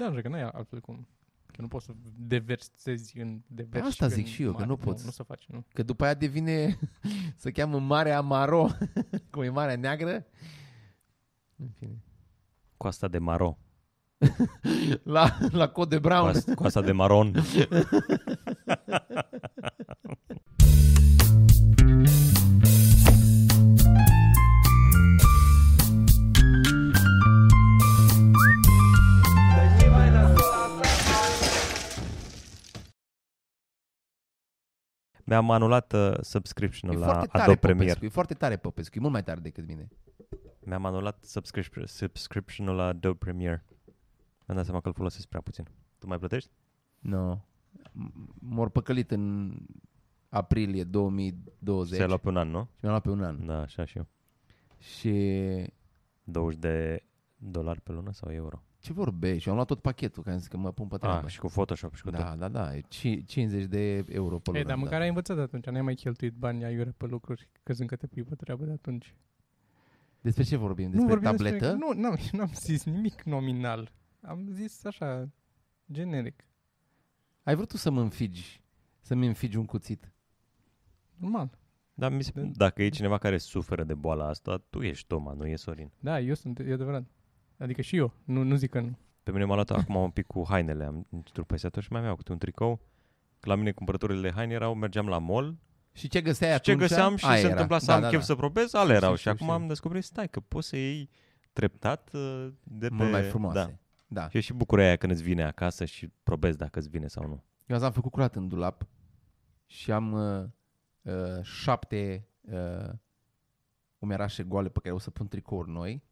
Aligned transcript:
Da, 0.00 0.20
că 0.20 0.28
nu 0.28 0.36
e 0.36 0.50
altfel 0.52 0.80
cum. 0.80 1.08
Că 1.46 1.60
nu 1.60 1.68
poți 1.68 1.84
să 1.84 1.92
deversezi 2.16 3.18
în 3.18 3.40
deversi. 3.46 3.86
Asta 3.88 4.04
în 4.04 4.10
zic 4.10 4.26
și 4.26 4.42
eu, 4.42 4.48
că 4.50 4.54
mare. 4.54 4.66
nu 4.66 4.76
poți. 4.76 5.00
Nu, 5.00 5.04
nu 5.04 5.10
se 5.10 5.22
face, 5.22 5.46
nu. 5.48 5.64
Că 5.72 5.82
după 5.82 6.04
aia 6.04 6.14
devine, 6.14 6.78
se 7.36 7.50
cheamă 7.50 7.78
Marea 7.78 8.20
Maro, 8.20 8.68
cum 9.30 9.42
e 9.42 9.48
Marea 9.48 9.76
Neagră. 9.76 10.26
În 11.56 11.68
fine. 11.78 12.02
Coasta 12.76 13.08
de 13.08 13.18
Maro. 13.18 13.58
La, 15.02 15.38
la 15.50 15.68
cod 15.68 15.88
de 15.88 15.98
brown. 15.98 16.32
Coasta, 16.32 16.54
coasta 16.54 16.82
de 16.82 16.92
Maron. 16.92 17.32
Mi-am 35.30 35.50
anulat 35.50 35.92
uh, 35.92 36.12
subscription-ul 36.20 36.96
E 36.96 36.98
la 36.98 37.04
foarte 37.04 37.26
tare 37.26 37.42
Adobe 37.42 37.58
Premiere. 37.58 37.86
Popescu, 37.86 38.04
e 38.04 38.08
foarte 38.08 38.34
tare 38.34 38.56
Popescu, 38.56 38.96
e 38.96 39.00
mult 39.00 39.12
mai 39.12 39.22
tare 39.22 39.40
decât 39.40 39.66
mine. 39.66 39.88
Mi-am 40.60 40.84
anulat 40.84 41.24
subscription, 41.24 41.86
subscription-ul 41.86 42.74
la 42.74 42.84
Adobe 42.84 43.18
Premiere. 43.18 43.64
Mi-am 44.46 44.56
dat 44.56 44.64
seama 44.64 44.80
că 44.80 44.88
îl 44.88 44.94
folosesc 44.94 45.26
prea 45.26 45.40
puțin. 45.40 45.64
Tu 45.98 46.06
mai 46.06 46.18
plătești? 46.18 46.50
Nu. 46.98 47.26
No. 47.26 47.38
M-au 48.40 48.68
păcălit 48.68 49.10
în 49.10 49.56
aprilie 50.28 50.84
2020 50.84 51.96
Se-a 51.98 52.06
luat 52.06 52.20
pe 52.20 52.28
un 52.28 52.36
an, 52.36 52.50
nu? 52.50 52.62
și 52.62 52.78
mi-am 52.80 52.92
luat 52.92 53.02
pe 53.02 53.10
un 53.10 53.22
an. 53.22 53.46
Da, 53.46 53.60
așa 53.60 53.84
și 53.84 53.96
eu. 53.96 54.06
Și 54.78 55.14
20 56.24 56.60
de 56.60 57.04
dolari 57.36 57.80
pe 57.80 57.92
lună 57.92 58.12
sau 58.12 58.32
euro? 58.32 58.62
Ce 58.80 58.92
vorbești? 58.92 59.44
Eu 59.46 59.50
am 59.52 59.54
luat 59.54 59.66
tot 59.68 59.80
pachetul, 59.80 60.22
că 60.22 60.30
am 60.30 60.38
zis 60.38 60.46
că 60.46 60.56
mă 60.56 60.72
pun 60.72 60.86
pe 60.88 60.96
treabă. 60.96 61.24
Ah, 61.24 61.30
și 61.30 61.38
cu 61.38 61.46
Photoshop 61.46 61.94
și 61.94 62.02
cu 62.02 62.10
tot. 62.10 62.20
da, 62.20 62.36
da, 62.36 62.48
da, 62.48 62.76
e 62.76 62.80
ci- 62.88 63.24
50 63.26 63.64
de 63.64 64.04
euro 64.08 64.38
pe 64.38 64.42
lună. 64.46 64.58
Ei, 64.58 64.64
dar 64.64 64.72
am 64.74 64.78
măcar 64.78 64.92
dat. 64.92 65.02
ai 65.02 65.08
învățat 65.08 65.36
de 65.36 65.42
atunci, 65.42 65.64
n-ai 65.66 65.82
mai 65.82 65.94
cheltuit 65.94 66.34
bani 66.34 66.64
aiurea 66.64 66.94
pe 66.96 67.06
lucruri, 67.06 67.48
crezând 67.62 67.88
că 67.88 67.96
te 67.96 68.06
pui 68.06 68.22
pe 68.22 68.34
treabă 68.34 68.64
de 68.64 68.70
atunci. 68.72 69.14
Despre 70.20 70.42
ce 70.42 70.56
vorbim? 70.56 70.90
Despre 70.90 71.08
vorbim 71.08 71.30
tabletă? 71.30 71.56
Despre, 71.58 71.76
nu, 71.76 71.92
n-am, 72.00 72.16
n-am 72.32 72.50
zis 72.54 72.84
nimic 72.84 73.22
nominal. 73.22 73.92
Am 74.22 74.46
zis 74.50 74.84
așa, 74.84 75.28
generic. 75.92 76.44
Ai 77.42 77.54
vrut 77.54 77.68
tu 77.68 77.76
să 77.76 77.90
mă 77.90 78.00
înfigi, 78.00 78.62
să-mi 79.00 79.26
înfigi 79.26 79.56
un 79.56 79.64
cuțit. 79.66 80.12
Normal. 81.16 81.58
Dar 81.94 82.12
mi 82.12 82.22
se, 82.22 82.32
Da. 82.34 82.42
dacă 82.54 82.82
e 82.82 82.88
cineva 82.88 83.18
care 83.18 83.38
suferă 83.38 83.84
de 83.84 83.94
boala 83.94 84.28
asta, 84.28 84.56
tu 84.70 84.82
ești 84.82 85.06
Toma, 85.06 85.32
nu 85.32 85.46
e 85.46 85.56
Sorin. 85.56 85.90
Da, 86.00 86.20
eu 86.20 86.34
sunt, 86.34 86.58
e 86.58 86.72
adevărat. 86.72 87.04
Adică 87.60 87.82
și 87.82 87.96
eu, 87.96 88.12
nu, 88.24 88.42
nu 88.42 88.54
zic 88.54 88.70
că 88.70 88.80
nu. 88.80 88.98
Pe 89.22 89.30
mine 89.32 89.44
m-a 89.44 89.54
luat 89.54 89.70
acum 89.70 89.94
un 89.94 90.10
pic 90.10 90.26
cu 90.26 90.44
hainele, 90.48 90.84
am 90.84 91.06
întrupăsat 91.10 91.76
și 91.80 91.92
mai 91.92 92.00
aveau 92.00 92.16
câte 92.16 92.32
un 92.32 92.38
tricou. 92.38 92.80
Că 93.40 93.48
la 93.48 93.54
mine 93.54 93.70
cumpărăturile 93.72 94.20
de 94.20 94.34
haine 94.34 94.52
erau, 94.52 94.74
mergeam 94.74 95.08
la 95.08 95.18
mall 95.18 95.56
Și 95.92 96.08
ce 96.08 96.20
găseai 96.20 96.52
și 96.52 96.60
ce 96.60 96.70
atunci? 96.70 96.88
găseam 96.88 97.16
și 97.16 97.24
aia 97.24 97.34
se 97.34 97.40
era. 97.40 97.50
întâmpla 97.50 97.78
să 97.78 97.86
Da, 97.86 97.94
am 97.94 98.00
da, 98.00 98.08
chef 98.08 98.18
da. 98.18 98.24
să 98.24 98.34
probez, 98.34 98.74
ale 98.74 98.92
erau. 98.94 99.14
Știu, 99.14 99.14
Și 99.16 99.20
știu, 99.20 99.30
acum 99.30 99.46
știu. 99.46 99.60
am 99.60 99.66
descoperit, 99.68 100.04
stai, 100.04 100.28
că 100.28 100.40
poți 100.40 100.68
să 100.68 100.76
iei 100.76 101.10
treptat 101.52 102.10
uh, 102.12 102.48
de 102.62 102.88
pe... 102.88 102.94
Mult 102.94 103.10
mai 103.10 103.22
frumoase. 103.22 103.58
Da. 103.58 104.20
Da. 104.20 104.28
Și 104.28 104.36
e 104.36 104.40
și 104.40 104.52
bucuria 104.52 104.84
aia 104.86 104.96
când 104.96 105.12
îți 105.12 105.22
vine 105.22 105.44
acasă 105.44 105.84
și 105.84 106.08
probezi 106.22 106.56
dacă 106.58 106.78
îți 106.78 106.88
vine 106.88 107.06
sau 107.06 107.26
nu. 107.26 107.44
Eu 107.66 107.76
azi 107.76 107.84
am 107.84 107.92
făcut 107.92 108.10
curat 108.10 108.34
în 108.36 108.48
dulap 108.48 108.86
și 109.66 109.92
am 109.92 110.12
uh, 110.12 110.44
uh, 111.02 111.42
șapte 111.42 112.26
uh, 112.40 112.88
umerașe 113.98 114.42
goale 114.42 114.68
pe 114.68 114.78
care 114.82 114.94
o 114.94 114.98
să 114.98 115.10
pun 115.10 115.28
tricouri 115.28 115.70
noi 115.70 116.02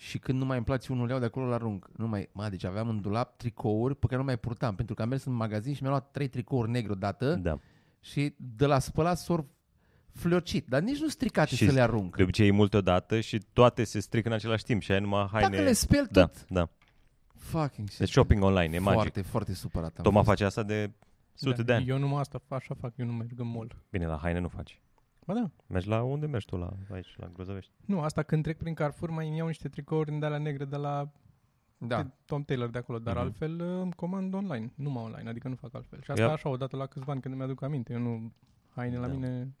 și 0.00 0.18
când 0.18 0.38
nu 0.38 0.44
mai 0.44 0.56
îmi 0.56 0.66
place 0.66 0.92
unul, 0.92 1.04
le 1.06 1.10
iau 1.10 1.20
de 1.20 1.26
acolo 1.26 1.46
la 1.46 1.54
arunc. 1.54 1.88
Nu 1.96 2.06
mai, 2.08 2.28
mă, 2.32 2.48
deci 2.48 2.64
aveam 2.64 2.88
în 2.88 3.00
dulap 3.00 3.36
tricouri 3.36 3.96
pe 3.96 4.06
care 4.06 4.18
nu 4.18 4.24
mai 4.26 4.36
purtam, 4.38 4.74
pentru 4.74 4.94
că 4.94 5.02
am 5.02 5.08
mers 5.08 5.24
în 5.24 5.32
magazin 5.32 5.74
și 5.74 5.82
mi-am 5.82 5.92
luat 5.94 6.10
trei 6.10 6.28
tricouri 6.28 6.70
negre 6.70 6.92
odată 6.92 7.34
Da. 7.34 7.58
și 8.00 8.34
de 8.36 8.66
la 8.66 8.78
spălat 8.78 9.18
s 9.18 9.28
fliocit, 10.12 10.66
dar 10.68 10.80
nici 10.82 10.98
nu 11.00 11.08
stricate 11.08 11.54
Și 11.54 11.66
să 11.66 11.72
le 11.72 11.80
arunc. 11.80 12.16
De 12.16 12.22
obicei 12.22 12.46
e 12.48 12.50
multe 12.50 12.76
odată 12.76 13.20
și 13.20 13.38
toate 13.52 13.84
se 13.84 14.00
strică 14.00 14.28
în 14.28 14.34
același 14.34 14.64
timp 14.64 14.82
și 14.82 14.92
ai 14.92 15.00
numai 15.00 15.28
haine... 15.32 15.48
Dacă 15.48 15.62
le 15.62 15.72
speli 15.72 16.06
da, 16.10 16.26
tot, 16.26 16.44
da. 16.48 16.68
fucking 17.36 17.88
shit. 17.88 17.98
Deci 17.98 18.10
shopping 18.10 18.42
online, 18.42 18.74
e 18.76 18.78
magic. 18.78 19.00
Foarte, 19.00 19.22
foarte 19.22 19.54
supărat 19.54 19.96
am 19.96 20.02
Toma 20.02 20.16
fost. 20.16 20.28
face 20.28 20.44
asta 20.44 20.62
de 20.62 20.90
sute 21.34 21.62
de 21.62 21.72
ani. 21.72 21.84
Da, 21.84 21.92
Eu 21.92 21.98
numai 21.98 22.20
asta 22.20 22.38
fa- 22.38 22.56
așa 22.56 22.74
fac, 22.80 22.92
eu 22.96 23.06
nu 23.06 23.12
merg 23.12 23.30
în 23.36 23.48
mall. 23.50 23.76
Bine, 23.90 24.06
la 24.06 24.18
haine 24.22 24.38
nu 24.38 24.48
faci. 24.48 24.80
Ba 25.28 25.34
da. 25.34 25.50
Mergi 25.66 25.88
la 25.88 26.02
unde 26.02 26.26
mergi 26.26 26.46
tu? 26.46 26.56
La, 26.56 26.70
aici, 26.92 27.14
la 27.16 27.26
Grozăvești. 27.32 27.72
Nu, 27.84 28.00
asta 28.00 28.22
când 28.22 28.42
trec 28.42 28.56
prin 28.58 28.74
Carrefour 28.74 29.10
mai 29.10 29.28
îmi 29.28 29.36
iau 29.36 29.46
niște 29.46 29.68
tricouri 29.68 30.18
de 30.18 30.26
alea 30.26 30.38
negre 30.38 30.64
de 30.64 30.76
la 30.76 31.10
Da. 31.78 32.02
de 32.02 32.10
Tom 32.24 32.42
Taylor 32.42 32.68
de 32.70 32.78
acolo, 32.78 32.98
dar 32.98 33.14
Mhm. 33.14 33.24
altfel 33.24 33.60
uh, 33.60 33.80
îmi 33.82 33.92
comand 33.92 34.34
online, 34.34 34.72
numai 34.74 35.02
online, 35.02 35.28
adică 35.28 35.48
nu 35.48 35.54
fac 35.54 35.74
altfel. 35.74 36.02
Și 36.02 36.10
asta 36.10 36.22
Ia- 36.24 36.32
așa, 36.32 36.48
odată 36.48 36.76
la 36.76 36.86
câțiva 36.86 37.12
ani 37.12 37.20
când 37.20 37.34
îmi 37.34 37.42
aduc 37.42 37.62
aminte, 37.62 37.92
eu 37.92 37.98
nu, 37.98 38.32
haine 38.68 38.96
la 38.98 39.06
Da. 39.06 39.12
mine, 39.12 39.54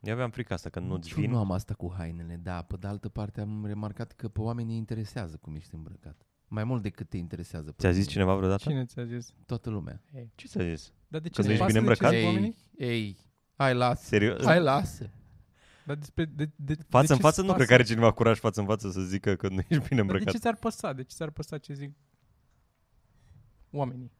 Eu 0.00 0.12
aveam 0.12 0.30
frica 0.30 0.54
asta 0.54 0.68
că 0.68 0.80
nu-ți 0.80 1.06
Nici 1.08 1.12
eu 1.16 1.20
vin. 1.20 1.30
nu 1.30 1.38
am 1.38 1.52
asta 1.52 1.74
cu 1.74 1.92
hainele, 1.96 2.36
da. 2.42 2.62
Pe 2.62 2.76
de 2.76 2.86
altă 2.86 3.08
parte 3.08 3.40
am 3.40 3.66
remarcat 3.66 4.12
că 4.12 4.28
pe 4.28 4.40
oamenii 4.40 4.72
îi 4.72 4.78
interesează 4.78 5.36
cum 5.40 5.54
ești 5.54 5.74
îmbrăcat. 5.74 6.26
Mai 6.48 6.64
mult 6.64 6.82
decât 6.82 7.08
te 7.08 7.16
interesează. 7.16 7.70
pe 7.72 7.76
Ți-a 7.78 7.90
zis 7.90 8.02
tine. 8.02 8.12
cineva 8.14 8.34
vreodată? 8.36 8.62
cine 8.62 8.84
ți-a 8.84 9.04
zis? 9.04 9.34
Toată 9.46 9.70
lumea. 9.70 10.00
Ce 10.34 10.46
ți-a 10.46 10.62
zis? 10.64 10.92
Dar 11.08 11.20
de 11.20 11.28
ce 11.28 11.40
Că 11.40 11.46
nu 11.46 11.52
îți 11.52 11.62
ești 11.62 11.72
pasă 11.74 11.78
bine 11.78 11.88
de 11.88 11.94
ce 11.94 12.04
îmbrăcat? 12.04 12.12
zic 12.12 12.24
oamenii? 12.26 12.56
Ei, 12.76 12.88
ei, 13.04 13.16
hai 13.60 13.74
lasă. 13.74 14.04
Serios? 14.04 14.44
Hai 14.44 14.60
lasă. 14.60 15.10
Dar 15.84 15.96
despre, 15.96 16.24
de, 16.24 16.44
de, 16.56 16.74
de 16.74 16.82
Față 16.88 17.06
ce 17.06 17.12
în 17.12 17.18
față 17.18 17.40
îți 17.40 17.48
nu 17.48 17.54
cred 17.54 17.66
pasă? 17.66 17.66
că 17.68 17.74
are 17.74 17.82
cineva 17.82 18.12
curaj 18.12 18.38
față 18.38 18.60
în 18.60 18.66
față 18.66 18.90
să 18.90 19.00
zică 19.00 19.34
că 19.34 19.48
nu 19.48 19.54
ești 19.54 19.66
bine 19.68 19.78
Dar 19.80 19.94
de 19.94 20.00
îmbrăcat. 20.00 20.32
ce 20.32 20.38
ți-ar 20.38 20.56
păsa? 20.56 20.92
De 20.92 21.02
ce 21.02 21.14
ți-ar 21.14 21.30
păsa 21.30 21.58
ce 21.58 21.72
zic 21.72 21.92
oamenii? 23.70 24.12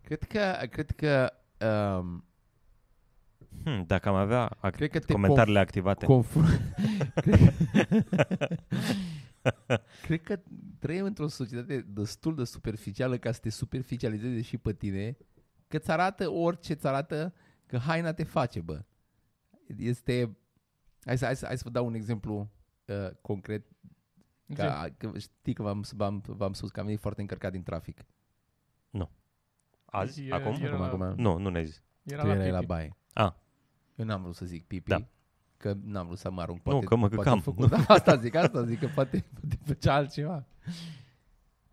Cred 0.00 0.22
că, 0.22 0.66
cred 0.70 0.90
că, 0.90 1.32
um, 1.98 2.22
Hmm, 3.64 3.84
dacă 3.86 4.08
am 4.08 4.14
avea 4.14 4.56
ac- 4.66 4.70
cred 4.72 4.90
că 4.90 4.98
te 4.98 5.12
comentariile 5.12 5.58
activate. 5.58 6.06
conf- 6.06 6.72
cred, 7.22 7.54
cred 10.02 10.22
că 10.22 10.38
trăim 10.78 11.04
într-o 11.04 11.28
societate 11.28 11.84
destul 11.88 12.34
de 12.34 12.44
superficială 12.44 13.16
ca 13.16 13.32
să 13.32 13.40
te 13.40 13.50
superficializeze 13.50 14.40
și 14.42 14.56
pe 14.58 14.72
tine, 14.72 15.16
că 15.68 15.76
îți 15.76 15.90
arată 15.90 16.30
orice 16.30 16.72
îți 16.72 16.86
arată 16.86 17.34
că 17.68 17.78
haina 17.78 18.12
te 18.12 18.24
face, 18.24 18.60
bă. 18.60 18.84
Este... 19.76 20.36
Hai 21.04 21.18
să, 21.18 21.24
hai 21.24 21.36
să, 21.36 21.46
hai 21.46 21.56
să 21.56 21.62
vă 21.64 21.70
dau 21.70 21.86
un 21.86 21.94
exemplu 21.94 22.50
uh, 22.86 23.10
concret. 23.20 23.66
Ca, 24.54 24.88
că 24.96 25.12
știi 25.18 25.52
că 25.54 25.62
v-am, 25.62 25.84
v-am, 25.92 26.22
v-am 26.26 26.52
spus 26.52 26.70
că 26.70 26.80
am 26.80 26.86
venit 26.86 27.00
foarte 27.00 27.20
încărcat 27.20 27.52
din 27.52 27.62
trafic. 27.62 28.04
Azi? 29.90 30.26
E- 30.26 30.32
Acum? 30.32 30.54
era 30.62 30.84
Acum, 30.84 31.00
la- 31.00 31.06
acum. 31.06 31.22
Nu, 31.22 31.38
nu 31.38 31.48
ne-ai 31.48 31.64
zis. 31.66 31.82
Era 32.02 32.20
Tu 32.22 32.26
la 32.26 32.34
erai 32.34 32.50
la 32.50 32.56
pipi. 32.58 32.66
baie. 32.68 32.96
Ah. 33.12 33.32
Eu 33.94 34.04
n-am 34.04 34.22
vrut 34.22 34.34
să 34.34 34.44
zic 34.46 34.66
pipi, 34.66 34.88
Da. 34.88 35.08
că 35.56 35.72
n-am 35.84 36.06
vrut 36.06 36.18
să 36.18 36.30
mă 36.30 36.40
arunc. 36.40 36.64
Nu, 36.64 36.70
Poate, 36.70 36.86
că 36.86 36.96
mă 36.96 37.08
poate 37.08 37.16
căcam. 37.22 37.40
Făcut, 37.40 37.68
da, 37.70 37.76
asta 37.86 38.16
zic, 38.16 38.34
asta 38.34 38.64
zic, 38.64 38.78
că 38.78 38.86
poate, 38.94 39.24
poate 39.40 39.58
făcea 39.64 39.94
altceva. 39.94 40.46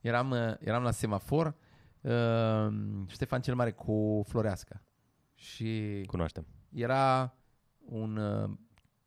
Eram, 0.01 0.29
uh, 0.31 0.53
eram 0.59 0.83
la 0.83 0.91
semafor, 0.91 1.55
uh, 2.01 2.67
Ștefan 3.07 3.41
cel 3.41 3.55
Mare 3.55 3.71
cu 3.71 4.23
Floreasca. 4.27 4.81
Și 5.45 6.03
Cunoaștem. 6.07 6.45
era 6.69 7.33
un 7.77 8.17
uh, 8.17 8.49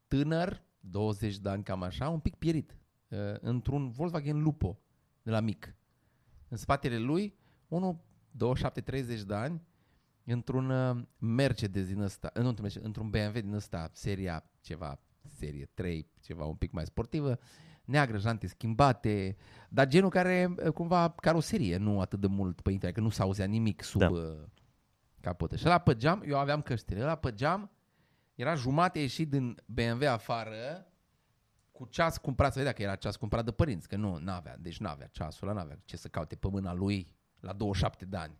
tânăr, 0.07 0.63
20 0.81 1.39
de 1.39 1.49
ani 1.49 1.63
cam 1.63 1.83
așa, 1.83 2.09
un 2.09 2.21
pic 2.21 2.35
pierit, 2.35 2.79
uh, 3.09 3.19
într-un 3.41 3.91
Volkswagen 3.91 4.43
Lupo 4.43 4.79
de 5.23 5.31
la 5.31 5.41
mic. 5.41 5.77
În 6.49 6.57
spatele 6.57 6.99
lui, 6.99 7.39
unul 7.69 8.01
27-30 8.37 9.21
de 9.27 9.35
ani, 9.35 9.63
într-un 10.25 10.71
uh, 10.71 11.03
Mercedes 11.19 11.87
din 11.87 12.01
ăsta, 12.01 12.31
uh, 12.35 12.43
nu 12.43 12.49
într-un, 12.49 12.63
Mercedes, 12.65 12.87
într-un 12.87 13.11
BMW 13.11 13.41
din 13.41 13.53
ăsta, 13.53 13.91
seria 13.93 14.51
ceva, 14.61 15.01
serie 15.23 15.71
3, 15.75 16.11
ceva 16.21 16.45
un 16.45 16.57
pic 16.57 16.73
mai 16.73 16.85
sportivă, 16.85 17.39
neagră, 17.85 18.19
jante 18.19 18.47
schimbate, 18.47 19.37
dar 19.69 19.89
genul 19.89 20.11
care, 20.11 20.55
uh, 20.65 20.73
cumva, 20.73 21.11
caroserie, 21.11 21.77
nu 21.77 22.01
atât 22.01 22.21
de 22.21 22.27
mult 22.27 22.61
pe 22.61 22.71
intrare, 22.71 22.95
că 22.95 23.01
nu 23.01 23.09
s-auzea 23.09 23.47
nimic 23.47 23.83
sub 23.83 24.01
Da. 24.01 24.11
Da. 25.29 25.35
capotă. 25.35 25.57
Și 25.57 25.67
ăla 25.67 25.79
pe 25.79 25.97
geam, 25.97 26.23
eu 26.27 26.39
aveam 26.39 26.63
căștile, 26.63 27.03
ăla 27.03 27.15
pe 27.15 27.35
geam 27.35 27.71
era 28.35 28.55
jumate 28.55 28.99
ieșit 28.99 29.31
din 29.31 29.63
BMW 29.67 30.09
afară, 30.09 30.87
cu 31.73 31.85
ceas 31.85 32.19
cumpărat, 32.19 32.53
să 32.53 32.59
vedea 32.59 32.73
că 32.73 32.83
era 32.83 32.95
ceas 32.95 33.17
cumpărat 33.17 33.45
de 33.45 33.51
părinți, 33.51 33.89
că 33.89 33.97
nu, 33.97 34.17
n-avea, 34.17 34.57
deci 34.59 34.79
n-avea 34.79 35.07
ceasul 35.07 35.49
ăla, 35.49 35.59
n-avea 35.59 35.79
ce 35.85 35.97
să 35.97 36.09
caute 36.09 36.37
pe 36.37 36.49
mâna 36.49 36.73
lui 36.73 37.13
la 37.41 37.53
27 37.53 38.05
de 38.05 38.17
ani. 38.17 38.39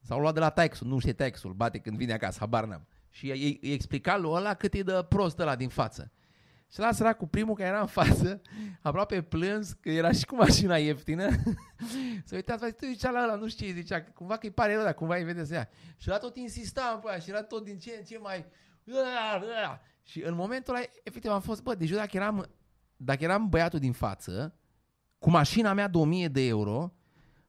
S-au 0.00 0.20
luat 0.20 0.34
de 0.34 0.40
la 0.40 0.50
taxul, 0.50 0.86
nu 0.86 0.98
știe 0.98 1.12
taxul, 1.12 1.52
bate 1.52 1.78
când 1.78 1.96
vine 1.96 2.12
acasă, 2.12 2.36
habar 2.40 2.64
n-am. 2.64 2.86
Și 3.10 3.30
îi, 3.30 3.58
îi 3.62 3.72
explica 3.72 4.16
lui 4.16 4.30
ăla 4.30 4.54
cât 4.54 4.74
e 4.74 4.82
de 4.82 5.04
prost 5.08 5.38
ăla 5.38 5.56
din 5.56 5.68
față. 5.68 6.12
Și 6.72 6.78
la 6.78 6.92
sărac 6.92 7.16
cu 7.16 7.26
primul 7.26 7.54
care 7.54 7.68
era 7.68 7.80
în 7.80 7.86
față, 7.86 8.40
aproape 8.80 9.22
plâns, 9.22 9.72
că 9.72 9.90
era 9.90 10.12
și 10.12 10.24
cu 10.24 10.34
mașina 10.34 10.76
ieftină. 10.76 11.28
să 12.24 12.34
uitați, 12.34 12.60
vai, 12.60 12.72
tu 12.72 12.86
zicea 12.86 13.10
la 13.10 13.22
ăla, 13.22 13.34
nu 13.34 13.48
știu 13.48 13.66
ce 13.66 13.72
zicea, 13.72 14.02
că 14.02 14.10
cumva 14.14 14.36
că 14.36 14.46
îi 14.46 14.52
pare 14.52 14.74
rău, 14.74 14.82
dar 14.82 14.94
cumva 14.94 15.16
îi 15.16 15.24
vede 15.24 15.44
să 15.44 15.54
ia. 15.54 15.68
Și 15.96 16.08
la 16.08 16.18
tot 16.18 16.36
insista 16.36 17.00
în 17.02 17.10
aia 17.10 17.18
și 17.18 17.30
era 17.30 17.42
tot 17.42 17.64
din 17.64 17.78
ce 17.78 17.96
în 17.98 18.04
ce 18.04 18.18
mai... 18.18 18.46
Și 20.02 20.22
în 20.22 20.34
momentul 20.34 20.74
ăla, 20.74 20.84
efectiv, 21.02 21.30
am 21.30 21.40
fost, 21.40 21.62
bă, 21.62 21.74
deci 21.74 21.90
eu 21.90 21.96
dacă 21.96 22.16
eram, 22.16 22.48
dacă 22.96 23.24
eram 23.24 23.48
băiatul 23.48 23.78
din 23.78 23.92
față, 23.92 24.54
cu 25.18 25.30
mașina 25.30 25.72
mea 25.72 25.88
de 25.88 25.98
1000 25.98 26.28
de 26.28 26.46
euro, 26.46 26.92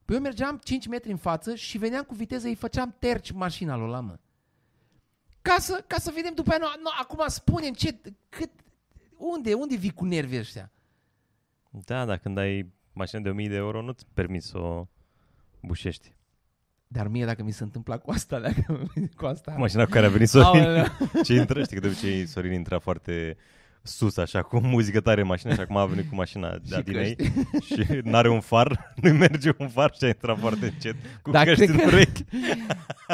Păi 0.10 0.18
eu 0.18 0.24
mergeam 0.24 0.58
5 0.64 0.88
metri 0.88 1.12
în 1.12 1.18
față 1.18 1.56
și 1.56 1.78
veneam 1.78 2.04
cu 2.04 2.14
viteză, 2.14 2.48
îi 2.48 2.56
făceam 2.56 2.96
terci 3.00 3.32
mașina 3.32 3.76
lui 3.76 3.90
la 3.90 4.00
mă. 4.00 4.20
Ca 5.42 5.56
să, 5.60 5.84
ca 5.88 5.98
să 5.98 6.12
vedem 6.16 6.34
după 6.34 6.50
aia, 6.50 6.60
nu, 6.60 6.68
nu, 6.82 6.90
acum 7.00 7.24
spunem 7.28 7.74
ce, 7.74 8.02
cât, 8.30 8.50
unde, 9.20 9.54
unde 9.54 9.76
vii 9.76 9.92
cu 9.94 10.06
nervii 10.06 10.40
ăștia? 10.40 10.72
Da, 11.70 12.06
dar 12.06 12.18
când 12.18 12.38
ai 12.38 12.72
mașină 12.94 13.22
de 13.22 13.30
1000 13.30 13.48
de 13.48 13.56
euro, 13.56 13.82
nu-ți 13.82 14.06
permiți 14.14 14.48
să 14.48 14.58
o 14.58 14.88
bușești. 15.62 16.14
Dar 16.88 17.08
mie 17.08 17.26
dacă 17.26 17.44
mi 17.44 17.52
se 17.52 17.64
întâmpla 17.64 17.98
cu 17.98 18.12
asta, 18.12 18.40
dacă, 18.50 18.90
cu 19.16 19.26
asta... 19.26 19.56
Mașina 19.58 19.84
cu 19.84 19.90
care 19.90 20.06
a 20.06 20.10
venit 20.10 20.30
Sorin. 20.30 20.62
Aoleu. 20.64 20.86
Ce 21.26 21.34
intră, 21.34 21.64
știi 21.64 21.76
că 21.76 21.82
de 21.82 21.88
obicei 21.88 22.26
Sorin 22.26 22.52
intra 22.52 22.80
foarte 22.80 23.38
sus, 23.82 24.18
așa, 24.18 24.42
cu 24.42 24.60
muzică 24.60 25.00
tare 25.02 25.22
în 25.22 25.28
mașină 25.28 25.54
și 25.54 25.60
acum 25.60 25.78
a 25.78 25.86
venit 25.86 26.10
cu 26.10 26.16
mașina 26.16 26.50
de 26.58 26.62
Și 26.68 26.74
Adinei 26.74 27.16
și 27.66 27.86
n-are 28.04 28.30
un 28.30 28.40
far, 28.40 28.94
nu 28.96 29.14
merge 29.14 29.52
un 29.58 29.68
far 29.70 29.94
și 29.98 30.04
a 30.04 30.08
intrat 30.08 30.40
foarte 30.40 30.66
încet 30.66 30.96
cu 31.22 31.32
Da, 31.32 31.44
căști 31.44 31.66
cred 31.66 31.70
în 31.80 31.88
că- 31.90 31.96
urechi. 31.96 32.24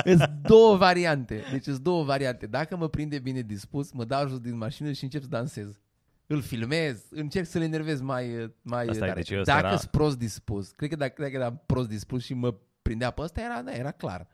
Sunt 0.06 0.30
două 0.42 0.75
variante. 0.78 1.42
Deci 1.51 1.63
sunt 1.63 1.78
două 1.78 2.04
variante. 2.04 2.46
Dacă 2.48 2.78
mă 2.78 2.88
prinde 2.90 3.19
bine 3.19 3.42
dispus, 3.42 3.92
mă 3.92 4.06
dau 4.06 4.28
jos 4.28 4.40
din 4.40 4.58
mașină 4.58 4.92
și 4.92 5.04
încep 5.04 5.22
să 5.22 5.28
dansez. 5.28 5.80
Îl 6.27 6.42
filmez, 6.42 7.06
încerc 7.10 7.45
să-l 7.45 7.62
enervez 7.62 8.01
mai, 8.01 8.54
mai 8.62 8.86
Asta 8.86 9.06
e, 9.06 9.07
tare. 9.07 9.22
deci 9.22 9.31
ăsta 9.39 9.54
dacă 9.54 9.66
era- 9.68 9.77
sunt 9.77 9.92
prost 9.92 10.18
dispus, 10.18 10.72
cred 10.72 10.89
că 10.89 10.95
dacă, 10.95 11.22
dacă 11.22 11.36
eram 11.36 11.63
prost 11.66 11.88
dispus 11.89 12.24
și 12.24 12.33
mă 12.33 12.56
prindea 12.81 13.12
pe 13.12 13.22
ăsta, 13.22 13.42
era, 13.42 13.62
da, 13.62 13.72
era 13.75 13.92
clar. 13.92 14.27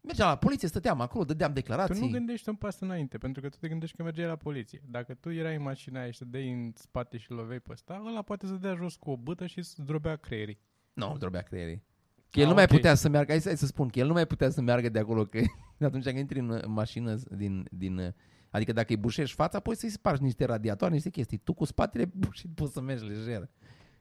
Mergeam 0.00 0.28
la 0.28 0.36
poliție, 0.36 0.68
stăteam 0.68 1.00
acolo, 1.00 1.24
dădeam 1.24 1.48
Tu 1.52 1.54
declarații. 1.54 2.00
nu 2.04 2.10
gândești 2.10 2.48
un 2.48 2.54
pas 2.54 2.80
înainte, 2.80 3.18
pentru 3.18 3.42
că 3.42 3.48
tu 3.48 3.56
te 3.60 3.68
gândești 3.68 3.96
că 3.96 4.02
mergeai 4.02 4.26
la 4.28 4.36
poliție. 4.36 4.82
Dacă 4.90 5.14
tu 5.14 5.30
erai 5.30 5.56
în 5.56 5.62
mașina 5.62 6.00
aia 6.00 6.10
și 6.10 6.18
te 6.18 6.24
dai 6.24 6.50
în 6.50 6.72
spate 6.76 7.16
și 7.16 7.30
loveai 7.30 7.60
pe 7.60 7.72
ăsta, 7.72 8.02
ăla 8.06 8.22
poate 8.22 8.46
să 8.46 8.52
dea 8.54 8.74
jos 8.74 8.96
cu 8.96 9.10
o 9.10 9.16
bâtă 9.16 9.46
și 9.46 9.62
să 9.62 9.82
drobea 9.82 10.16
creierii. 10.16 10.58
Nu, 10.92 11.08
îmi 11.10 11.18
drobea 11.18 11.40
creierii. 11.42 11.82
Că 12.30 12.38
el 12.38 12.44
Ah, 12.44 12.48
nu 12.48 12.54
mai 12.54 12.64
ok. 12.64 12.70
putea 12.70 12.94
să 12.94 13.08
meargă, 13.08 13.30
hai 13.30 13.40
să, 13.40 13.48
hai 13.48 13.56
să 13.56 13.66
spun, 13.66 13.88
că 13.88 13.98
el 13.98 14.06
nu 14.06 14.12
mai 14.12 14.26
putea 14.26 14.50
să 14.50 14.60
meargă 14.60 14.88
de 14.88 14.98
acolo, 14.98 15.24
că 15.24 15.38
atunci 15.80 16.04
când 16.04 16.18
intri 16.18 16.38
în 16.38 16.50
în 16.50 16.72
mașină 16.72 17.14
din, 17.30 17.66
din 17.70 18.14
adică 18.52 18.72
dacă 18.72 18.86
îi 18.88 18.96
bușești 18.96 19.34
fața, 19.34 19.60
poți 19.60 19.80
să-i 19.80 19.88
spargi 19.88 20.22
niște 20.22 20.44
radiatoare, 20.44 20.94
niște 20.94 21.10
chestii. 21.10 21.38
Tu 21.38 21.54
cu 21.54 21.64
spatele 21.64 22.04
bușit 22.14 22.50
poți 22.54 22.72
să 22.72 22.80
mergi 22.80 23.04
lejer. 23.04 23.48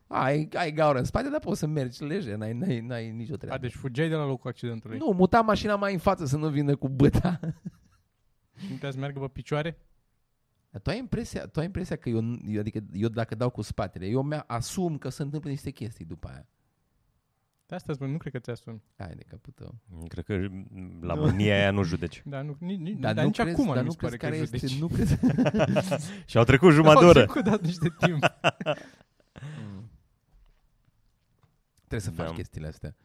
Ai, 0.08 0.50
ai 0.54 0.72
gaură 0.72 0.98
în 0.98 1.04
spate, 1.04 1.30
dar 1.30 1.40
poți 1.40 1.60
să 1.60 1.68
mergi 1.68 2.04
lejer, 2.04 2.36
n-ai, 2.36 2.54
n-ai, 2.54 2.80
n-ai 2.80 3.12
nicio 3.12 3.36
treabă. 3.36 3.56
A, 3.56 3.60
deci 3.60 3.76
fugeai 3.76 4.10
de 4.10 4.16
la 4.16 4.26
locul 4.26 4.50
accidentului. 4.50 4.98
Nu, 4.98 5.14
muta 5.16 5.42
mașina 5.42 5.76
mai 5.76 5.94
în 5.94 6.00
față 6.00 6.26
să 6.26 6.38
nu 6.38 6.50
vină 6.50 6.76
cu 6.76 6.90
băta. 6.90 7.40
Nu 8.70 8.76
te 8.76 8.92
să 8.92 8.98
meargă 8.98 9.20
pe 9.20 9.28
picioare? 9.28 9.78
Dar 10.70 10.82
tu 10.82 10.90
ai 10.90 10.98
impresia, 10.98 11.48
tu 11.48 11.60
ai 11.60 11.66
impresia 11.66 11.96
că 11.96 12.10
eu, 12.10 12.22
eu, 12.48 12.60
adică 12.60 12.80
eu 12.94 13.10
dacă 13.10 13.36
dau 13.36 13.50
cu 13.50 13.62
spatele, 13.62 14.06
eu 14.06 14.22
mi 14.22 14.44
asum 14.48 14.98
că 14.98 15.10
se 15.10 15.22
întâmplă 15.22 15.50
niște 15.50 15.70
chestii 15.72 16.06
după 16.06 16.28
aia. 16.28 16.48
De 17.72 17.78
asta 17.78 17.94
spun, 17.94 18.12
nu 18.12 18.18
cred 18.18 18.32
că 18.34 18.40
ți-asumi. 18.40 18.82
Hai 18.98 19.14
de 19.16 19.24
capul 19.24 19.54
tău. 19.56 19.76
Cred 20.08 20.24
că 20.26 20.48
la 21.02 21.14
mânia 21.14 21.56
aia 21.56 21.72
nu 21.72 21.84
judeci. 21.84 22.22
Dar, 22.26 22.44
nu, 22.44 22.56
nici, 22.60 22.80
nici, 22.80 22.98
Dar, 23.00 23.14
dar 23.14 23.24
nu 23.24 23.30
nici 23.30 23.40
crezi, 23.40 23.56
acum 23.62 23.66
dar 23.74 23.76
nu 23.76 23.82
nu 23.82 23.88
mi 23.88 23.92
se 23.92 23.98
pare 23.98 24.18
crezi 24.18 24.18
că 24.18 24.26
care 24.26 24.36
judeci. 24.46 24.62
este, 24.62 24.80
nu 24.80 24.88
crezi, 24.96 26.06
Și 26.26 26.38
au 26.38 26.44
trecut 26.44 26.72
jumătate 26.72 27.00
de 27.00 27.04
Au 27.06 27.10
oră. 27.10 27.20
trecut 27.26 27.44
dat 27.44 27.62
niște 27.62 27.94
timp. 28.00 28.24
Trebuie 31.88 32.00
să 32.00 32.12
faci 32.12 32.28
Da. 32.28 32.34
chestiile 32.34 32.68
astea. 32.68 32.96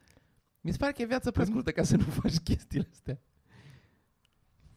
Mi 0.61 0.71
se 0.71 0.77
pare 0.77 0.91
că 0.91 1.01
e 1.01 1.05
viața 1.05 1.31
prea 1.31 1.45
scurtă 1.45 1.71
ca 1.71 1.83
să 1.83 1.95
nu 1.95 2.03
faci 2.03 2.37
chestiile 2.37 2.87
astea. 2.91 3.19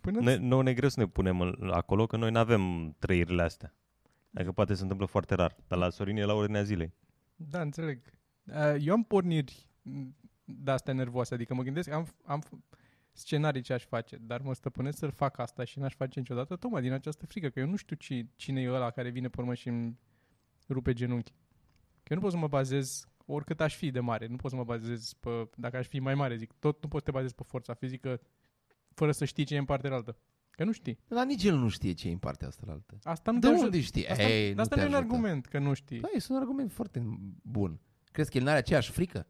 Până 0.00 0.20
Ne, 0.20 0.36
nouă 0.36 0.62
ne 0.62 0.70
e 0.70 0.74
greu 0.74 0.88
să 0.88 1.00
ne 1.00 1.06
punem 1.06 1.40
în- 1.40 1.70
acolo, 1.72 2.06
că 2.06 2.16
noi 2.16 2.30
nu 2.30 2.38
avem 2.38 2.94
trăirile 2.98 3.42
astea. 3.42 3.74
Adică 4.34 4.52
poate 4.52 4.74
se 4.74 4.82
întâmplă 4.82 5.06
foarte 5.06 5.34
rar. 5.34 5.56
Dar 5.66 5.78
la 5.78 5.90
Sorin 5.90 6.16
e 6.16 6.24
la 6.24 6.32
ordinea 6.34 6.62
zilei. 6.62 6.92
Da, 7.36 7.60
înțeleg. 7.60 8.00
Uh, 8.44 8.74
Eu 8.80 8.92
am 8.92 9.02
porniri 9.02 9.68
de 10.44 10.70
astea 10.70 10.92
nervoase, 10.94 11.34
adică 11.34 11.54
mă 11.54 11.62
gândesc, 11.62 11.88
am, 11.90 12.06
am 12.24 12.42
f- 12.46 12.78
scenarii 13.12 13.62
ce 13.62 13.72
aș 13.72 13.84
face, 13.84 14.16
dar 14.16 14.40
mă 14.40 14.54
stăpânesc 14.54 14.98
să-l 14.98 15.10
fac 15.10 15.38
asta 15.38 15.64
și 15.64 15.78
n-aș 15.78 15.94
face 15.94 16.18
niciodată, 16.18 16.56
tocmai 16.56 16.82
din 16.82 16.92
această 16.92 17.26
frică, 17.26 17.48
că 17.48 17.60
eu 17.60 17.66
nu 17.66 17.76
știu 17.76 17.96
ci, 17.96 18.24
cine 18.36 18.60
e 18.60 18.70
ăla 18.72 18.90
care 18.90 19.08
vine 19.10 19.28
pe 19.28 19.40
urmă 19.40 19.54
și 19.54 19.68
îmi 19.68 19.98
rupe 20.68 20.92
genunchi. 20.92 21.32
Că 22.02 22.12
eu 22.12 22.16
nu 22.16 22.22
pot 22.22 22.30
să 22.32 22.36
mă 22.38 22.48
bazez, 22.48 23.04
oricât 23.26 23.60
aș 23.60 23.76
fi 23.76 23.90
de 23.90 24.00
mare, 24.00 24.26
nu 24.26 24.36
pot 24.36 24.50
să 24.50 24.56
mă 24.56 24.64
bazez 24.64 25.12
pe, 25.12 25.48
dacă 25.56 25.76
aș 25.76 25.86
fi 25.86 25.98
mai 25.98 26.14
mare, 26.14 26.36
zic, 26.36 26.52
tot 26.58 26.82
nu 26.82 26.88
poți 26.88 27.04
să 27.04 27.10
te 27.10 27.16
bazezi 27.16 27.34
pe 27.34 27.42
forța 27.46 27.74
fizică 27.74 28.20
fără 28.94 29.12
să 29.12 29.24
știi 29.24 29.44
ce 29.44 29.54
e 29.54 29.58
în 29.58 29.64
partea 29.64 29.92
altă. 29.92 30.16
Că 30.50 30.64
nu 30.64 30.72
știi. 30.72 30.98
Dar 31.08 31.26
nici 31.26 31.44
el 31.44 31.56
nu 31.56 31.68
știe 31.68 31.92
ce 31.92 32.08
e 32.08 32.12
în 32.12 32.18
partea 32.18 32.46
asta 32.48 32.62
la 32.66 32.72
altă. 32.72 32.98
Asta 33.02 33.30
nu 33.30 33.38
De 33.38 33.46
te 33.46 33.52
ajută. 33.52 33.64
unde 33.66 33.80
știi? 33.80 34.08
Asta, 34.08 34.22
Ei, 34.22 34.46
dar 34.46 34.54
nu 34.54 34.60
asta 34.62 34.74
te 34.74 34.80
nu 34.80 34.86
e 34.86 34.88
un 34.90 34.94
ajută. 34.94 35.12
argument 35.14 35.46
că 35.46 35.58
nu 35.58 35.72
știi. 35.74 36.00
Da, 36.00 36.08
este 36.14 36.32
un 36.32 36.38
argument 36.38 36.72
foarte 36.72 37.02
bun. 37.42 37.80
Crezi 38.12 38.30
că 38.30 38.38
el 38.38 38.44
n-are 38.44 38.58
aceeași 38.58 38.90
frică? 38.90 39.26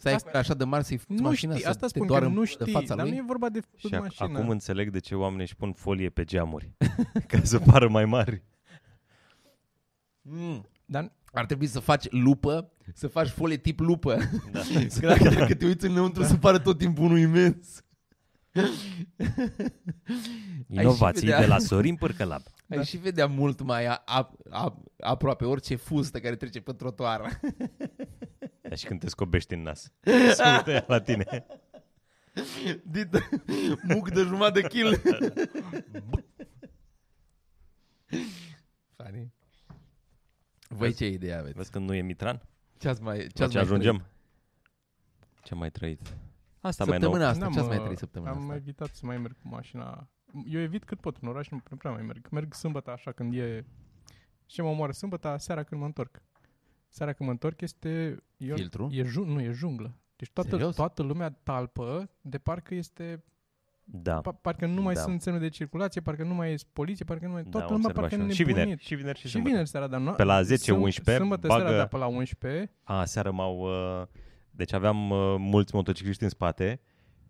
Să 0.00 0.08
ai 0.08 0.14
Asta- 0.14 0.38
așa 0.38 0.54
de 0.54 0.64
mare 0.64 0.82
să-i 0.82 0.96
fuți 0.96 1.20
nu 1.20 1.28
mașina, 1.28 1.50
știi, 1.52 1.64
să 1.64 1.68
asta 1.70 1.86
te 1.86 1.88
spun 1.88 2.00
că 2.06 2.12
doară 2.12 2.26
nu 2.28 2.40
de 2.40 2.46
știi, 2.46 2.72
fața 2.72 2.94
dar 2.94 3.04
lui? 3.04 3.10
nu 3.14 3.20
e 3.20 3.24
vorba 3.26 3.48
de 3.48 3.60
Și 3.76 3.86
și 3.86 3.94
ac- 3.94 3.98
mașină. 3.98 4.28
acum 4.38 4.48
înțeleg 4.48 4.90
de 4.90 4.98
ce 4.98 5.14
oamenii 5.14 5.42
își 5.44 5.56
pun 5.56 5.72
folie 5.72 6.08
pe 6.08 6.24
geamuri. 6.24 6.72
ca 7.28 7.40
să 7.42 7.58
pară 7.58 7.88
mai 7.88 8.04
mari. 8.04 8.42
Mm. 10.22 10.68
Dar 10.84 11.12
Ar 11.32 11.46
trebui 11.46 11.66
să 11.66 11.80
faci 11.80 12.10
lupă, 12.10 12.72
să 12.94 13.06
faci 13.08 13.28
folie 13.28 13.56
tip 13.56 13.80
lupă. 13.80 14.16
Da. 14.52 14.60
Că 15.00 15.06
dacă, 15.06 15.28
dacă 15.28 15.54
te 15.54 15.66
uiți 15.66 15.86
înăuntru, 15.86 16.22
se 16.22 16.36
pare 16.36 16.58
tot 16.58 16.78
timpul 16.78 17.04
unul 17.04 17.18
imens. 17.18 17.82
Inovații 20.68 21.20
vedea- 21.26 21.40
de 21.40 21.46
la 21.46 21.58
Sorin 21.58 21.94
Pârcălab. 21.96 22.42
Ai 22.70 22.76
Da. 22.76 22.82
și 22.82 22.96
vedea 22.96 23.26
mult 23.26 23.62
mai 23.62 23.86
a, 23.86 24.02
a, 24.04 24.34
a, 24.50 24.82
aproape 25.00 25.44
orice 25.44 25.74
fustă 25.74 26.20
care 26.20 26.36
trece 26.36 26.60
pe 26.60 26.72
trotuar. 26.72 27.40
Dar 28.68 28.78
și 28.78 28.86
când 28.86 29.00
te 29.00 29.08
scobești 29.08 29.54
în 29.54 29.62
nas. 29.62 29.92
Se 30.34 30.42
uită 30.56 30.70
ea 30.70 30.84
la 30.86 31.00
tine. 31.00 31.46
Dit, 32.84 33.08
muc 33.82 34.10
de 34.10 34.20
jumătate 34.22 34.60
de 34.60 34.68
kil. 34.68 35.00
Funny. 38.96 39.32
Voi 40.68 40.92
ce 40.92 41.06
idee 41.06 41.34
aveți? 41.34 41.56
Vezi 41.56 41.70
când 41.70 41.88
nu 41.88 41.94
e 41.94 42.00
Mitran? 42.00 42.42
Ce 42.78 42.88
ați 42.88 43.02
mai, 43.02 43.18
La 43.18 43.26
ce 43.26 43.42
ați 43.42 43.52
ce 43.52 43.58
mai 43.58 43.66
ajungem? 43.66 44.06
Ce 45.42 45.52
am 45.52 45.58
mai 45.58 45.70
trăit? 45.70 46.00
Asta 46.60 46.84
mai 46.84 46.98
nou. 46.98 47.10
Săptămâna 47.10 47.28
asta, 47.30 47.44
N-am, 47.44 47.52
ce 47.52 47.58
ați 47.58 47.68
mai 47.68 47.76
uh, 47.76 47.82
trăit 47.82 47.98
săptămâna 47.98 48.30
Am 48.30 48.40
asta? 48.40 48.54
evitat 48.54 48.94
să 48.94 49.06
mai 49.06 49.18
merg 49.18 49.36
cu 49.42 49.48
mașina. 49.48 50.08
Eu 50.46 50.60
evit 50.60 50.84
cât 50.84 51.00
pot 51.00 51.16
în 51.20 51.28
oraș, 51.28 51.48
nu 51.48 51.62
nu 51.70 51.76
prea 51.76 51.90
mai 51.90 52.02
merg. 52.02 52.28
Merg 52.30 52.54
sâmbătă 52.54 52.90
așa 52.90 53.12
când 53.12 53.34
e... 53.34 53.64
Ce 54.46 54.62
mă 54.62 54.68
omoară 54.68 54.92
sâmbătă, 54.92 55.36
seara 55.38 55.62
când 55.62 55.80
mă 55.80 55.86
întorc. 55.86 56.22
Seara 56.98 57.12
când 57.12 57.28
mă 57.28 57.34
întorc 57.34 57.60
este... 57.60 58.16
Eu, 58.36 58.54
Filtru? 58.56 58.88
E 58.92 59.02
jun, 59.02 59.28
nu, 59.28 59.40
e 59.40 59.50
junglă. 59.52 59.94
Deci 60.16 60.30
toată, 60.32 60.50
Serios? 60.50 60.74
toată 60.74 61.02
lumea 61.02 61.30
talpă 61.42 62.10
de 62.20 62.38
parcă 62.38 62.74
este... 62.74 63.24
Da. 63.84 64.20
Pa, 64.20 64.32
parcă 64.32 64.66
nu 64.66 64.82
mai 64.82 64.94
Da. 64.94 65.00
sunt 65.00 65.22
semne 65.22 65.38
de 65.38 65.48
circulație, 65.48 66.00
parcă 66.00 66.22
nu 66.22 66.34
mai 66.34 66.52
e 66.52 66.56
poliție, 66.72 67.04
parcă 67.04 67.26
nu 67.26 67.32
mai... 67.32 67.42
da, 67.42 67.48
Toată 67.50 67.66
am 67.66 67.72
lumea 67.72 67.88
observat 67.88 68.10
parcă 68.10 68.14
și, 68.16 68.22
e 68.22 68.28
eu. 68.28 68.34
și 68.34 68.42
vineri. 68.42 68.58
nebunit. 68.58 68.80
Și 68.86 68.94
vineri 68.94 69.18
și, 69.18 69.24
Și 69.26 69.30
sâmbătă. 69.32 69.50
vineri 69.52 69.70
seara, 69.70 69.86
dar 69.86 70.00
nu... 70.00 70.12
Pe 70.12 70.22
la 70.22 70.42
10, 70.42 70.72
sâm- 70.72 70.76
11 70.76 71.16
Sâmbătă 71.16 71.46
bagă- 71.46 71.60
seara, 71.60 71.76
dar 71.76 71.88
pe 71.88 71.96
la 71.96 72.06
11... 72.06 72.72
A, 72.82 73.04
seara 73.04 73.30
m-au... 73.30 73.58
Uh, 74.00 74.06
deci 74.50 74.72
aveam 74.72 75.10
uh, 75.10 75.34
mulți 75.38 75.74
motocicliști 75.74 76.22
în 76.22 76.28
spate 76.28 76.80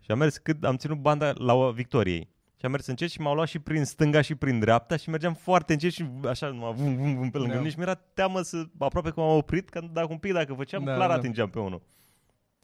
și 0.02 0.10
am 0.10 0.18
mers 0.18 0.36
cât 0.38 0.64
am 0.64 0.76
ținut 0.76 0.98
banda 0.98 1.32
la 1.34 1.52
uh, 1.54 1.72
Victoriei. 1.74 2.30
Și 2.58 2.64
am 2.64 2.70
mers 2.70 2.86
încet 2.86 3.10
și 3.10 3.20
m-au 3.20 3.34
luat 3.34 3.48
și 3.48 3.58
prin 3.58 3.84
stânga 3.84 4.20
și 4.20 4.34
prin 4.34 4.58
dreapta 4.58 4.96
și 4.96 5.10
mergeam 5.10 5.34
foarte 5.34 5.72
încet 5.72 5.92
și 5.92 6.04
așa 6.24 6.48
numai 6.48 6.72
vum, 6.72 6.96
vum, 6.96 7.14
vum 7.14 7.30
pe 7.30 7.38
lângă 7.38 7.52
Da. 7.52 7.58
mine 7.58 7.70
și 7.70 7.76
mi-era 7.76 7.94
teamă 7.94 8.40
să 8.42 8.64
aproape 8.78 9.10
că 9.10 9.20
m-am 9.20 9.36
oprit, 9.36 9.68
că 9.68 9.80
dacă 9.92 10.06
un 10.10 10.18
pic 10.18 10.32
dacă 10.32 10.54
făceam, 10.54 10.84
Da, 10.84 10.94
clar 10.94 11.08
da. 11.08 11.14
atingeam 11.14 11.50
pe 11.50 11.58
unul. 11.58 11.82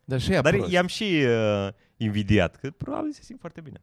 Dar 0.04 0.20
și 0.20 0.32
ea 0.32 0.40
Dar 0.40 0.54
prost. 0.54 0.70
i-am 0.70 0.86
și 0.86 1.22
uh, 1.26 1.68
invidiat, 1.96 2.56
că 2.56 2.70
probabil 2.70 3.12
se 3.12 3.22
simt 3.22 3.40
foarte 3.40 3.60
bine. 3.60 3.82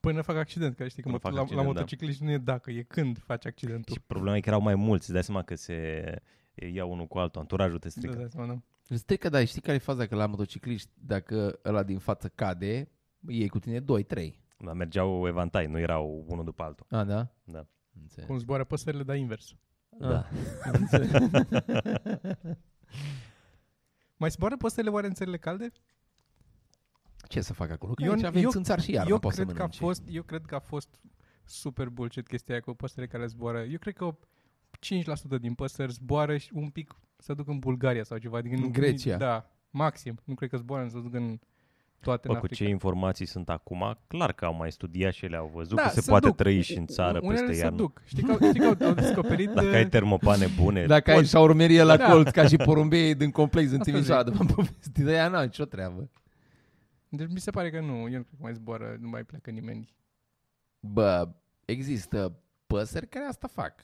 Până 0.00 0.22
fac 0.22 0.36
accident, 0.36 0.76
că 0.76 0.88
știi 0.88 1.02
că 1.02 1.08
Până 1.08 1.18
mot- 1.18 1.22
fac 1.22 1.32
la, 1.32 1.40
accident, 1.40 1.66
la 1.66 1.72
da. 1.72 1.78
motocicliști 1.78 2.24
nu 2.24 2.30
e 2.30 2.38
dacă, 2.38 2.70
e 2.70 2.82
când 2.82 3.18
faci 3.18 3.46
accidentul. 3.46 3.94
Și 3.94 4.00
problema 4.06 4.36
e 4.36 4.40
că 4.40 4.48
erau 4.48 4.60
mai 4.60 4.74
mulți, 4.74 5.02
îți 5.04 5.12
dai 5.12 5.22
seama 5.24 5.42
că 5.42 5.54
se 5.54 6.02
ia 6.72 6.84
unul 6.84 7.06
cu 7.06 7.18
altul, 7.18 7.40
anturajul 7.40 7.78
te 7.78 7.88
strică. 7.88 8.14
Da, 8.14 8.20
da, 8.22 8.28
seama, 8.28 8.46
da. 8.46 8.58
Îți 8.88 9.00
strică, 9.00 9.28
dar 9.28 9.46
știi 9.46 9.60
care 9.60 9.74
e 9.76 9.78
faza? 9.78 10.06
Că 10.06 10.14
la 10.14 10.26
motocicliști, 10.26 10.90
dacă 10.94 11.58
ăla 11.64 11.82
din 11.82 11.98
față 11.98 12.28
cade, 12.34 12.88
iei 13.28 13.48
cu 13.48 13.58
tine 13.58 13.80
2-3. 13.80 13.84
Da, 14.58 14.72
mergeau 14.72 15.26
evantai, 15.26 15.66
nu 15.66 15.78
erau 15.78 16.24
unul 16.26 16.44
după 16.44 16.62
altul. 16.62 16.86
A, 16.90 17.04
da? 17.04 17.28
Da. 17.44 17.66
Înțeleg. 18.00 18.28
Cum 18.28 18.38
zboară 18.38 18.64
păsările, 18.64 19.02
dar 19.02 19.16
invers. 19.16 19.54
Da. 19.98 20.28
Înțeleg. 20.72 21.10
Mai 24.16 24.30
zboară 24.30 24.56
păsările 24.56 24.92
oare 24.92 25.06
în 25.06 25.14
țările 25.14 25.38
calde? 25.38 25.72
Ce 27.28 27.40
să 27.40 27.52
fac 27.52 27.70
acolo? 27.70 27.92
Că 27.94 28.02
Eu- 28.02 28.12
aici 28.12 28.22
avem 28.24 28.42
eu- 28.42 28.50
țânțar 28.50 28.80
și 28.80 28.90
iarna, 28.92 29.10
eu, 29.10 29.18
poți 29.18 29.36
să 29.36 29.42
cred 29.42 29.54
că 29.54 29.62
a 29.62 29.64
mănânci. 29.64 29.78
fost, 29.80 30.02
eu 30.10 30.22
cred 30.22 30.44
că 30.44 30.54
a 30.54 30.58
fost 30.58 31.00
super 31.44 31.88
bullshit 31.88 32.26
chestia 32.26 32.54
aia 32.54 32.62
cu 32.62 32.72
păsările 32.72 33.06
care 33.06 33.26
zboară. 33.26 33.62
Eu 33.62 33.78
cred 33.78 33.94
că 33.94 34.16
5% 34.80 35.38
din 35.40 35.54
păsări 35.54 35.92
zboară 35.92 36.36
și 36.36 36.50
un 36.54 36.70
pic 36.70 36.94
să 37.16 37.34
duc 37.34 37.48
în 37.48 37.58
Bulgaria 37.58 38.02
sau 38.02 38.18
ceva. 38.18 38.36
Adică 38.38 38.54
În 38.54 38.60
nu, 38.60 38.68
Grecia. 38.70 39.16
Da, 39.16 39.50
maxim. 39.70 40.20
Nu 40.24 40.34
cred 40.34 40.50
că 40.50 40.56
zboară 40.56 40.88
să 40.88 40.98
duc 40.98 41.14
în, 41.14 41.38
toate 42.00 42.26
Bă, 42.28 42.32
în 42.32 42.38
cu 42.38 42.44
Africa. 42.44 42.64
ce 42.64 42.70
informații 42.70 43.26
sunt 43.26 43.48
acum, 43.48 43.98
clar 44.06 44.32
că 44.32 44.44
au 44.44 44.54
mai 44.54 44.72
studiat 44.72 45.12
și 45.12 45.24
ele, 45.24 45.36
au 45.36 45.50
văzut 45.54 45.76
Da, 45.76 45.82
că 45.82 45.88
se 45.88 46.00
se 46.00 46.10
poate 46.10 46.26
duc. 46.26 46.36
trăi 46.36 46.60
și 46.60 46.76
în 46.78 46.86
țară 46.86 47.18
Unele 47.22 47.38
peste 47.40 47.54
se 47.54 47.62
iarnă. 47.62 47.76
duc. 47.76 48.02
Știi 48.04 48.22
că, 48.22 48.30
au- 48.30 48.38
știi 48.48 48.60
că 48.60 48.66
au, 48.66 48.88
au 48.88 48.94
descoperit... 48.94 49.50
Dacă 49.50 49.66
uh, 49.66 49.74
ai 49.74 49.88
termopane 49.88 50.46
bune, 50.60 50.86
Dacă 50.96 51.10
ai 51.10 51.16
poți. 51.16 51.28
șaurmerie 51.28 51.82
la 51.82 51.96
Da. 51.96 52.10
colț, 52.10 52.30
ca 52.30 52.46
și 52.46 52.56
porumbei 52.56 53.14
din 53.14 53.30
complex 53.30 53.70
în 53.70 53.78
Asta 53.78 53.90
Timișoara, 53.92 54.22
zic. 54.22 54.32
de 54.32 54.36
m-am 54.38 54.46
povestit, 54.54 55.04
de 55.04 55.10
aia 55.10 55.28
n-am 55.28 55.42
nicio 55.44 55.64
treabă. 55.64 56.10
Deci 57.08 57.28
mi 57.30 57.40
se 57.40 57.50
pare 57.50 57.70
că 57.70 57.80
nu, 57.80 57.92
el 57.92 58.02
nu 58.02 58.08
cred 58.08 58.24
că 58.30 58.36
mai 58.38 58.54
zboară, 58.54 58.96
nu 59.00 59.08
mai 59.08 59.24
pleacă 59.24 59.50
nimeni. 59.50 59.94
Bă, 60.80 61.28
există 61.64 62.38
păsări 62.66 63.08
care 63.08 63.24
asta 63.24 63.46
fac. 63.46 63.74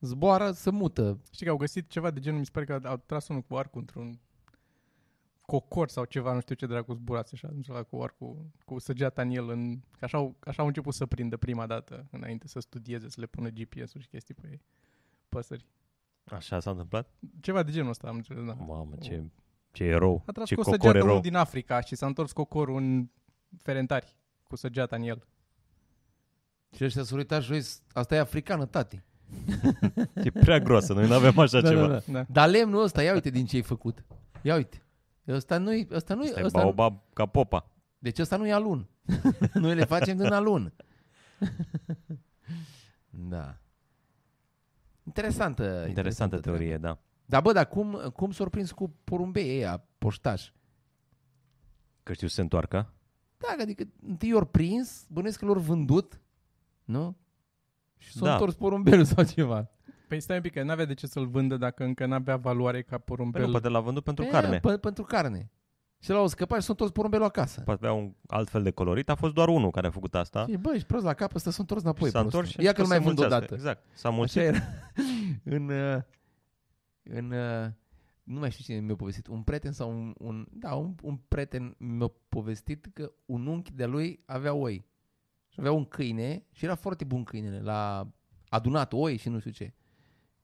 Zboară, 0.00 0.50
se 0.50 0.70
mută. 0.70 1.20
Știi 1.32 1.44
că 1.46 1.50
au 1.52 1.58
găsit 1.58 1.88
ceva 1.90 2.10
de 2.10 2.20
genul, 2.20 2.38
mi 2.38 2.44
se 2.44 2.50
pare 2.52 2.66
că 2.66 2.80
au 2.88 3.02
tras 3.06 3.28
unul 3.28 3.42
cu 3.42 3.54
arcul 3.56 3.80
într-un 3.80 4.20
cocor 5.46 5.88
sau 5.88 6.04
ceva, 6.04 6.32
nu 6.32 6.40
știu 6.40 6.54
ce 6.54 6.66
dracu 6.66 6.92
zburase 6.92 7.30
așa, 7.34 7.48
nu 7.54 7.62
știu 7.62 7.74
la 7.74 7.82
cu 7.82 8.02
arcul, 8.02 8.46
cu 8.64 8.78
săgeata 8.78 9.22
în 9.22 9.30
el, 9.30 9.48
în, 9.48 9.78
că 9.98 10.04
așa, 10.04 10.18
au, 10.18 10.36
așa 10.40 10.62
au 10.62 10.66
început 10.68 10.94
să 10.94 11.06
prindă 11.06 11.36
prima 11.36 11.66
dată, 11.66 12.06
înainte 12.10 12.48
să 12.48 12.60
studieze, 12.60 13.08
să 13.08 13.20
le 13.20 13.26
pună 13.26 13.48
GPS-uri 13.48 14.02
și 14.02 14.08
chestii 14.08 14.34
pe 14.34 14.48
ei, 14.50 14.62
păsări. 15.28 15.66
Așa 16.24 16.60
s-a 16.60 16.70
întâmplat? 16.70 17.08
Ceva 17.40 17.62
de 17.62 17.70
genul 17.72 17.88
ăsta 17.90 18.08
am 18.08 18.16
înțeles, 18.16 18.44
da. 18.44 18.52
Mamă, 18.52 18.94
ce, 19.00 19.22
ce 19.72 19.84
erou, 19.84 20.22
A 20.26 20.32
tras 20.32 20.46
ce 20.48 20.54
cu 20.54 20.60
o 20.60 20.64
cocor 20.64 20.78
săgeată 20.78 20.96
erou. 20.98 21.10
unul 21.10 21.22
din 21.22 21.34
Africa 21.36 21.80
și 21.80 21.94
s-a 21.94 22.06
întors 22.06 22.32
cocorul 22.32 22.76
în 22.76 23.08
Ferentari, 23.58 24.16
cu 24.42 24.56
săgeata 24.56 24.96
în 24.96 25.02
el. 25.02 25.26
Și 26.76 26.84
ăștia 26.84 27.02
s-au 27.02 27.16
uitat 27.16 27.42
jos, 27.42 27.82
asta 27.92 28.14
e 28.14 28.18
africană, 28.18 28.66
tati. 28.66 29.02
E 30.24 30.30
prea 30.30 30.58
groasă, 30.58 30.92
noi 30.92 31.06
nu 31.06 31.14
avem 31.14 31.38
așa 31.38 31.60
ceva. 31.62 31.86
da. 31.88 32.00
Da. 32.06 32.24
Dar 32.28 32.48
lemnul 32.48 32.82
ăsta, 32.82 33.02
ia 33.02 33.12
uite 33.12 33.30
din 33.30 33.46
ce 33.46 33.56
ai 33.56 33.62
făcut. 33.62 34.04
Ia 34.42 34.54
uite. 34.54 34.82
Ăsta 35.28 35.58
nu-i, 35.58 35.88
ăsta 35.90 36.14
nu-i, 36.14 36.26
Asta 36.28 36.40
e 36.40 36.44
ăsta, 36.44 36.60
baobab 36.62 37.00
ca 37.12 37.26
popa. 37.26 37.70
deci 37.98 38.18
ăsta 38.18 38.36
nu 38.36 38.46
e 38.46 38.52
alun. 38.52 38.88
Noi 39.54 39.74
le 39.74 39.84
facem 39.84 40.16
din 40.16 40.32
alun. 40.32 40.72
da. 43.28 43.56
Interesantă. 45.06 45.84
Interesantă 45.88 46.38
treabă. 46.38 46.58
teorie, 46.58 46.76
da. 46.78 46.98
Dar 47.24 47.42
bă, 47.42 47.52
dar 47.52 47.68
cum, 47.68 48.12
cum 48.14 48.30
s-au 48.30 48.48
prins 48.48 48.70
cu 48.72 48.94
porumbei 49.04 49.48
ăia, 49.56 49.84
poștași? 49.98 50.52
Că 52.02 52.12
știu 52.12 52.26
să 52.26 52.34
se 52.34 52.40
întoarcă. 52.40 52.92
Da, 53.38 53.62
adică 53.62 53.84
întâi 54.06 54.28
i-au 54.28 54.44
prins, 54.44 55.06
bănuiesc 55.08 55.38
că 55.38 55.44
l-au 55.44 55.54
vândut, 55.54 56.20
nu? 56.84 57.16
Și 57.98 58.12
s-au 58.12 58.26
Da. 58.26 58.32
întors 58.32 58.54
porumbelul 58.54 59.04
sau 59.04 59.24
ceva. 59.24 59.70
Păi 60.12 60.20
stai 60.20 60.36
un 60.36 60.42
pic, 60.42 60.52
că 60.52 60.62
n-avea 60.62 60.84
de 60.84 60.94
ce 60.94 61.06
să-l 61.06 61.26
vândă 61.26 61.56
dacă 61.56 61.84
încă 61.84 62.06
n-avea 62.06 62.36
valoare 62.36 62.82
ca 62.82 62.96
Păi 62.96 63.04
porumbel. 63.04 63.44
nu, 63.44 63.50
poate 63.50 63.68
l-a 63.68 63.80
vândut 63.80 64.04
pentru 64.04 64.24
E, 64.24 64.28
carne. 64.28 64.58
Pe, 64.58 64.76
pentru 64.78 65.02
carne. 65.04 65.50
Și 65.98 66.10
l-au 66.10 66.26
scăpat 66.26 66.58
și 66.58 66.64
s-au 66.64 66.74
întors 66.78 66.90
porumbelul 66.90 67.26
acasă. 67.26 67.60
Poate 67.60 67.86
avea 67.86 67.96
un 67.98 68.14
alt 68.26 68.48
fel 68.48 68.62
de 68.62 68.70
colorit. 68.70 69.08
A 69.08 69.14
fost 69.14 69.34
doar 69.34 69.48
unul 69.48 69.70
care 69.70 69.86
a 69.86 69.90
făcut 69.90 70.14
asta. 70.14 70.46
Și 70.48 70.56
bă, 70.56 70.70
ești 70.74 70.86
prost 70.86 71.04
la 71.04 71.14
cap, 71.14 71.34
ăsta 71.34 71.50
s-a 71.50 71.56
întors 71.60 71.82
înapoi. 71.82 72.10
s-a 72.10 72.20
prostul. 72.20 72.38
întors 72.38 72.54
și 72.54 72.60
a 72.60 72.62
Ia 72.62 72.72
că 72.72 72.82
nu 72.82 72.88
mai 72.88 72.96
început 72.96 73.18
vând 73.18 73.30
să 73.30 73.36
odată. 73.36 73.54
mulțească. 73.54 73.78
Exact. 73.78 73.98
S-a 73.98 74.08
Așa 74.08 74.16
mulțit. 74.16 74.42
era. 74.42 74.58
în, 75.56 75.68
uh, 75.68 76.02
în, 77.02 77.30
uh, 77.30 77.70
nu 78.22 78.38
mai 78.38 78.50
știu 78.50 78.64
cine 78.64 78.78
mi-a 78.86 78.96
povestit, 78.96 79.26
un 79.26 79.42
prieten 79.42 79.72
sau 79.72 79.90
un, 79.90 80.14
un 80.18 80.46
da, 80.50 80.74
un, 80.74 80.94
un 81.02 81.16
prieten 81.28 81.74
mi-a 81.78 82.12
povestit 82.28 82.86
că 82.92 83.12
un 83.26 83.46
unchi 83.46 83.72
de 83.72 83.84
lui 83.86 84.22
avea 84.26 84.52
oi. 84.54 84.86
Și 85.48 85.56
avea 85.58 85.72
un 85.72 85.84
câine 85.84 86.46
și 86.52 86.64
era 86.64 86.74
foarte 86.74 87.04
bun 87.04 87.24
câinele, 87.24 87.60
l-a 87.60 88.08
adunat 88.48 88.92
oi 88.92 89.16
și 89.16 89.28
nu 89.28 89.38
știu 89.38 89.50
ce. 89.50 89.74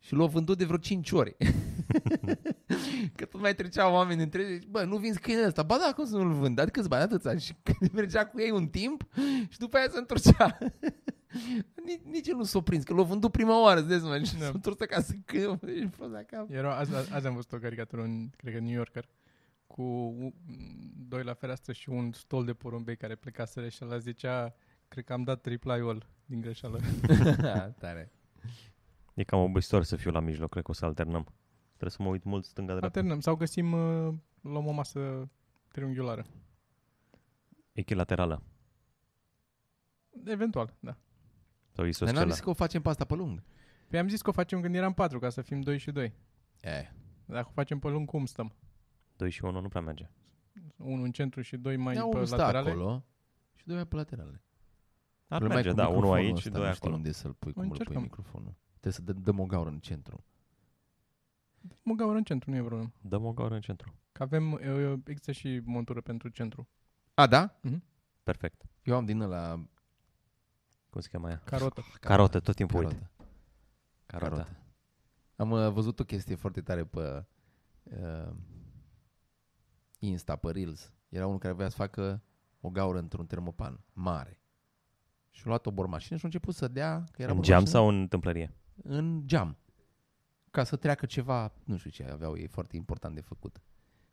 Și 0.00 0.14
l-a 0.14 0.26
vândut 0.26 0.58
de 0.58 0.64
vreo 0.64 0.76
5 0.78 1.10
ori. 1.12 1.36
că 3.16 3.24
tot 3.24 3.40
mai 3.40 3.54
treceau 3.54 3.92
oameni 3.94 4.22
între 4.22 4.42
ei, 4.42 4.60
bă, 4.70 4.84
nu 4.84 4.96
vinzi 4.96 5.20
câinele 5.20 5.46
ăsta. 5.46 5.62
Ba 5.62 5.76
da, 5.86 5.92
cum 5.94 6.04
să 6.06 6.16
nu-l 6.16 6.32
vând? 6.32 6.56
Dar 6.56 6.70
câți 6.70 6.88
bani 6.88 7.02
atâția? 7.02 7.36
Și 7.38 7.54
când 7.62 7.92
mergea 7.92 8.26
cu 8.26 8.40
ei 8.40 8.50
un 8.50 8.66
timp 8.68 9.04
și 9.48 9.58
după 9.58 9.76
aia 9.76 9.86
se 9.90 9.98
întorcea. 9.98 10.58
nici, 11.86 12.00
nici 12.04 12.26
el 12.26 12.36
nu 12.36 12.42
s-a 12.44 12.60
prins, 12.60 12.84
că 12.84 12.94
l-a 12.94 13.02
vândut 13.02 13.32
prima 13.32 13.62
oară, 13.62 13.78
îți 13.80 13.88
dai 13.88 13.98
seama, 13.98 14.22
și 14.22 14.36
Da. 14.38 14.44
s-a 14.44 14.50
întors 14.54 14.80
acasă 14.80 15.14
când 15.24 15.62
ești 15.66 15.86
prost 15.86 16.12
la 16.12 16.22
cap. 16.22 16.50
Era, 16.50 16.76
azi, 16.76 16.94
azi, 16.94 17.12
azi 17.12 17.26
am 17.26 17.34
văzut 17.34 17.52
o 17.52 17.56
caricatură 17.56 18.02
în, 18.02 18.28
cred 18.36 18.52
că 18.54 18.60
New 18.60 18.72
Yorker, 18.74 19.08
cu 19.66 19.82
u- 19.82 20.34
doi 21.08 21.22
la 21.24 21.34
fereastră 21.34 21.72
și 21.72 21.88
un 21.88 22.12
stol 22.12 22.44
de 22.44 22.52
porumbei 22.52 22.96
care 22.96 23.14
plecaseră 23.14 23.68
și 23.68 23.78
ăla 23.84 23.98
zicea, 23.98 24.54
cred 24.88 25.04
că 25.04 25.12
am 25.12 25.22
dat 25.22 25.46
reply-ul 25.46 26.06
din 26.24 26.40
greșeală. 26.40 26.80
Tare. 27.78 28.12
E 29.18 29.24
cam 29.24 29.40
obositor 29.40 29.82
să 29.82 29.96
fiu 29.96 30.10
la 30.10 30.20
mijloc, 30.20 30.50
cred 30.50 30.62
că 30.64 30.70
o 30.70 30.74
să 30.74 30.84
alternăm. 30.84 31.26
Trebuie 31.66 31.90
să 31.90 32.02
mă 32.02 32.08
uit 32.08 32.24
mult 32.24 32.44
stânga-dreapta. 32.44 32.86
Alternăm 32.98 33.20
sau 33.20 33.36
găsim, 33.36 33.72
uh, 33.72 34.14
luăm 34.40 34.66
o 34.66 34.70
masă 34.72 35.28
triunghiulară. 35.68 36.26
Echilaterală. 37.72 38.42
Eventual, 40.24 40.74
da. 40.80 40.90
Sau 40.92 40.98
Dar 41.72 41.84
n-am 41.84 41.88
isoscelă. 41.88 42.30
zis 42.30 42.40
că 42.40 42.50
o 42.50 42.52
facem 42.52 42.82
pe 42.82 42.88
asta 42.88 43.04
pe 43.04 43.14
lung. 43.14 43.42
Păi 43.88 43.98
am 43.98 44.08
zis 44.08 44.22
că 44.22 44.28
o 44.30 44.32
facem 44.32 44.60
când 44.60 44.74
eram 44.74 44.92
patru, 44.94 45.18
ca 45.18 45.28
să 45.28 45.42
fim 45.42 45.60
doi 45.60 45.78
și 45.78 45.90
doi. 45.90 46.12
E. 46.60 46.92
Dacă 47.24 47.46
o 47.48 47.52
facem 47.52 47.78
pe 47.78 47.88
lung, 47.88 48.08
cum 48.08 48.26
stăm? 48.26 48.54
2 49.16 49.30
și 49.30 49.44
1 49.44 49.60
nu 49.60 49.68
prea 49.68 49.80
merge. 49.80 50.10
Unul 50.76 51.04
în 51.04 51.12
centru 51.12 51.40
și 51.40 51.56
doi 51.56 51.76
mai 51.76 51.94
Ia 51.94 52.00
pe 52.02 52.06
unul 52.08 52.26
stă 52.26 52.36
laterale? 52.36 52.70
acolo 52.70 53.04
și 53.54 53.66
doi 53.66 53.84
pe 53.84 53.96
laterale. 53.96 54.42
Ar 55.28 55.38
Problema 55.38 55.60
e 55.60 55.62
merge, 55.62 55.70
cu 55.70 55.76
da, 55.76 55.88
unul 55.88 55.94
microfonul 56.00 56.26
aici 56.26 56.38
și 56.40 56.46
ăsta, 56.48 56.58
doi 56.58 56.68
nu 56.68 56.74
știu 56.74 56.86
acolo. 56.88 56.96
unde 56.96 57.12
să-l 57.12 57.32
pui, 57.32 57.52
cum 57.52 57.62
îl 57.62 57.68
pui 57.68 57.78
Încercăm. 57.78 58.02
microfonul. 58.02 58.54
Trebuie 58.80 58.92
să 58.92 59.02
dă- 59.02 59.22
dăm 59.24 59.38
o 59.38 59.46
gaură 59.46 59.68
în 59.70 59.78
centru. 59.78 60.24
Mă 61.82 61.94
gaură 61.94 62.16
în 62.16 62.24
centru, 62.24 62.50
nu 62.50 62.56
e 62.56 62.60
problemă. 62.62 62.92
Dăm 63.00 63.24
o 63.24 63.32
gaură 63.32 63.54
în 63.54 63.60
centru. 63.60 63.94
Că 64.12 64.22
avem, 64.22 64.52
uh, 64.52 64.92
există 65.04 65.32
și 65.32 65.60
montură 65.64 66.00
pentru 66.00 66.28
centru. 66.28 66.68
A, 67.14 67.26
da? 67.26 67.58
Perfect. 68.22 68.62
Eu 68.82 68.96
am 68.96 69.04
din 69.04 69.20
ăla... 69.20 69.64
Cum 70.90 71.00
se 71.00 71.08
cheamă 71.12 71.28
ea? 71.30 71.40
Carotă. 71.44 71.82
Carotă, 72.00 72.40
tot 72.40 72.54
timpul 72.54 72.78
uit. 72.84 72.88
Carotă. 72.88 73.10
Carota. 74.06 74.34
Carotă. 74.36 74.56
Am 75.36 75.50
uh, 75.50 75.70
văzut 75.72 76.00
o 76.00 76.04
chestie 76.04 76.34
foarte 76.34 76.60
tare 76.60 76.84
pe 76.84 77.26
uh, 77.82 78.30
Insta, 79.98 80.36
pe 80.36 80.50
Reels. 80.50 80.92
Era 81.08 81.26
unul 81.26 81.38
care 81.38 81.52
vrea 81.52 81.68
să 81.68 81.76
facă 81.76 82.22
o 82.60 82.70
gaură 82.70 82.98
într-un 82.98 83.26
termopan 83.26 83.84
mare. 83.92 84.40
Și 85.30 85.42
a 85.44 85.48
luat 85.48 85.66
o 85.66 85.70
bormașină 85.72 86.16
și 86.16 86.24
a 86.24 86.26
început 86.26 86.54
să 86.54 86.68
dea... 86.68 87.04
Că 87.12 87.22
era 87.22 87.30
În 87.32 87.36
bormașină- 87.36 87.42
geam 87.56 87.64
sau 87.64 87.88
în 87.88 88.00
întâmplărie? 88.00 88.54
În 88.82 89.22
geam. 89.26 89.56
Ca 90.50 90.64
să 90.64 90.76
treacă 90.76 91.06
ceva, 91.06 91.52
nu 91.64 91.76
știu 91.76 91.90
ce 91.90 92.10
aveau 92.12 92.38
ei 92.38 92.46
foarte 92.46 92.76
important 92.76 93.14
de 93.14 93.20
făcut. 93.20 93.60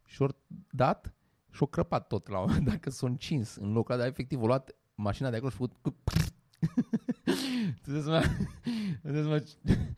Și 0.05 0.21
ori 0.21 0.35
dat 0.69 1.13
și 1.51 1.63
o 1.63 1.65
crăpat 1.65 2.07
tot 2.07 2.27
la 2.27 2.39
un 2.39 2.45
moment 2.47 2.65
dat, 2.65 2.73
dacă 2.73 2.89
s-o 2.89 3.05
încins 3.05 3.55
în 3.55 3.71
locul 3.71 3.93
ăla, 3.93 4.01
dar 4.01 4.11
efectiv 4.11 4.41
o 4.41 4.45
luat 4.45 4.75
mașina 4.95 5.29
de 5.29 5.35
acolo 5.35 5.51
și 5.51 5.57
a 5.61 5.65
făcut 5.65 5.81
cu... 5.81 5.95
Tu 7.83 7.91
dai 7.91 8.01
seama, 8.01 8.21
îți 9.01 9.13
dai 9.13 9.21
seama 9.21 9.39
ce- 9.39 9.95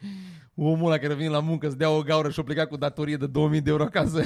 omul 0.56 0.86
ăla 0.86 0.98
care 0.98 1.14
vine 1.16 1.30
la 1.30 1.40
muncă 1.40 1.70
să 1.70 1.76
dea 1.76 1.90
o 1.90 2.02
gaură 2.02 2.30
și 2.30 2.40
o 2.40 2.44
pleca 2.44 2.68
cu 2.68 2.78
datorie 2.78 3.18
de 3.18 3.28
2000 3.28 3.62
de 3.62 3.70
euro 3.70 3.84
acasă. 3.84 4.22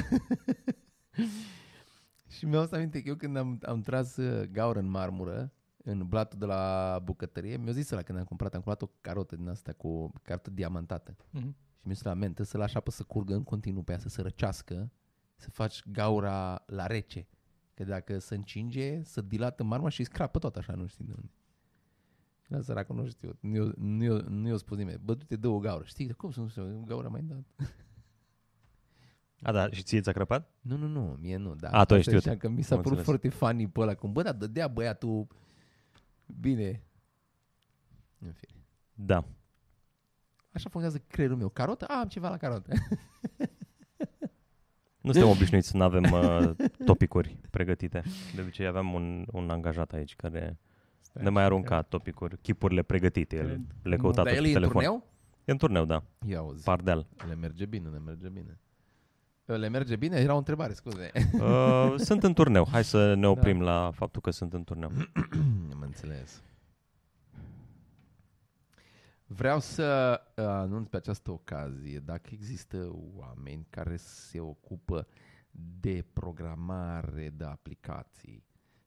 și 2.38 2.46
mi-au 2.46 2.66
să 2.66 2.76
aminte 2.76 3.02
că 3.02 3.10
eu 3.10 3.16
când 3.16 3.38
am, 3.38 3.60
am 3.62 3.82
tras 3.82 4.16
uh, 4.18 4.48
gaură 4.52 4.80
în 4.80 4.90
marmură, 4.90 5.54
în 5.84 6.08
blatul 6.08 6.40
de 6.40 6.46
la 6.46 7.00
bucătărie, 7.04 7.58
mi-a 7.58 7.72
zis 7.72 7.90
la 7.90 8.02
când 8.02 8.18
am 8.18 8.24
cumpărat, 8.24 8.54
am 8.54 8.62
cumpărat 8.62 8.90
o 8.90 8.94
carotă 9.02 9.36
din 9.36 9.48
asta 9.48 9.74
cu 9.74 10.12
cartă 10.22 10.50
diamantată. 10.50 11.16
Mhm. 11.30 11.56
Și 11.76 11.82
mi-a 11.88 11.94
zis 11.94 12.04
la 12.04 12.14
mente 12.14 12.44
să 12.44 12.58
lași 12.58 12.78
apă 12.78 12.92
să 12.92 13.04
curgă 13.04 13.34
în 13.34 13.44
continuu 13.44 13.82
pe 13.84 13.92
ea, 13.92 13.98
să 13.98 14.10
se 14.10 14.22
răcească, 14.22 14.92
să 15.36 15.50
faci 15.50 15.84
gaura 15.92 16.64
la 16.66 16.86
rece. 16.88 17.28
Că 17.74 17.84
dacă 17.84 18.20
se 18.20 18.36
încinge, 18.36 19.04
să 19.04 19.22
dilată 19.22 19.64
marma 19.64 19.90
și 19.90 20.00
îi 20.00 20.06
scrapă 20.06 20.40
tot 20.40 20.56
așa, 20.56 20.74
nu 20.74 20.86
știi 20.86 21.06
de 21.06 21.12
unde. 21.16 21.32
Și 22.42 22.52
la 22.52 22.62
săracul 22.62 22.96
nu 22.96 23.08
știu, 23.08 23.38
nu 23.40 23.56
i-o, 23.56 23.70
nu 23.78 24.04
i-o, 24.04 24.20
nu 24.30 24.48
i-o 24.48 24.58
spus 24.58 24.78
nimeni, 24.78 25.00
bă, 25.04 25.14
du-te, 25.14 25.36
dă 25.36 25.48
o 25.48 25.60
gaură. 25.60 25.84
Știi, 25.86 26.06
de 26.08 26.14
cum 26.14 26.32
să 26.32 26.40
nu 26.40 26.48
știu, 26.48 26.84
gaura 26.86 27.08
mai 27.08 27.22
dat? 27.22 27.44
A, 29.44 29.52
da, 29.52 29.70
și 29.72 29.84
ție 29.84 30.02
ți-a 30.02 30.12
crăpat? 30.12 30.50
Nu, 30.62 30.78
nu, 30.78 30.88
nu, 30.88 31.18
mie 31.22 31.38
nu, 31.38 31.56
da. 31.56 31.70
A, 31.70 31.86
tu 31.86 31.94
ai 31.94 32.00
Asta 32.00 32.12
știut. 32.12 32.22
ziceam 32.22 32.38
Că 32.38 32.50
mi 32.50 32.62
s-a 32.62 32.76
Am 32.76 32.82
părut 32.82 32.98
înțeles. 32.98 33.22
foarte 33.22 33.30
funny 33.46 33.68
pe 33.68 33.80
ăla, 33.80 33.96
cum, 33.96 34.12
bă, 34.12 34.22
dar 34.22 34.34
dădea 34.34 34.68
băiatul, 34.68 35.28
bine. 36.40 36.84
În 38.20 38.32
fine. 38.34 38.66
Da. 38.94 39.16
Așa 40.52 40.70
funcționează 40.70 41.04
creierul 41.08 41.38
meu. 41.38 41.50
Carotă? 41.50 41.86
A, 41.86 42.00
am 42.00 42.08
ceva 42.08 42.30
la 42.30 42.38
carotă. 42.38 42.74
Nu 45.02 45.12
suntem 45.12 45.30
obișnuiți 45.30 45.68
să 45.68 45.78
nu 45.78 45.84
avem 45.84 46.04
uh, 46.12 46.52
topicuri 46.86 47.38
pregătite. 47.50 48.04
De 48.36 48.42
obicei 48.42 48.66
aveam 48.66 48.94
un, 48.94 49.26
un 49.32 49.50
angajat 49.50 49.94
aici 49.94 50.16
care 50.16 50.58
Stai 51.00 51.24
ne 51.24 51.30
mai 51.30 51.44
așa, 51.44 51.52
arunca 51.52 51.82
topicuri, 51.82 52.38
chipurile 52.38 52.82
pregătite. 52.84 53.36
El 53.36 53.46
Cred. 53.46 53.62
le 53.84 53.96
căuta 53.96 54.24
Dar 54.24 54.34
tot 54.34 54.36
el 54.36 54.42
pe 54.44 54.50
e 54.50 54.54
în 54.54 54.60
telefon. 54.60 54.82
turneu? 54.82 55.08
E 55.46 55.52
în 55.52 55.58
turneu, 55.58 55.86
da. 55.86 56.04
Ia 56.28 56.38
auzi. 56.38 56.64
Pardel. 56.64 57.08
Le 57.28 57.36
merge 57.36 57.66
bine, 57.66 57.90
le 57.90 58.00
merge 58.00 58.30
bine. 58.30 58.60
Le 59.58 59.70
merge 59.70 59.96
bine? 59.96 60.18
Era 60.20 60.34
o 60.34 60.38
întrebare, 60.38 60.74
scuze. 60.74 61.12
Uh, 61.34 61.94
sunt 62.08 62.24
în 62.24 62.34
turneu. 62.34 62.68
Hai 62.72 62.84
să 62.84 63.14
ne 63.14 63.28
oprim 63.28 63.58
da. 63.58 63.64
la 63.64 63.92
faptul 63.92 64.22
că 64.22 64.32
sunt 64.32 64.54
în 64.54 64.64
turneu. 64.64 64.92
Am 65.74 65.82
înțeles. 65.82 66.44
Vreau 69.26 69.60
să 69.60 70.22
uh, 70.36 70.46
anunț 70.46 70.88
pe 70.88 70.98
această 70.98 71.32
ocazie 71.32 72.00
dacă 72.00 72.30
există 72.32 72.96
oameni 73.16 73.68
care 73.70 73.96
se 73.96 74.40
ocupă 74.40 75.08
de 75.80 76.06
programare 76.14 77.34
de 77.36 77.44
aplicații 77.44 78.44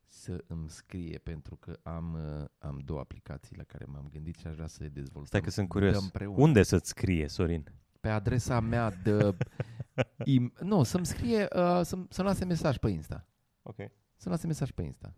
să 0.06 0.44
îmi 0.46 0.70
scrie 0.70 1.18
pentru 1.18 1.56
că 1.56 1.78
am, 1.82 2.14
uh, 2.40 2.44
am 2.58 2.80
două 2.84 3.00
aplicații 3.00 3.56
la 3.56 3.62
care 3.62 3.84
m-am 3.84 4.08
gândit 4.12 4.36
și 4.36 4.46
aș 4.46 4.54
vrea 4.54 4.66
să 4.66 4.78
le 4.82 4.88
dezvoltăm. 4.88 5.24
Stai 5.24 5.40
că 5.40 5.50
sunt 5.50 5.68
curios. 5.68 5.92
Dăm 5.92 6.02
împreună. 6.02 6.42
Unde 6.42 6.62
să-ți 6.62 6.88
scrie, 6.88 7.28
Sorin? 7.28 7.64
Pe 8.04 8.10
adresa 8.10 8.60
mea 8.60 8.90
de... 8.90 9.36
im, 10.24 10.52
nu, 10.70 10.82
să-mi 10.82 11.06
scrie, 11.06 11.42
uh, 11.56 11.80
să-mi, 11.82 12.06
să-mi 12.10 12.28
lase 12.28 12.44
mesaj 12.44 12.76
pe 12.76 12.88
Insta. 12.90 13.26
Ok. 13.62 13.76
Să-mi 14.16 14.34
lase 14.34 14.46
mesaj 14.46 14.70
pe 14.70 14.82
Insta. 14.82 15.14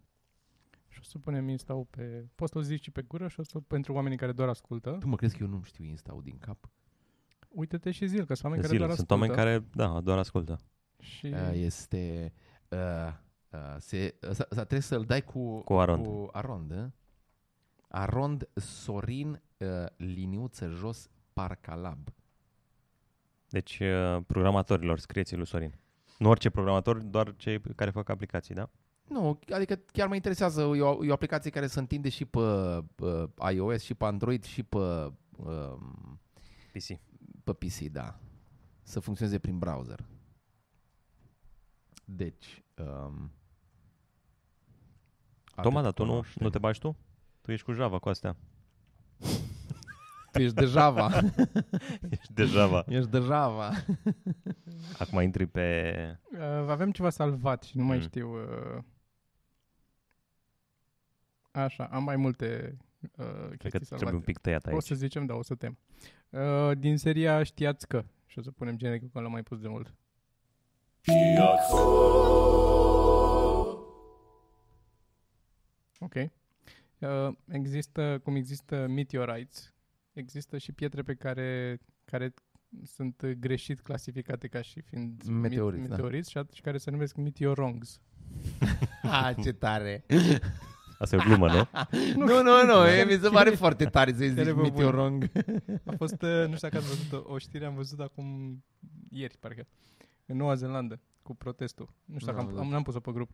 Și 0.89 0.99
o 1.01 1.03
să 1.03 1.19
punem 1.19 1.49
insta 1.49 1.75
pe... 1.91 2.27
Poți 2.35 2.53
să-l 2.53 2.63
zici 2.63 2.83
și 2.83 2.91
pe 2.91 3.03
gură 3.03 3.29
și 3.29 3.41
o 3.41 3.43
să 3.43 3.61
pentru 3.61 3.93
oamenii 3.93 4.17
care 4.19 4.33
doar 4.33 4.49
ascultă. 4.49 4.91
Tu 5.01 5.09
mă 5.09 5.17
crezi 5.17 5.37
că 5.37 5.43
eu 5.43 5.49
nu 5.49 5.63
știu 5.63 5.85
Insta 5.85 6.19
din 6.23 6.39
cap? 6.39 6.69
Uite-te 7.49 7.91
și 7.91 8.07
zil, 8.07 8.25
că 8.25 8.35
sunt 8.35 8.45
oameni 8.45 8.63
care 8.63 8.75
Zile. 8.75 8.87
doar 8.87 8.97
Sunt 8.97 9.11
ascultă. 9.11 9.33
oameni 9.33 9.63
care, 9.73 9.85
da, 9.91 10.01
doar 10.01 10.19
ascultă. 10.19 10.59
Și 11.01 11.27
Uh, 11.27 11.51
este... 11.53 12.33
Uh, 12.69 12.79
uh, 13.51 13.77
se, 13.79 14.15
uh, 14.23 14.31
s- 14.31 14.37
s- 14.37 14.47
trebuie 14.49 14.81
să-l 14.81 15.05
dai 15.05 15.23
cu, 15.25 15.61
Cu 15.63 15.75
arond. 15.75 16.07
Cu 16.07 16.29
arond, 16.33 16.71
uh? 16.71 16.85
Arond 17.89 18.49
Sorin 18.55 19.43
uh, 19.59 19.69
liniuță 19.97 20.69
jos 20.69 21.09
Parcalab. 21.33 22.09
Deci, 23.49 23.79
uh, 23.79 24.19
programatorilor, 24.27 24.99
scrieți 24.99 25.37
lui 25.37 25.47
Sorin. 25.47 25.79
Nu 26.19 26.29
orice 26.29 26.51
programator, 26.51 26.99
doar 26.99 27.35
cei 27.37 27.61
care 27.61 27.91
fac 27.91 28.09
aplicații, 28.09 28.55
da? 28.55 28.71
Nu, 29.09 29.39
adică 29.55 29.81
chiar 29.93 30.09
mă 30.09 30.15
interesează, 30.15 30.61
e 30.61 30.81
o, 30.81 31.05
e 31.05 31.11
o 31.11 31.13
aplicație 31.13 31.51
care 31.51 31.67
se 31.67 31.79
întinde 31.79 32.09
și 32.09 32.25
pe 32.25 32.39
uh, 32.39 33.25
iOS, 33.53 33.83
și 33.83 33.95
pe 33.95 34.05
Android, 34.05 34.45
și 34.45 34.63
pe, 34.63 35.13
uh, 35.37 35.77
PC. 36.73 36.99
pe 37.45 37.53
PC, 37.53 37.79
da. 37.79 38.19
Să 38.83 39.01
funcționeze 39.01 39.39
prin 39.39 39.59
browser. 39.59 40.05
Deci, 42.05 42.65
um, 42.79 43.31
Toma, 45.63 45.79
atât 45.79 45.83
dar 45.83 45.93
tu 45.93 46.03
nu, 46.03 46.09
cunoaște. 46.09 46.43
nu 46.43 46.51
te 46.51 46.59
bagi 46.59 46.79
tu? 46.79 46.97
Tu 47.41 47.53
ești 47.53 47.67
cu 47.67 47.73
Java, 47.73 47.99
cu 47.99 48.09
astea. 48.09 48.37
Tu 50.37 50.43
ești 50.43 50.55
de 50.55 50.65
Java. 50.65 51.11
Ești 52.19 52.33
de 52.33 52.45
Java. 52.45 52.85
ești 52.89 53.11
de 53.11 53.19
Java. 53.19 53.71
Acum 54.99 55.21
intri 55.21 55.47
pe... 55.47 55.93
uh, 56.33 56.41
avem 56.69 56.91
ceva 56.93 57.11
salvat 57.11 57.63
și 57.63 57.77
nu 57.77 57.85
mai 57.85 57.97
Mm. 57.97 58.03
știu... 58.03 58.29
Uh, 58.35 58.83
așa, 61.51 61.85
am 61.85 62.03
mai 62.05 62.17
multe 62.17 62.77
uh, 63.01 63.25
Cred 63.27 63.39
că 63.49 63.57
chestii 63.57 63.69
trebuie 63.69 63.87
salvate. 63.99 64.15
un 64.17 64.21
pic 64.21 64.39
tăiat 64.39 64.67
O 64.67 64.71
aici. 64.71 64.83
să 64.83 64.95
zicem, 64.95 65.27
da, 65.27 65.35
o 65.35 65.43
să 65.43 65.55
tem. 65.55 65.79
Uh, 66.31 66.71
din 66.79 66.97
seria 66.99 67.43
Știați 67.43 67.89
că. 67.89 68.05
Și 68.27 68.39
o 68.39 68.43
să 68.43 68.51
punem 68.51 68.77
genericul 68.77 69.09
că 69.13 69.21
l-am 69.21 69.31
mai 69.31 69.43
pus 69.43 69.59
de 69.61 69.69
mult. 69.69 69.95
Ok. 76.01 76.15
Uh, 76.99 77.35
există, 77.49 78.19
cum 78.23 78.35
există 78.37 78.87
meteorites, 78.87 79.75
există 80.19 80.59
și 80.59 80.73
pietre 80.73 81.03
pe 81.03 81.15
care, 81.15 81.79
care 82.05 82.35
sunt 82.85 83.27
greșit 83.27 83.81
clasificate 83.81 84.49
ca 84.49 84.61
și 84.63 84.81
fiind 84.81 85.23
mit- 85.23 85.31
Meteoriți, 85.41 85.83
da. 85.89 85.89
meteoriți 85.95 86.31
și, 86.31 86.39
at- 86.45 86.53
și 86.53 86.61
care 86.61 86.79
se 86.79 86.91
numesc 86.91 87.17
meteorongs. 87.17 88.01
Ah, 89.03 89.35
ce 89.43 89.53
tare. 89.53 90.05
Asta 90.99 91.17
e 91.17 91.19
o 91.19 91.23
glumă, 91.23 91.47
nu? 91.53 91.69
Nu, 92.27 92.43
nu, 92.43 92.65
nu, 92.65 92.73
Da. 92.73 92.97
e, 92.99 93.05
mi 93.05 93.13
se 93.23 93.29
pare 93.29 93.51
foarte 93.51 93.85
tare 93.85 94.13
să-i 94.13 94.29
zici 94.29 94.37
Chiar 94.37 94.47
e 94.47 94.53
bă 94.53 94.61
meteorong. 94.63 95.31
A 95.85 95.93
fost, 95.97 96.23
uh, 96.23 96.45
nu 96.49 96.55
știu 96.57 96.69
dacă 96.69 96.77
ați 96.77 96.87
văzut 96.87 97.13
o, 97.27 97.33
o 97.33 97.39
știre, 97.39 97.65
am 97.65 97.75
văzut 97.75 98.01
acum 98.01 98.27
ieri, 99.11 99.37
parcă, 99.41 99.67
în 100.27 100.37
Noua 100.37 100.55
Zeelandă, 100.55 101.01
cu 101.23 101.35
protestul. 101.35 101.95
Nu 102.05 102.19
știu 102.19 102.33
Nu 102.33 102.37
dacă 102.39 102.39
am 102.39 102.45
am, 102.47 102.49
am, 102.51 102.57
văzut. 102.59 102.73
n-am 102.73 102.83
pus-o 102.83 103.01
pe 103.01 103.13
grup. 103.13 103.31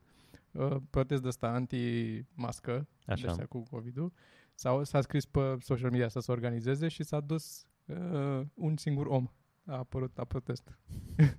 Uh, 0.53 0.77
protest 0.91 1.23
de 1.23 1.29
ăsta 1.29 1.47
anti-mască, 1.47 2.87
Așa. 3.07 3.23
de 3.25 3.29
astea 3.31 3.47
cu 3.47 3.63
COVID-ul. 3.71 4.13
S-a, 4.55 4.81
s-a 4.85 5.01
scris 5.01 5.25
pe 5.25 5.57
social 5.61 5.91
media 5.91 6.09
să 6.09 6.21
se 6.21 6.33
organizeze 6.33 6.89
și 6.89 7.03
s-a 7.03 7.21
dus 7.21 7.67
uh, 7.87 8.41
un 8.55 8.77
singur 8.77 9.07
om. 9.07 9.27
A 9.67 9.77
apărut 9.77 10.17
la 10.17 10.25
protest 10.25 10.79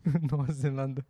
în 0.04 0.22
Noua 0.30 0.46
Zeelandă. 0.50 1.06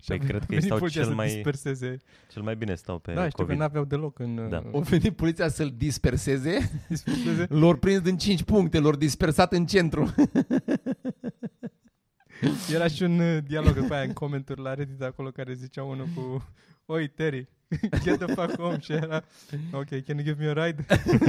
Și 0.00 0.06
Păi 0.06 0.16
a 0.16 0.18
venit- 0.18 0.28
cred 0.28 0.40
că 0.40 0.46
a 0.50 0.54
ei 0.54 0.60
venit 0.60 0.64
stau 0.64 0.78
poliția 0.78 1.00
cel 1.00 1.10
să 1.10 1.16
mai- 1.16 1.26
disperseze. 1.32 1.96
Cel 2.32 2.42
mai 2.42 2.56
bine 2.56 2.74
stau 2.74 2.98
pe 2.98 3.12
da, 3.12 3.28
știu 3.28 3.42
COVID. 3.42 3.56
că 3.58 3.62
n-aveau 3.62 3.84
deloc 3.84 4.18
în... 4.18 4.48
Da. 4.48 4.58
uh, 4.58 4.72
O 4.72 4.80
venit 4.80 5.16
poliția 5.16 5.48
să-l 5.48 5.72
disperseze, 5.76 6.58
disperseze. 6.88 7.46
l-au 7.48 7.76
prins 7.76 8.00
din 8.00 8.16
5 8.16 8.42
puncte, 8.42 8.78
l-au 8.78 8.90
dispersat 8.90 9.52
în 9.52 9.66
centru. 9.66 10.14
Era 12.72 12.86
și 12.88 13.02
un 13.02 13.18
uh, 13.18 13.38
dialog 13.46 13.74
după 13.74 13.94
aia 13.94 14.02
în 14.02 14.12
comentarii 14.12 14.62
la 14.62 14.74
Reddit 14.74 15.02
acolo 15.02 15.30
care 15.30 15.52
zicea 15.52 15.84
unul 15.84 16.06
cu 16.14 16.44
Oi, 16.86 17.08
Terry, 17.08 17.48
get 18.04 18.18
the 18.18 18.26
fuck 18.34 18.56
home 18.56 18.78
și 18.80 18.92
era 18.92 19.22
Ok, 19.72 19.88
can 19.88 20.18
you 20.18 20.22
give 20.22 20.44
me 20.44 20.48
a 20.60 20.64
ride? 20.66 20.84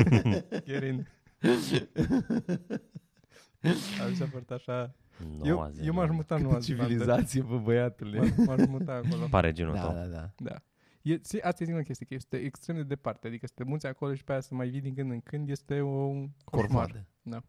Get 0.68 0.84
in. 0.84 1.08
A 4.02 4.08
mi 4.10 4.16
s-a 4.16 4.26
părut 4.32 4.52
așa 4.52 4.96
Noua 5.30 5.48
Eu, 5.48 5.58
eu 5.58 5.70
Zeelandă. 5.72 5.92
m-aș 6.02 6.10
muta 6.10 6.36
în 6.36 6.42
Noua 6.42 6.60
Zeelandă. 6.60 6.90
civilizație, 6.94 7.42
bă, 7.42 7.58
băiatule. 7.58 8.20
M-aș, 8.20 8.30
m-aș 8.46 8.68
muta 8.68 8.94
acolo. 8.94 9.26
Pare 9.30 9.52
genul 9.52 9.74
Da, 9.74 9.82
tău. 9.82 9.94
da, 9.94 10.06
da. 10.06 10.32
Da. 10.38 10.62
E, 11.02 11.20
zi- 11.24 11.40
asta 11.40 11.62
e 11.64 11.66
singura 11.66 11.84
chestie, 11.86 12.06
că 12.06 12.14
este 12.14 12.38
extrem 12.38 12.76
de 12.76 12.84
departe. 12.84 13.28
Adică 13.28 13.48
să 13.48 13.54
te 13.56 13.64
muți 13.64 13.86
acolo 13.86 14.14
și 14.14 14.24
pe 14.24 14.32
aia 14.32 14.42
să 14.42 14.56
mai 14.56 14.70
vii 14.70 14.82
din 14.82 14.94
când 14.94 15.12
în 15.12 15.22
când 15.22 15.50
este 15.50 15.82
o, 15.82 15.88
un 15.90 16.30
coșmar. 16.44 16.66
Corvoadă. 16.68 17.06
Da. 17.22 17.44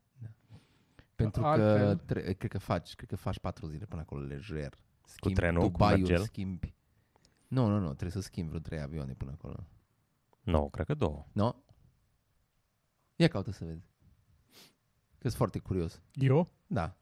Pentru 1.14 1.40
că 1.42 1.46
Altfel- 1.48 1.96
tre- 1.96 2.32
cred 2.32 2.50
că 2.50 2.58
faci, 2.58 2.94
cred 2.94 3.08
că 3.08 3.16
faci 3.16 3.38
4 3.38 3.66
zile 3.66 3.84
până 3.84 4.00
acolo 4.00 4.20
lejer. 4.22 4.78
Schimbi 5.06 5.38
trenul, 5.38 5.62
cu 5.62 5.68
Dubaiul, 5.68 5.98
Mergel? 5.98 6.18
schimbi. 6.24 6.74
Nu, 7.48 7.66
nu, 7.66 7.78
nu, 7.78 7.86
trebuie 7.86 8.10
să 8.10 8.20
schimbi 8.20 8.48
vreo 8.48 8.60
3 8.60 8.80
avioane 8.80 9.12
până 9.12 9.30
acolo. 9.34 9.66
Nu, 10.40 10.68
cred 10.70 10.86
că 10.86 10.94
două. 10.94 11.26
Nu? 11.32 11.62
Ia 13.16 13.28
caută 13.28 13.50
să 13.52 13.64
vezi. 13.64 13.86
Că 15.18 15.24
sunt 15.28 15.34
foarte 15.34 15.58
curios. 15.58 16.00
Eu? 16.12 16.50
Da. 16.66 16.96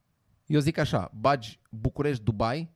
Eu 0.46 0.60
zic 0.60 0.78
așa, 0.78 1.10
bagi 1.20 1.60
București, 1.70 2.22
Dubai, 2.24 2.70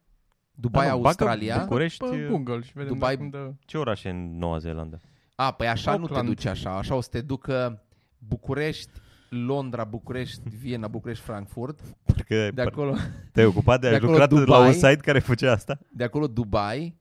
Dubai, 0.54 0.87
Da, 0.87 0.94
mă, 0.94 1.00
bagă 1.00 1.06
Australia. 1.24 1.59
București, 1.62 2.04
Pe 2.09 2.26
Google 2.30 2.61
și 2.61 2.72
vedem 2.72 2.92
Dubai- 2.92 3.16
dacă 3.16 3.22
îmi 3.22 3.30
dă... 3.30 3.52
ce 3.66 3.78
oraș 3.78 4.04
e 4.04 4.09
în 4.09 4.38
Noua 4.38 4.59
Zeelandă? 4.59 5.00
A, 5.35 5.52
păi 5.52 5.68
așa 5.68 5.90
nu 5.90 5.96
te 5.96 6.02
Auckland. 6.02 6.28
duci 6.28 6.44
așa, 6.44 6.76
așa 6.76 6.94
o 6.94 7.00
să 7.00 7.09
te 7.11 7.20
ducă 7.20 7.83
București, 8.18 8.90
Londra, 9.28 9.85
București, 9.85 10.48
Viena, 10.48 10.88
București, 10.88 11.24
Frankfurt. 11.24 11.80
Parcă 12.04 12.50
De 12.54 12.62
acolo, 12.62 12.94
te-ai 13.33 13.46
ocupat 13.46 13.80
de, 13.80 13.87
de 13.87 13.92
ai 13.92 13.96
acolo 13.98 14.11
lucrat 14.12 14.30
la 14.30 14.38
Dubai. 14.44 14.66
un 14.66 14.72
site 14.72 14.96
care 14.96 15.18
făcea 15.18 15.52
asta? 15.52 15.78
de 15.92 16.04
acolo 16.04 16.26
Dubai, 16.26 16.99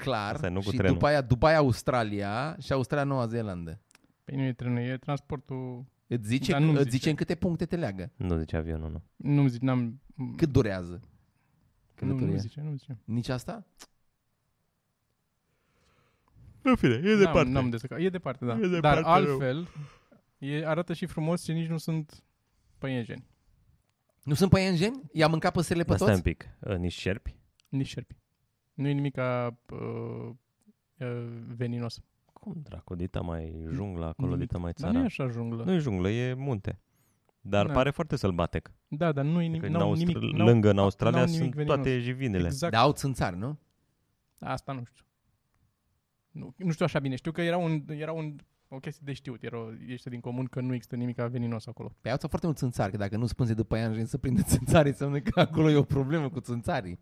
clar, 0.00 0.34
Asta 0.34 0.46
e, 0.46 0.50
nu 0.50 0.60
cu 0.60 0.70
și 0.70 0.76
trenul. 0.76 0.92
după 0.92 1.06
aia 1.06 1.20
Dubai, 1.20 1.54
Australia 1.56 2.56
și 2.60 2.72
Australia, 2.72 3.04
Noua 3.04 3.26
Zeelandă. 3.26 3.80
Păi 4.24 4.36
nu 4.36 4.42
e 4.42 4.52
trenul, 4.52 4.78
e 4.78 4.96
transportul... 4.96 5.84
Îți 6.06 6.26
zice, 6.28 6.52
Dar 6.52 6.60
nu-mi 6.60 6.72
îți 6.72 6.82
zice. 6.82 6.96
zice 6.96 7.10
în 7.10 7.16
câte 7.16 7.34
puncte 7.34 7.66
te 7.66 7.76
leagă. 7.76 8.10
Nu 8.16 8.36
zice 8.38 8.56
avionul, 8.56 8.90
nu. 8.90 9.02
Nu-mi 9.16 9.48
zic, 9.48 9.60
n-am... 9.60 10.00
Cât 10.36 10.48
durează 10.52 11.00
nu, 11.00 11.94
călătoria? 11.94 12.34
nu 12.34 12.38
zice, 12.40 12.60
nu 12.60 12.72
zice. 12.76 12.98
Nici 13.04 13.28
asta? 13.28 13.66
În 16.62 16.76
fine, 16.76 16.94
e 17.04 17.14
N-am, 17.14 17.48
n-am 17.48 17.70
descărcat. 17.70 18.00
E 18.00 18.08
departe, 18.08 18.44
da. 18.44 18.52
E 18.52 18.66
departe, 18.66 18.80
Dar 18.80 18.96
rău. 19.02 19.10
altfel, 19.12 19.68
e, 20.38 20.66
arată 20.66 20.92
și 20.92 21.06
frumos 21.06 21.42
și 21.44 21.52
nici 21.52 21.68
nu 21.68 21.78
sunt 21.78 22.22
păienjeni. 22.78 23.24
Nu 24.22 24.34
sunt 24.34 24.50
păienjeni? 24.50 25.02
I-a 25.12 25.26
mâncat 25.28 25.52
păsările 25.52 25.84
pe 25.84 25.88
Dar 25.90 25.98
stai 25.98 26.14
un 26.14 26.20
toți? 26.20 26.28
pic. 26.36 26.48
Uh, 26.60 26.76
Nici 26.76 26.92
șerpi? 26.92 27.34
Nici 27.68 27.86
șerpi. 27.86 28.16
Nu 28.80 28.88
e 28.88 28.92
nimic 28.92 29.14
ca 29.14 29.56
uh, 29.72 30.30
uh, 30.98 31.26
veninos. 31.56 32.00
Cum 32.32 32.54
dracu, 32.62 32.94
dita 32.94 33.20
mai 33.20 33.66
jungla 33.72 34.06
acolo, 34.06 34.28
Nimic. 34.30 34.46
dita 34.48 34.58
mai 34.58 34.72
Dar 34.76 34.90
nu 34.90 34.98
e 34.98 35.08
țara. 35.08 35.24
așa 35.24 35.28
junglă. 35.38 35.64
Nu 35.64 35.72
e 35.72 35.78
junglă, 35.78 36.10
e 36.10 36.34
munte. 36.34 36.78
Dar 37.40 37.66
Da. 37.66 37.72
pare 37.72 37.90
foarte 37.90 38.16
sălbatec. 38.16 38.70
Da, 38.88 39.12
dar 39.12 39.24
nu 39.24 39.30
e 39.30 39.34
Că 39.34 39.40
nimic. 39.50 39.62
în 39.62 39.72
N-au 39.72 39.94
Austr- 39.94 39.98
nimic 39.98 40.16
n-au, 40.16 40.46
lângă 40.46 40.70
în 40.70 40.78
Australia 40.78 41.18
n-au 41.18 41.26
nimic 41.26 41.40
sunt 41.42 41.54
veninos. 41.54 41.74
toate 41.74 41.98
jivinele. 42.00 42.46
Exact. 42.46 42.72
Dar 42.72 42.82
au 42.82 42.92
țânțari, 42.92 43.36
nu? 43.36 43.58
Asta 44.38 44.72
nu 44.72 44.84
știu. 44.84 45.04
Nu, 46.30 46.54
nu 46.56 46.70
știu 46.72 46.84
așa 46.84 46.98
bine. 46.98 47.14
Știu 47.16 47.32
că 47.32 47.42
era 47.42 47.56
un, 47.56 47.82
era 47.88 48.12
un 48.12 48.36
o 48.72 48.78
chestie 48.78 49.02
de 49.04 49.12
știut. 49.12 49.42
Era, 49.42 49.58
o- 49.58 49.72
este 49.86 50.08
din 50.10 50.20
comun 50.20 50.44
că 50.46 50.60
nu 50.60 50.74
există 50.74 50.96
nimic 50.96 51.16
veninos 51.16 51.66
acolo. 51.66 51.94
Pe 52.00 52.10
au 52.10 52.16
foarte 52.28 52.46
mult 52.46 52.58
țânțari, 52.58 52.90
că 52.90 52.96
dacă 52.96 53.16
nu 53.16 53.26
spânze 53.26 53.54
de 53.54 53.62
păianjeni 53.64 54.06
să 54.06 54.18
prinde 54.18 54.42
țânțarii, 54.42 54.90
înseamnă 54.90 55.20
că 55.20 55.40
acolo 55.40 55.70
e 55.70 55.76
o 55.76 55.82
problemă 55.82 56.30
cu 56.30 56.40
țânțarii. 56.40 56.98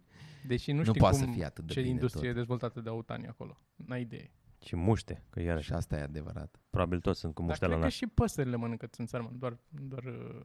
Deși 0.47 0.71
nu, 0.71 0.77
Nu 0.77 0.85
știu 0.85 1.01
poate 1.01 1.17
cum, 1.17 1.27
să 1.27 1.33
fie 1.33 1.45
atât 1.45 1.65
de 1.67 1.73
ce 1.73 1.81
bine 1.81 1.93
industrie 1.93 2.23
tot. 2.29 2.31
e 2.37 2.39
dezvoltată 2.39 2.81
de 2.81 2.89
autanii 2.89 3.27
acolo. 3.27 3.59
N-ai 3.77 4.01
idee. 4.01 4.31
Și 4.65 4.77
muște, 4.77 5.23
că 5.31 5.41
iarăși, 5.43 5.67
Și 5.67 5.73
asta 5.73 5.97
e 5.97 6.01
adevărat. 6.03 6.61
probabil 6.71 7.01
toți 7.01 7.21
sunt 7.21 7.35
cu 7.35 7.41
Dar 7.41 7.49
muște 7.49 7.65
la 7.65 7.71
cred 7.71 7.81
că 7.81 7.87
nas. 7.87 7.95
și 7.97 8.07
păsările 8.07 8.57
mănâncă 8.57 8.87
țânțari, 8.87 9.23
mă, 9.23 9.31
doar, 9.39 9.57
doar 9.69 10.05
uh, 10.05 10.41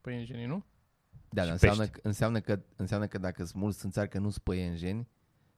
păienjenii, 0.00 0.46
nu? 0.46 0.64
Da, 1.28 1.40
Și 1.42 1.46
dar 1.46 1.48
înseamnă, 1.52 1.78
pești. 1.82 1.92
că, 2.00 2.00
înseamnă, 2.08 2.40
că, 2.40 2.60
înseamnă 2.76 3.06
că 3.06 3.18
dacă 3.18 3.44
sunt 3.44 3.62
mulți 3.62 3.78
țânțari 3.78 4.08
că 4.08 4.18
nu 4.18 4.30
sunt 4.30 4.42
păienjeni, 4.44 5.08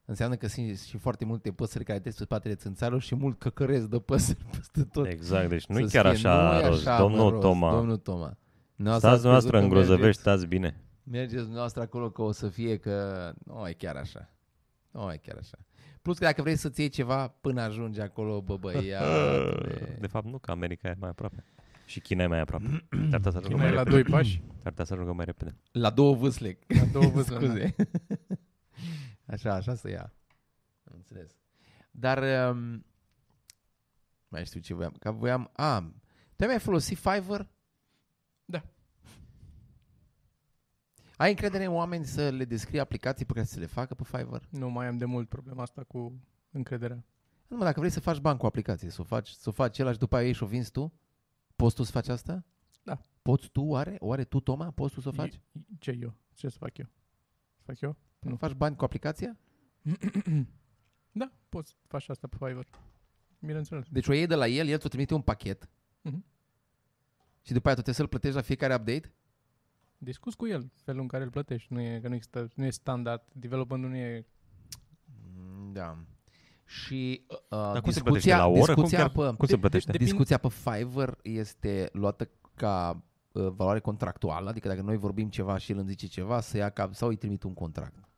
înseamnă 0.07 0.37
că 0.37 0.47
sunt 0.49 0.79
și 0.79 0.97
foarte 0.99 1.25
multe 1.25 1.53
păsări 1.53 1.85
care 1.85 1.99
trec 2.01 2.14
pe 2.14 2.23
spatele 2.23 2.55
țânțarilor 2.55 3.01
și 3.01 3.14
mult 3.14 3.38
căcăresc 3.38 3.87
de 3.87 3.99
păsări 3.99 4.38
peste 4.57 4.83
tot. 4.85 5.07
Exact, 5.07 5.49
deci 5.49 5.66
nu 5.66 5.79
e 5.79 5.87
Să 5.87 6.01
chiar 6.01 6.14
fie, 6.14 6.29
așa 6.29 6.53
nu 6.53 6.59
e 6.64 6.69
rost. 6.69 6.87
așa, 6.87 6.99
Domnul 6.99 7.25
mă, 7.25 7.31
rost, 7.31 7.40
Toma, 7.42 7.73
Domnul 7.75 7.97
Toma. 7.97 8.37
stați 8.77 9.01
dumneavoastră 9.01 9.59
în 9.59 9.69
Grozăvești, 9.69 10.01
Mergeți, 10.01 10.21
stați 10.21 10.47
bine. 10.47 10.81
mergeți 11.03 11.40
dumneavoastră 11.42 11.83
acolo 11.83 12.11
că 12.11 12.23
o 12.23 12.33
să 12.33 12.49
fie 12.49 12.77
că 12.77 13.33
nu 13.45 13.69
e 13.69 13.73
chiar 13.73 13.97
așa. 13.97 14.31
Nu 14.90 15.12
e 15.12 15.16
chiar 15.23 15.37
așa. 15.40 15.57
Plus 16.03 16.19
că 16.19 16.25
dacă 16.25 16.42
vrei 16.42 16.57
să-ți 16.57 16.81
iei 16.81 16.88
ceva 16.88 17.29
până 17.40 17.61
ajungi 17.62 18.01
acolo, 18.01 18.40
bă, 18.40 18.57
băia... 18.57 19.01
De 20.01 20.07
fapt 20.07 20.27
nu, 20.27 20.38
că 20.38 20.51
America 20.51 20.88
e 20.88 20.95
mai 20.99 21.09
aproape. 21.11 21.45
Și 21.85 22.01
China 22.01 22.23
e 22.23 22.27
mai 22.27 22.40
aproape. 22.40 22.87
Ar 23.12 23.19
putea 23.19 23.31
să 23.31 23.37
ajungă 23.38 23.47
China 23.49 23.57
mai 23.62 23.66
e 23.69 23.75
la 23.75 23.83
repede. 23.83 24.03
doi 24.03 24.11
pași. 24.12 24.42
Ar 24.64 24.71
putea 24.71 24.85
să 24.85 24.92
ajungă 24.92 25.12
mai 25.12 25.25
repede. 25.25 25.57
La 25.73 25.90
două 25.90 26.14
vâsle. 26.14 26.59
La 26.66 26.85
două 26.92 27.07
vâsle. 27.07 27.37
da. 27.38 27.47
Scuze. 27.47 27.75
Așa, 29.27 29.55
așa 29.55 29.75
să 29.75 29.89
ia. 29.91 30.12
Am 30.85 30.93
înțeles. 30.97 31.37
Dar, 31.91 32.49
um, 32.51 32.85
mai 34.29 34.45
știu 34.47 34.61
ce 34.61 34.75
voiam. 34.75 34.93
Că 34.93 35.11
voiam, 35.12 35.51
a, 35.53 35.81
tu 36.37 36.43
ai 36.43 36.47
mai 36.47 36.59
folosit 36.59 36.99
Fiverr? 36.99 37.43
Da. 38.45 38.62
Ai 41.17 41.31
încredere 41.31 41.65
în 41.65 41.73
oameni 41.73 42.05
să 42.05 42.31
le 42.31 42.45
descrie 42.45 42.81
aplicații 42.81 43.25
pe 43.25 43.33
care 43.33 43.45
să 43.45 43.59
le 43.59 43.67
facă 43.67 43.95
pe 43.95 44.05
Fiverr? 44.05 44.43
Nu 44.51 44.71
mai 44.71 44.87
am 44.87 44.97
de 44.97 45.05
mult 45.05 45.29
problema 45.29 45.62
asta 45.62 45.85
cu 45.85 46.21
încrederea. 46.51 47.05
Nu, 47.47 47.57
mă, 47.57 47.65
dacă 47.65 47.79
vrei 47.79 47.93
să 47.93 48.01
faci 48.01 48.19
bani 48.19 48.39
cu 48.39 48.45
o 48.45 48.49
aplicație, 48.49 48.91
să 48.91 49.01
o 49.01 49.05
faci, 49.05 49.29
să 49.29 49.49
o 49.49 49.53
faci 49.53 49.69
acela 49.69 49.93
și 49.93 49.99
după 49.99 50.17
aia 50.17 50.27
ei 50.27 50.33
și 50.33 50.43
o 50.43 50.47
vinzi 50.47 50.71
tu, 50.71 50.93
poți 51.57 51.75
tu 51.75 51.83
să 51.83 51.91
faci 51.91 52.09
asta? 52.09 52.45
Da. 52.83 52.99
Poți 53.23 53.49
tu, 53.49 53.62
oare? 53.62 53.97
Oare 53.99 54.25
tu, 54.25 54.41
Toma, 54.41 54.71
poți 54.71 54.95
tu 54.95 55.01
să 55.01 55.09
o 55.09 55.12
faci? 55.12 55.35
E- 55.35 55.61
Ce 55.79 55.99
eu? 56.01 56.15
Ce 56.35 56.49
să 56.49 56.59
fac 56.59 56.79
eu? 56.79 56.87
Să 57.57 57.62
fac 57.65 57.81
eu? 57.81 57.97
Nu 58.31 58.37
faci 58.37 58.53
bani 58.53 58.77
cu 58.77 58.85
aplicația? 58.85 59.37
Da, 61.12 61.33
poți 61.49 61.71
să 61.71 61.77
faci 61.87 62.09
asta 62.09 62.27
pe 62.27 62.37
Fiverr. 62.39 62.67
Bineînțeles. 63.41 63.87
Deci 63.91 64.09
o 64.09 64.12
iei 64.12 64.27
de 64.27 64.35
la 64.35 64.47
el, 64.47 64.67
el 64.69 64.79
ți-o 64.79 64.89
trimite 64.89 65.15
un 65.15 65.21
pachet 65.21 65.69
Mhm. 66.03 66.25
și 67.43 67.53
după 67.53 67.67
aia 67.67 67.77
tu 67.77 67.83
trebuie 67.83 67.95
să-l 67.95 68.07
plătești 68.09 68.37
la 68.37 68.43
fiecare 68.43 68.75
update? 68.75 69.12
Discuți 69.99 70.37
cu 70.37 70.47
el 70.47 70.71
felul 70.85 71.01
în 71.01 71.07
care 71.09 71.25
îl 71.25 71.31
plătești. 71.31 71.73
Nu 71.73 71.81
e, 71.81 71.99
că 72.03 72.09
nu, 72.09 72.15
există, 72.15 72.49
nu 72.55 72.65
e 72.65 72.71
standard. 72.71 73.23
Development 73.33 73.85
nu 73.85 73.97
e... 73.97 74.27
Mm, 75.37 75.73
Da. 75.73 75.99
Și 76.65 77.25
uh, 77.31 77.39
Dar 77.49 77.81
cum 77.81 77.91
se 77.91 78.01
discuția, 78.01 78.03
plătește? 78.03 78.37
La 78.37 78.47
oră? 78.47 78.75
Cum, 78.75 78.83
discuția, 78.83 78.99
chiar, 78.99 79.09
pe, 79.31 79.37
cum 79.37 79.47
se 79.47 79.59
plătește? 79.59 79.91
de- 79.91 79.99
discuția 79.99 80.39
pe 80.39 80.49
Fiverr 80.49 81.12
este 81.23 81.89
luată 81.93 82.29
ca 82.55 83.03
uh, 83.33 83.49
valoare 83.49 83.81
contractuală, 83.81 84.49
adică 84.49 84.69
dacă 84.69 84.81
noi 84.83 84.97
vorbim 84.97 85.29
ceva 85.29 85.57
și 85.59 85.73
el 85.73 85.79
îmi 85.79 85.89
zice 85.89 86.07
ceva, 86.07 86.41
să 86.41 86.57
ia 86.57 86.71
ca, 86.71 86.91
sau 86.93 87.09
îi 87.09 87.17
trimit 87.17 87.43
un 87.43 87.55
contract. 87.55 88.09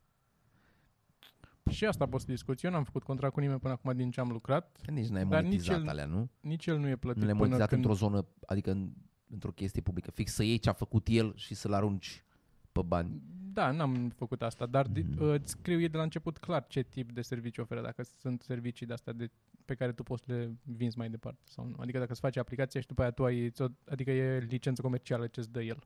Și 1.69 1.85
asta 1.85 2.07
poți 2.07 2.25
să 2.25 2.31
discuți. 2.31 2.65
Eu 2.65 2.71
n-am 2.73 2.85
făcut 2.85 3.03
contract 3.03 3.35
cu 3.35 3.41
nimeni 3.41 3.59
până 3.59 3.73
acum 3.73 3.97
din 3.97 4.11
ce 4.11 4.21
am 4.21 4.29
lucrat. 4.29 4.79
Că 4.85 4.91
nici 4.91 5.09
n-ai 5.09 5.25
Dar 5.25 5.43
monetizat 5.43 5.77
nici 5.77 5.85
el- 5.85 5.89
alea, 5.89 6.05
nu? 6.07 6.29
Nici 6.41 6.67
el 6.67 6.79
nu 6.79 6.89
e 6.89 6.97
plătit 6.97 7.21
Nu 7.21 7.27
le-ai 7.27 7.39
până 7.39 7.49
monetizat 7.49 7.69
când... 7.69 7.85
într-o 7.85 8.07
zonă, 8.07 8.27
adică 8.47 8.71
în, 8.71 8.91
într-o 9.31 9.51
chestie 9.51 9.83
publică, 9.83 10.11
fix 10.11 10.33
să 10.33 10.43
iei 10.43 10.59
ce 10.59 10.69
a 10.69 10.73
făcut 10.73 11.07
el 11.11 11.33
și 11.37 11.55
să-l 11.55 11.73
arunci 11.73 12.25
pe 12.73 12.81
bani. 12.83 13.23
Da, 13.53 13.71
n-am 13.71 14.09
făcut 14.17 14.43
asta, 14.43 14.67
dar 14.67 14.87
Mhm. 14.87 15.01
mm-hmm. 15.15 15.19
îți 15.19 15.51
scriu 15.51 15.81
ei 15.81 15.89
de 15.89 15.97
la 15.97 16.03
început 16.03 16.39
clar 16.39 16.67
ce 16.67 16.83
tip 16.83 17.13
de 17.13 17.21
servicii 17.23 17.63
oferă, 17.63 17.81
dacă 17.83 18.03
sunt 18.03 18.43
servicii 18.43 18.87
de 18.87 18.93
astea 18.93 19.13
de, 19.13 19.31
pe 19.65 19.75
care 19.75 19.93
tu 19.93 20.03
poți 20.03 20.25
să 20.27 20.33
le 20.33 20.57
vinzi 20.63 20.99
mai 20.99 21.11
departe 21.11 21.41
sau 21.45 21.67
nu. 21.67 21.75
Adică 21.79 21.99
dacă 21.99 22.11
îți 22.13 22.21
faci 22.21 22.37
aplicația 22.37 22.81
și 22.81 22.87
după 22.87 23.03
aia 23.03 23.11
tu 23.11 23.25
ai, 23.25 23.51
ți-o- 23.51 23.67
adică 23.89 24.11
e 24.11 24.39
licență 24.39 24.83
comercială 24.83 25.27
ce 25.27 25.41
îți 25.41 25.51
dă 25.53 25.63
el. 25.63 25.79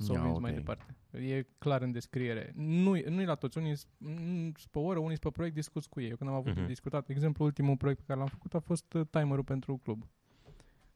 Să 0.00 0.12
o 0.12 0.14
Ia, 0.14 0.20
vinzi 0.20 0.36
ok. 0.36 0.42
mai 0.42 0.52
departe. 0.54 0.94
E 1.10 1.46
clar 1.58 1.82
în 1.82 1.92
descriere. 1.92 2.52
Nu, 2.56 2.90
nu 3.08 3.20
e 3.20 3.24
la 3.24 3.34
toți. 3.34 3.58
Unii 3.58 3.76
sunt 3.76 4.58
pe 4.70 4.78
oră, 4.78 4.98
unii 4.98 5.08
sunt 5.16 5.20
pe 5.20 5.30
proiect, 5.30 5.54
discuți 5.54 5.88
cu 5.88 6.00
ei. 6.00 6.08
Eu 6.08 6.16
când 6.16 6.30
am 6.30 6.36
avut 6.36 6.52
Mhm. 6.54 6.62
mm-hmm. 6.64 6.66
discutat, 6.68 7.06
de 7.06 7.12
exemplu, 7.12 7.44
ultimul 7.44 7.76
proiect 7.76 8.00
pe 8.00 8.06
care 8.06 8.18
l-am 8.18 8.28
făcut 8.28 8.54
a 8.54 8.58
fost 8.58 8.92
uh, 8.92 9.06
timerul 9.10 9.44
pentru 9.44 9.76
club. 9.76 10.04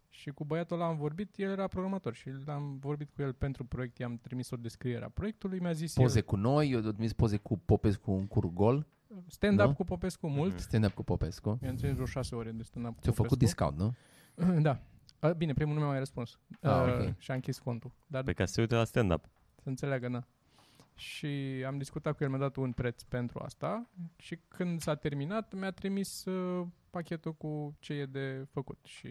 Și 0.08 0.30
cu 0.30 0.44
băiatul 0.44 0.76
ăla 0.76 0.86
am 0.86 0.96
vorbit, 0.96 1.34
el 1.36 1.50
era 1.50 1.66
programator 1.66 2.14
și 2.14 2.30
l-am 2.44 2.78
vorbit 2.78 3.10
cu 3.14 3.22
el 3.22 3.32
pentru 3.32 3.64
proiect, 3.64 3.98
i-am 3.98 4.18
trimis 4.22 4.50
o 4.50 4.56
descriere 4.56 5.04
a 5.04 5.08
proiectului, 5.08 5.58
mi-a 5.60 5.72
zis 5.72 5.92
Poze 5.92 6.18
el, 6.18 6.24
cu 6.24 6.36
noi, 6.36 6.70
eu 6.70 6.78
am 6.78 7.08
poze 7.16 7.36
cu 7.36 7.58
Popescu 7.58 8.10
în 8.12 8.26
curgol, 8.26 8.86
stand-up 9.26 9.66
Nu? 9.66 9.74
cu 9.74 9.84
Popescu 9.84 10.28
mult, 10.28 10.52
Mhm. 10.52 10.60
stand-up 10.60 10.92
cu 10.92 11.02
Popescu. 11.02 11.58
mi-am 11.60 11.76
ținut 11.76 11.94
vreo 11.94 12.06
șase 12.06 12.34
ore 12.34 12.50
de 12.50 12.62
stand-up 12.62 12.94
cu 12.94 13.00
Ți-a 13.00 13.12
făcut 13.12 13.38
Popescu. 13.38 13.44
discount, 13.64 13.78
nu? 13.78 14.60
da. 14.68 14.80
A, 15.24 15.32
Bine, 15.32 15.52
primul 15.52 15.74
nu 15.74 15.80
mi-a 15.80 15.88
mai 15.88 15.98
răspuns. 15.98 16.38
Ah, 16.60 16.70
Uh, 16.86 17.06
ok. 17.08 17.14
Și 17.18 17.30
a 17.30 17.34
închis 17.34 17.58
contul. 17.58 17.92
Dar 18.06 18.22
Pe 18.22 18.32
ca 18.32 18.44
să 18.44 18.52
se 18.52 18.60
uite 18.60 18.74
la 18.74 18.84
stand-up. 18.84 19.24
să 19.62 19.68
înțeleagă, 19.68 20.08
da. 20.08 20.22
Și 20.94 21.26
am 21.66 21.78
discutat 21.78 22.16
cu 22.16 22.22
el, 22.24 22.28
mi-a 22.30 22.38
dat 22.38 22.56
un 22.56 22.72
preț 22.72 23.02
pentru 23.02 23.38
asta 23.38 23.88
și 24.16 24.38
când 24.48 24.80
s-a 24.80 24.94
terminat, 24.94 25.54
mi-a 25.54 25.70
trimis 25.70 26.24
uh, 26.24 26.66
pachetul 26.90 27.34
cu 27.34 27.76
ce 27.78 27.92
e 27.92 28.06
de 28.06 28.46
făcut 28.50 28.78
și 28.84 29.08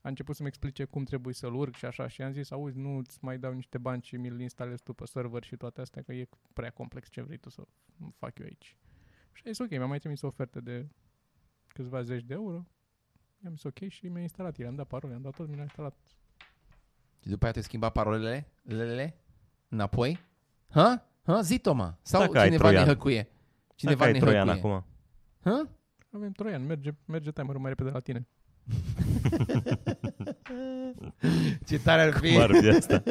a 0.00 0.08
început 0.08 0.34
să-mi 0.36 0.48
explice 0.48 0.84
cum 0.84 1.04
trebuie 1.04 1.34
să-l 1.34 1.54
urc 1.54 1.74
și 1.74 1.84
așa 1.84 2.06
și 2.08 2.22
am 2.22 2.32
zis, 2.32 2.50
auzi, 2.50 2.78
nu 2.78 2.96
îți 2.96 3.18
mai 3.20 3.38
dau 3.38 3.52
niște 3.52 3.78
bani 3.78 4.02
și 4.02 4.16
mi-l 4.16 4.40
instalez 4.40 4.80
tu 4.80 4.92
pe 4.92 5.04
server 5.06 5.44
și 5.44 5.56
toate 5.56 5.80
astea, 5.80 6.02
că 6.02 6.12
e 6.12 6.28
prea 6.52 6.70
complex 6.70 7.08
ce 7.08 7.22
vrei 7.22 7.36
tu 7.38 7.48
să 7.50 7.62
fac 8.16 8.38
eu 8.38 8.44
aici. 8.46 8.76
Și 9.32 9.42
a 9.46 9.50
zis, 9.50 9.58
ok, 9.58 9.70
mi-a 9.70 9.86
mai 9.86 9.98
trimis 9.98 10.22
o 10.22 10.26
ofertă 10.26 10.60
de 10.60 10.86
câțiva 11.68 12.02
zeci 12.02 12.22
de 12.24 12.34
euro. 12.34 12.66
I-am 13.44 13.54
zis 13.54 13.64
ok 13.64 13.88
și 13.88 14.06
mi-a 14.08 14.22
instalat 14.22 14.58
el, 14.58 14.66
am 14.66 14.74
dat 14.74 14.86
parole, 14.86 15.14
am 15.14 15.22
dat 15.22 15.34
tot, 15.34 15.48
mi-a 15.48 15.62
instalat. 15.62 15.94
Și 17.22 17.28
după 17.28 17.44
aia 17.44 17.52
te 17.52 17.60
schimba 17.60 17.88
parolele? 17.90 18.48
Lele? 18.62 19.16
Înapoi? 19.68 20.18
Ha? 20.70 21.06
Ha? 21.22 21.40
Zi, 21.40 21.58
Toma. 21.58 21.98
Sau 22.02 22.20
Dacă 22.20 22.38
ai 22.38 22.44
cineva 22.44 22.64
ne 22.70 22.70
troian. 22.74 22.88
hăcuie? 22.94 23.28
Cineva 23.74 23.96
Dacă 24.04 24.10
ai 24.10 24.18
ne 24.18 24.24
troian 24.26 24.46
hăcuie. 24.48 24.72
acum. 24.72 24.84
Ha? 25.40 25.68
Avem 26.10 26.32
Troian, 26.32 26.66
merge, 26.66 26.94
merge 27.04 27.32
timerul 27.32 27.60
mai 27.60 27.68
repede 27.70 27.90
la 27.90 28.00
tine. 28.00 28.26
Ce 31.68 31.78
tare 31.78 32.02
ar 32.02 32.12
fi. 32.12 32.32
Cum 32.32 32.40
ar 32.40 32.50
fi 32.54 32.68
asta? 32.68 33.02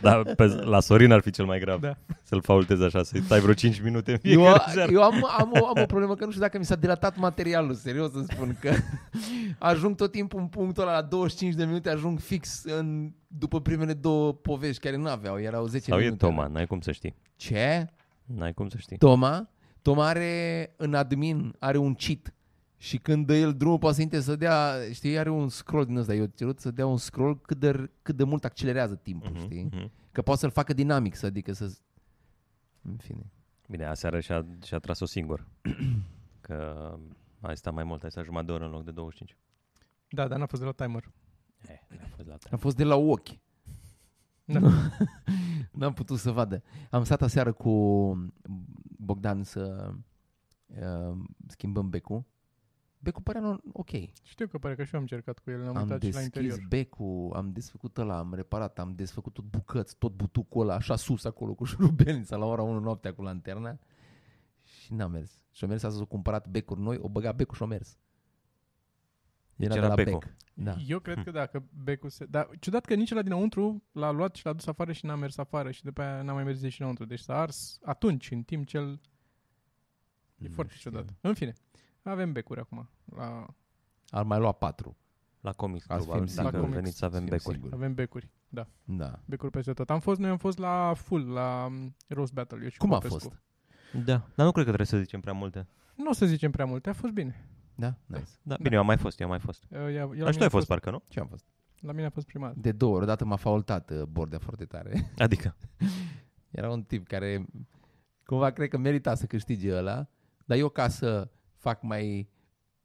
Dar 0.00 0.34
pe, 0.34 0.44
la 0.46 0.80
Sorin 0.80 1.12
ar 1.12 1.20
fi 1.20 1.30
cel 1.30 1.44
mai 1.44 1.58
grav. 1.58 1.80
Da. 1.80 1.96
Să-l 2.22 2.42
faultezi 2.42 2.82
așa, 2.82 3.02
să-i 3.02 3.20
tai 3.20 3.40
vreo 3.40 3.54
5 3.54 3.80
minute 3.80 4.12
în 4.12 4.18
Eu, 4.22 4.40
fiecare 4.40 4.72
seară. 4.72 4.92
eu 4.92 5.02
am, 5.02 5.28
am, 5.38 5.52
o, 5.60 5.66
am 5.66 5.82
o 5.82 5.86
problemă 5.86 6.14
că 6.14 6.24
nu 6.24 6.30
știu 6.30 6.42
dacă 6.42 6.58
mi 6.58 6.64
s-a 6.64 6.74
dilatat 6.74 7.16
materialul, 7.16 7.74
serios 7.74 8.12
să 8.12 8.24
spun 8.30 8.56
că 8.60 8.72
ajung 9.58 9.96
tot 9.96 10.10
timpul 10.12 10.40
în 10.40 10.46
punctul 10.46 10.82
ăla 10.82 10.92
la 10.92 11.02
25 11.02 11.54
de 11.54 11.64
minute, 11.64 11.90
ajung 11.90 12.18
fix 12.18 12.62
în, 12.64 13.12
după 13.26 13.60
primele 13.60 13.92
două 13.92 14.32
povești 14.32 14.82
care 14.82 14.96
nu 14.96 15.08
aveau, 15.08 15.40
erau 15.40 15.66
10 15.66 15.90
Sau 15.90 15.98
e 15.98 16.02
minute. 16.02 16.24
Toma, 16.26 16.46
n-ai 16.46 16.66
cum 16.66 16.80
să 16.80 16.92
știi. 16.92 17.14
Ce? 17.36 17.86
N-ai 18.24 18.52
cum 18.52 18.68
să 18.68 18.76
știi. 18.78 18.96
Toma? 18.96 19.48
Toma 19.82 20.06
are 20.06 20.72
în 20.76 20.94
admin, 20.94 21.54
are 21.58 21.78
un 21.78 21.94
cheat. 21.94 22.33
Și 22.84 22.98
când 22.98 23.26
dă 23.26 23.34
el 23.34 23.54
drumul 23.54 23.78
pe 23.78 23.92
Sinte 23.92 24.20
să 24.20 24.36
dea, 24.36 24.74
știi, 24.92 25.18
are 25.18 25.30
un 25.30 25.48
scroll 25.48 25.84
din 25.86 25.96
ăsta, 25.96 26.14
eu 26.14 26.24
cerut 26.26 26.60
să 26.60 26.70
dea 26.70 26.86
un 26.86 26.96
scroll 26.96 27.40
cât 27.40 27.58
de, 27.58 27.90
cât 28.02 28.16
de 28.16 28.24
mult 28.24 28.44
accelerează 28.44 28.94
timpul, 28.94 29.30
Mhm, 29.30 29.40
știi? 29.40 29.62
mhm. 29.62 29.90
Că 30.12 30.22
poate 30.22 30.40
să-l 30.40 30.50
facă 30.50 30.72
dinamic, 30.72 31.14
să, 31.14 31.26
adică 31.26 31.52
să... 31.52 31.76
În 32.82 32.96
fine. 32.96 33.30
Bine, 33.68 33.84
aseară 33.84 34.20
și-a, 34.20 34.46
și-a 34.64 34.78
tras-o 34.78 35.04
singur. 35.04 35.46
Că 36.46 36.88
ai 37.40 37.56
stat 37.56 37.72
mai 37.74 37.84
mult, 37.84 38.02
ai 38.02 38.10
stat 38.10 38.24
jumătate 38.24 38.46
de 38.46 38.52
oră 38.52 38.64
în 38.64 38.70
loc 38.70 38.84
de 38.84 38.90
25. 38.90 39.36
Da, 40.08 40.28
dar 40.28 40.38
n-a 40.38 40.46
fost 40.46 40.62
de 40.62 40.66
la 40.68 40.84
timer. 40.84 41.10
Eh, 41.68 41.78
a 42.02 42.06
fost 42.16 42.28
la 42.28 42.36
A 42.50 42.56
fost 42.56 42.76
de 42.76 42.84
la 42.84 42.94
ochi. 42.96 43.28
Da. 44.44 44.60
N-am 45.78 45.92
putut 45.92 46.18
să 46.18 46.30
vadă. 46.30 46.62
Am 46.90 47.04
stat 47.04 47.22
aseară 47.22 47.52
cu 47.52 47.70
Bogdan 48.98 49.42
să 49.42 49.92
uh, 50.66 51.16
schimbăm 51.46 51.88
becul. 51.90 52.24
Becul 53.04 53.22
părea 53.22 53.40
non- 53.40 53.72
ok. 53.72 53.90
Știu 54.22 54.46
că 54.46 54.58
pare 54.58 54.74
că 54.74 54.84
și 54.84 54.90
eu 54.94 55.00
am 55.00 55.06
încercat 55.10 55.38
cu 55.38 55.50
el, 55.50 55.58
l-am 55.58 55.76
Am 55.76 55.82
uitat 55.82 56.02
și 56.02 56.12
la 56.12 56.18
deschis 56.20 56.24
interior. 56.24 56.66
becul, 56.68 57.32
am 57.34 57.52
desfăcut 57.52 57.98
ăla, 57.98 58.18
am 58.18 58.34
reparat, 58.34 58.78
am 58.78 58.94
desfăcut 58.94 59.32
tot 59.32 59.44
bucăți, 59.44 59.96
tot 59.98 60.12
butucul 60.12 60.62
ăla, 60.62 60.74
așa 60.74 60.96
sus 60.96 61.24
acolo 61.24 61.54
cu 61.54 61.64
șurubelnița 61.64 62.36
la 62.42 62.44
ora 62.44 62.62
1 62.62 62.78
noaptea 62.80 63.14
cu 63.14 63.22
lanterna 63.22 63.78
și 64.62 64.94
n-a 64.94 65.06
mers. 65.06 65.38
Și-a 65.50 65.66
mers 65.66 65.82
astăzi, 65.82 66.02
a 66.02 66.06
cumpărat 66.06 66.48
becuri 66.48 66.80
noi, 66.80 66.98
o 67.00 67.08
băga 67.08 67.32
becul 67.32 67.56
și-a 67.56 67.66
mers. 67.66 67.98
Deci 69.56 69.66
Era, 69.68 69.76
era 69.76 69.94
de 69.94 70.02
la 70.02 70.10
becul. 70.10 70.18
bec. 70.18 70.36
Da. 70.64 70.76
Eu 70.86 70.98
cred 70.98 71.22
că 71.22 71.30
dacă 71.30 71.64
becul 71.84 72.08
se... 72.10 72.24
Dar 72.24 72.48
ciudat 72.60 72.84
că 72.84 72.94
nici 72.94 73.10
la 73.12 73.22
dinăuntru 73.22 73.82
l-a 73.92 74.10
luat 74.10 74.34
și 74.34 74.46
l-a 74.46 74.52
dus 74.52 74.66
afară 74.66 74.92
și 74.92 75.06
n-a 75.06 75.14
mers 75.14 75.36
afară 75.38 75.70
și 75.70 75.84
după 75.84 76.02
aia 76.02 76.22
n-a 76.22 76.32
mai 76.32 76.44
mers 76.44 76.62
și 76.62 76.80
înăuntru. 76.80 77.04
Deci 77.04 77.20
s-a 77.20 77.34
ars 77.40 77.78
atunci, 77.82 78.30
în 78.30 78.42
timp 78.42 78.66
ce 78.66 78.76
el... 78.76 79.00
E 80.38 80.46
Nu 80.48 80.54
foarte 80.54 80.72
știu. 80.76 80.90
ciudat. 80.90 81.14
În 81.20 81.34
fine, 81.34 81.52
avem 82.10 82.32
becuri 82.32 82.60
acum. 82.60 82.88
La... 83.16 83.46
Ar 84.08 84.22
mai 84.24 84.38
lua 84.38 84.52
patru. 84.52 84.96
La 85.40 85.52
comics, 85.52 85.84
Ca 85.84 85.98
să 85.98 86.02
probabil, 86.02 86.26
fim 86.28 86.36
dacă 86.42 86.56
siguri. 86.56 86.72
veniți 86.72 86.96
să 86.96 87.04
avem 87.04 87.20
Fim 87.20 87.28
becuri. 87.28 87.54
siguri. 87.54 87.74
Avem 87.74 87.94
becuri, 87.94 88.30
da. 88.48 88.66
Da. 88.84 89.18
Becuri 89.24 89.50
peste 89.50 89.72
tot. 89.72 89.90
Am 89.90 90.00
fost, 90.00 90.20
noi 90.20 90.30
am 90.30 90.36
fost 90.36 90.58
la 90.58 90.92
full, 90.96 91.32
la 91.32 91.64
um, 91.68 91.96
Roast 92.08 92.32
Battle. 92.32 92.58
Eu 92.62 92.68
și 92.68 92.78
Cum 92.78 92.92
a 92.92 92.98
Popescu. 92.98 93.18
fost? 93.18 93.42
Da, 94.04 94.12
dar 94.34 94.46
nu 94.46 94.52
cred 94.52 94.64
că 94.64 94.72
trebuie 94.72 94.86
să 94.86 94.96
zicem 94.98 95.20
prea 95.20 95.32
multe. 95.32 95.66
Nu 95.94 96.10
o 96.10 96.12
să 96.12 96.26
zicem 96.26 96.50
prea 96.50 96.64
multe, 96.64 96.88
a 96.88 96.92
fost 96.92 97.12
bine. 97.12 97.48
Da? 97.74 97.94
Nice. 98.06 98.30
Da, 98.42 98.56
bine, 98.62 98.74
eu 98.74 98.80
am 98.80 98.86
mai 98.86 98.96
fost, 98.96 99.20
eu 99.20 99.26
am 99.26 99.32
mai 99.32 99.40
fost. 99.40 99.64
Eu, 99.70 99.80
eu, 99.80 99.90
eu, 99.92 100.08
la, 100.08 100.08
Dar 100.08 100.16
și 100.16 100.22
mine 100.24 100.32
tu 100.32 100.40
a 100.40 100.42
ai 100.42 100.48
fost, 100.48 100.66
parcă, 100.66 100.90
nu? 100.90 101.02
Ce 101.08 101.20
am 101.20 101.26
fost? 101.26 101.44
la 101.80 101.92
mine 101.92 102.06
a 102.06 102.10
fost 102.10 102.26
prima 102.26 102.46
dată. 102.46 102.58
De 102.60 102.72
două 102.72 102.94
ori. 102.94 103.02
Odată 103.02 103.24
m-a 103.24 103.36
faultat 103.36 103.90
uh, 103.90 104.02
Bordea 104.02 104.38
foarte 104.38 104.64
tare. 104.64 105.10
Adică, 105.18 105.56
Era 106.50 106.70
un 106.70 106.82
tip 106.82 107.06
care 107.06 107.46
cumva 108.24 108.50
cred 108.50 108.68
că 108.68 108.78
merita 108.78 109.14
să 109.14 109.26
câștige 109.26 109.76
ăla, 109.76 110.06
dar 110.44 110.58
eu 110.58 110.68
ca 110.68 110.88
să 110.88 111.30
fac 111.64 111.82
mai 111.82 112.28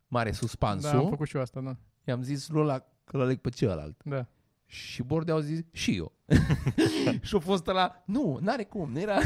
mare 0.08 0.32
suspansul, 0.32 0.92
Da, 0.92 0.98
am 0.98 1.10
făcut 1.10 1.28
și 1.28 1.36
eu 1.36 1.42
asta, 1.42 1.62
da. 1.62 1.76
i-am 2.04 2.22
zis 2.22 2.48
lui 2.50 2.62
ăla 2.62 2.80
că 2.80 3.16
îl 3.18 3.22
aleg 3.22 3.38
pe 3.40 3.50
celălalt. 3.50 4.04
Da. 4.04 4.28
Și 4.66 5.04
Bordea 5.04 5.34
au 5.34 5.40
zis, 5.40 5.62
și 5.72 5.96
eu. 5.96 6.12
și 7.22 7.36
a 7.36 7.40
fost 7.40 7.66
la 7.66 8.04
nu, 8.06 8.38
n-are 8.42 8.64
cum, 8.64 8.92
nu 8.92 9.00
era. 9.00 9.18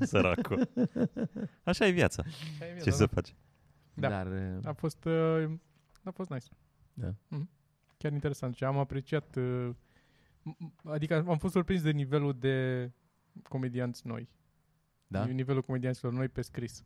Săracul. 0.00 0.68
Așa 1.62 1.86
e 1.86 1.90
viața. 1.90 2.22
Ce 2.82 2.90
să 2.90 3.06
faci? 3.06 3.34
Da. 3.94 4.08
Dar, 4.08 4.26
uh, 4.26 4.64
A 4.64 4.72
fost, 4.72 5.04
uh, 5.04 5.50
a 6.02 6.10
fost 6.10 6.30
nice. 6.30 6.46
Da. 6.92 7.14
Mhm. 7.28 7.48
Chiar 7.96 8.12
interesant 8.12 8.54
și 8.54 8.64
am 8.64 8.78
apreciat, 8.78 9.36
uh, 9.36 9.70
m- 10.42 10.56
m- 10.66 10.90
adică 10.92 11.24
am 11.28 11.38
fost 11.38 11.52
surprins 11.52 11.82
de 11.82 11.90
nivelul 11.90 12.36
de 12.38 12.90
comedianți 13.48 14.06
noi. 14.06 14.28
da? 15.06 15.24
Nivelul 15.24 15.62
comedianților 15.62 16.12
noi 16.12 16.28
pe 16.28 16.42
scris. 16.42 16.84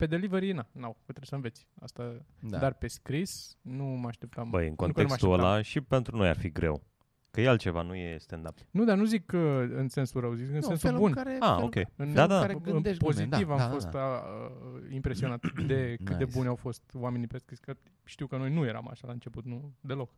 Pe 0.00 0.06
delivery, 0.06 0.52
na, 0.52 0.66
n-au, 0.72 0.96
trebuie 1.02 1.24
să 1.26 1.34
înveți. 1.34 1.66
Asta, 1.80 2.16
da. 2.38 2.58
dar 2.58 2.72
pe 2.74 2.86
scris 2.86 3.56
nu 3.62 3.84
mă 3.84 4.08
așteptam. 4.08 4.50
Băi, 4.50 4.64
în 4.66 4.70
nu 4.70 4.76
că 4.76 4.82
nu 4.84 4.86
mă 4.86 4.92
contextul 4.92 5.28
așteptam. 5.28 5.50
ăla 5.52 5.62
și 5.62 5.80
pentru 5.80 6.16
noi 6.16 6.28
ar 6.28 6.38
fi 6.38 6.50
greu. 6.50 6.82
Că 7.30 7.40
e 7.40 7.48
altceva, 7.48 7.82
nu 7.82 7.94
e 7.94 8.16
stand-up. 8.18 8.56
Nu, 8.70 8.84
dar 8.84 8.96
nu 8.96 9.04
zic 9.04 9.26
că 9.26 9.66
în 9.72 9.88
sensul 9.88 10.20
rău, 10.20 10.32
zic 10.32 10.46
în 10.48 10.54
nu, 10.54 10.60
sensul 10.60 10.76
felul 10.88 10.98
bun. 10.98 11.08
În 11.08 11.14
care, 11.14 11.36
Ah, 11.40 11.48
felul 11.54 11.62
ok. 11.64 11.74
În, 11.96 12.12
Da, 12.12 12.26
da. 12.26 12.40
care 12.40 12.52
în 12.52 12.58
gândești 12.62 12.98
glume, 12.98 13.14
pozitiv 13.14 13.46
da, 13.46 13.52
am 13.52 13.58
da, 13.58 13.68
fost 13.68 13.88
da. 13.88 14.00
A, 14.00 14.18
uh, 14.18 14.92
impresionat 14.92 15.40
de 15.66 15.96
cât 16.04 16.16
de 16.16 16.24
Nice. 16.24 16.36
buni 16.36 16.48
au 16.48 16.54
fost 16.56 16.82
oamenii 16.94 17.26
pe 17.26 17.38
scris, 17.38 17.58
că 17.58 17.74
știu 18.04 18.26
că 18.26 18.36
noi 18.36 18.52
nu 18.52 18.64
eram 18.64 18.88
așa 18.88 19.06
la 19.06 19.12
început, 19.12 19.44
nu 19.44 19.72
deloc. 19.80 20.10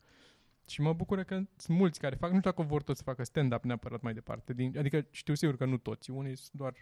Și 0.69 0.81
mă 0.81 0.93
bucură 0.93 1.23
că 1.23 1.35
sunt 1.57 1.79
mulți 1.79 1.99
care 2.01 2.15
fac, 2.15 2.31
nu 2.31 2.39
știu 2.39 2.51
dacă 2.51 2.63
vor 2.63 2.83
toți 2.83 2.99
să 2.99 3.05
facă 3.05 3.25
stand-up 3.25 3.65
neapărat 3.65 4.01
mai 4.01 4.15
departe. 4.15 4.53
Din, 4.53 4.79
adică 4.79 5.07
știu 5.11 5.35
sigur 5.35 5.57
că 5.57 5.65
nu 5.65 5.77
toți, 5.77 6.11
unii 6.11 6.37
sunt 6.37 6.53
doar 6.53 6.75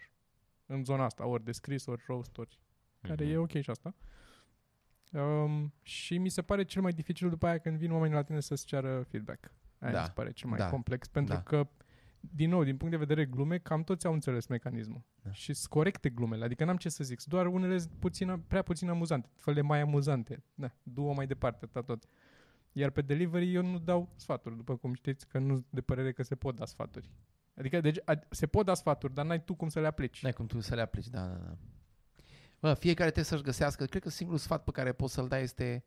în 0.65 0.83
zona 0.83 1.03
asta, 1.03 1.25
ori 1.27 1.43
de 1.43 1.51
scris, 1.51 1.85
ori 1.85 2.03
roast, 2.07 2.37
ori 2.37 2.59
care 3.01 3.23
Mhm. 3.23 3.33
e 3.33 3.37
ok 3.37 3.49
și 3.61 3.69
asta. 3.69 3.95
Um, 5.11 5.73
și 5.81 6.17
mi 6.17 6.29
se 6.29 6.41
pare 6.41 6.63
cel 6.63 6.81
mai 6.81 6.91
dificil 6.91 7.29
după 7.29 7.47
aia 7.47 7.57
când 7.57 7.77
vin 7.77 7.91
oamenii 7.91 8.15
la 8.15 8.23
tine 8.23 8.39
să-ți 8.39 8.65
ceară 8.65 9.01
feedback. 9.09 9.51
Aia 9.79 9.91
Da, 9.91 9.99
mi 9.99 10.05
se 10.05 10.11
pare 10.11 10.31
cel 10.31 10.49
mai 10.49 10.57
da, 10.59 10.69
complex, 10.69 11.07
pentru 11.07 11.33
da. 11.33 11.41
că, 11.41 11.67
din 12.19 12.49
nou, 12.49 12.63
din 12.63 12.77
punct 12.77 12.91
de 12.93 12.99
vedere 13.05 13.25
glume, 13.25 13.57
cam 13.57 13.83
toți 13.83 14.05
au 14.05 14.13
înțeles 14.13 14.47
mecanismul. 14.47 15.01
Da. 15.21 15.31
Și 15.31 15.53
sunt 15.53 15.69
corecte 15.69 16.09
glumele, 16.09 16.43
adică 16.43 16.65
n-am 16.65 16.77
ce 16.77 16.89
să 16.89 17.03
zic, 17.03 17.19
sunt 17.19 17.33
doar 17.33 17.45
unele 17.47 17.77
sunt 17.77 17.91
puțin, 17.99 18.43
prea 18.47 18.61
puțin 18.61 18.89
amuzante, 18.89 19.29
fel 19.35 19.53
de 19.53 19.61
mai 19.61 19.79
amuzante. 19.81 20.43
Da, 20.53 20.71
du-o 20.83 21.11
mai 21.13 21.27
departe, 21.27 21.65
tot, 21.65 21.85
tot. 21.85 22.03
Iar 22.71 22.89
pe 22.89 23.01
delivery 23.01 23.53
eu 23.53 23.65
nu 23.65 23.79
dau 23.79 24.13
sfaturi, 24.15 24.55
după 24.55 24.75
cum 24.77 24.93
știți, 24.93 25.27
că 25.27 25.39
nu 25.39 25.53
sunt 25.53 25.65
de 25.69 25.81
părere 25.81 26.11
că 26.11 26.23
se 26.23 26.35
pot 26.35 26.55
da 26.55 26.65
sfaturi. 26.65 27.09
Adică 27.55 27.81
deci, 27.81 27.97
a, 28.05 28.19
se 28.29 28.47
pot 28.47 28.65
da 28.65 28.73
sfaturi, 28.73 29.13
dar 29.13 29.25
n-ai 29.25 29.43
tu 29.43 29.55
cum 29.55 29.69
să 29.69 29.79
le 29.79 29.87
aplici. 29.87 30.23
N-ai 30.23 30.31
cum 30.33 30.45
tu 30.45 30.59
să 30.59 30.75
le 30.75 30.81
aplici, 30.81 31.07
da, 31.07 31.25
da, 31.27 31.33
da. 31.35 31.55
Bă, 32.61 32.73
fiecare 32.73 33.03
trebuie 33.11 33.23
să-și 33.25 33.43
găsească, 33.43 33.85
cred 33.85 34.01
că 34.01 34.09
singurul 34.09 34.39
sfat 34.39 34.63
pe 34.63 34.71
care 34.71 34.91
poți 34.91 35.13
să-l 35.13 35.27
dai 35.27 35.41
este 35.41 35.83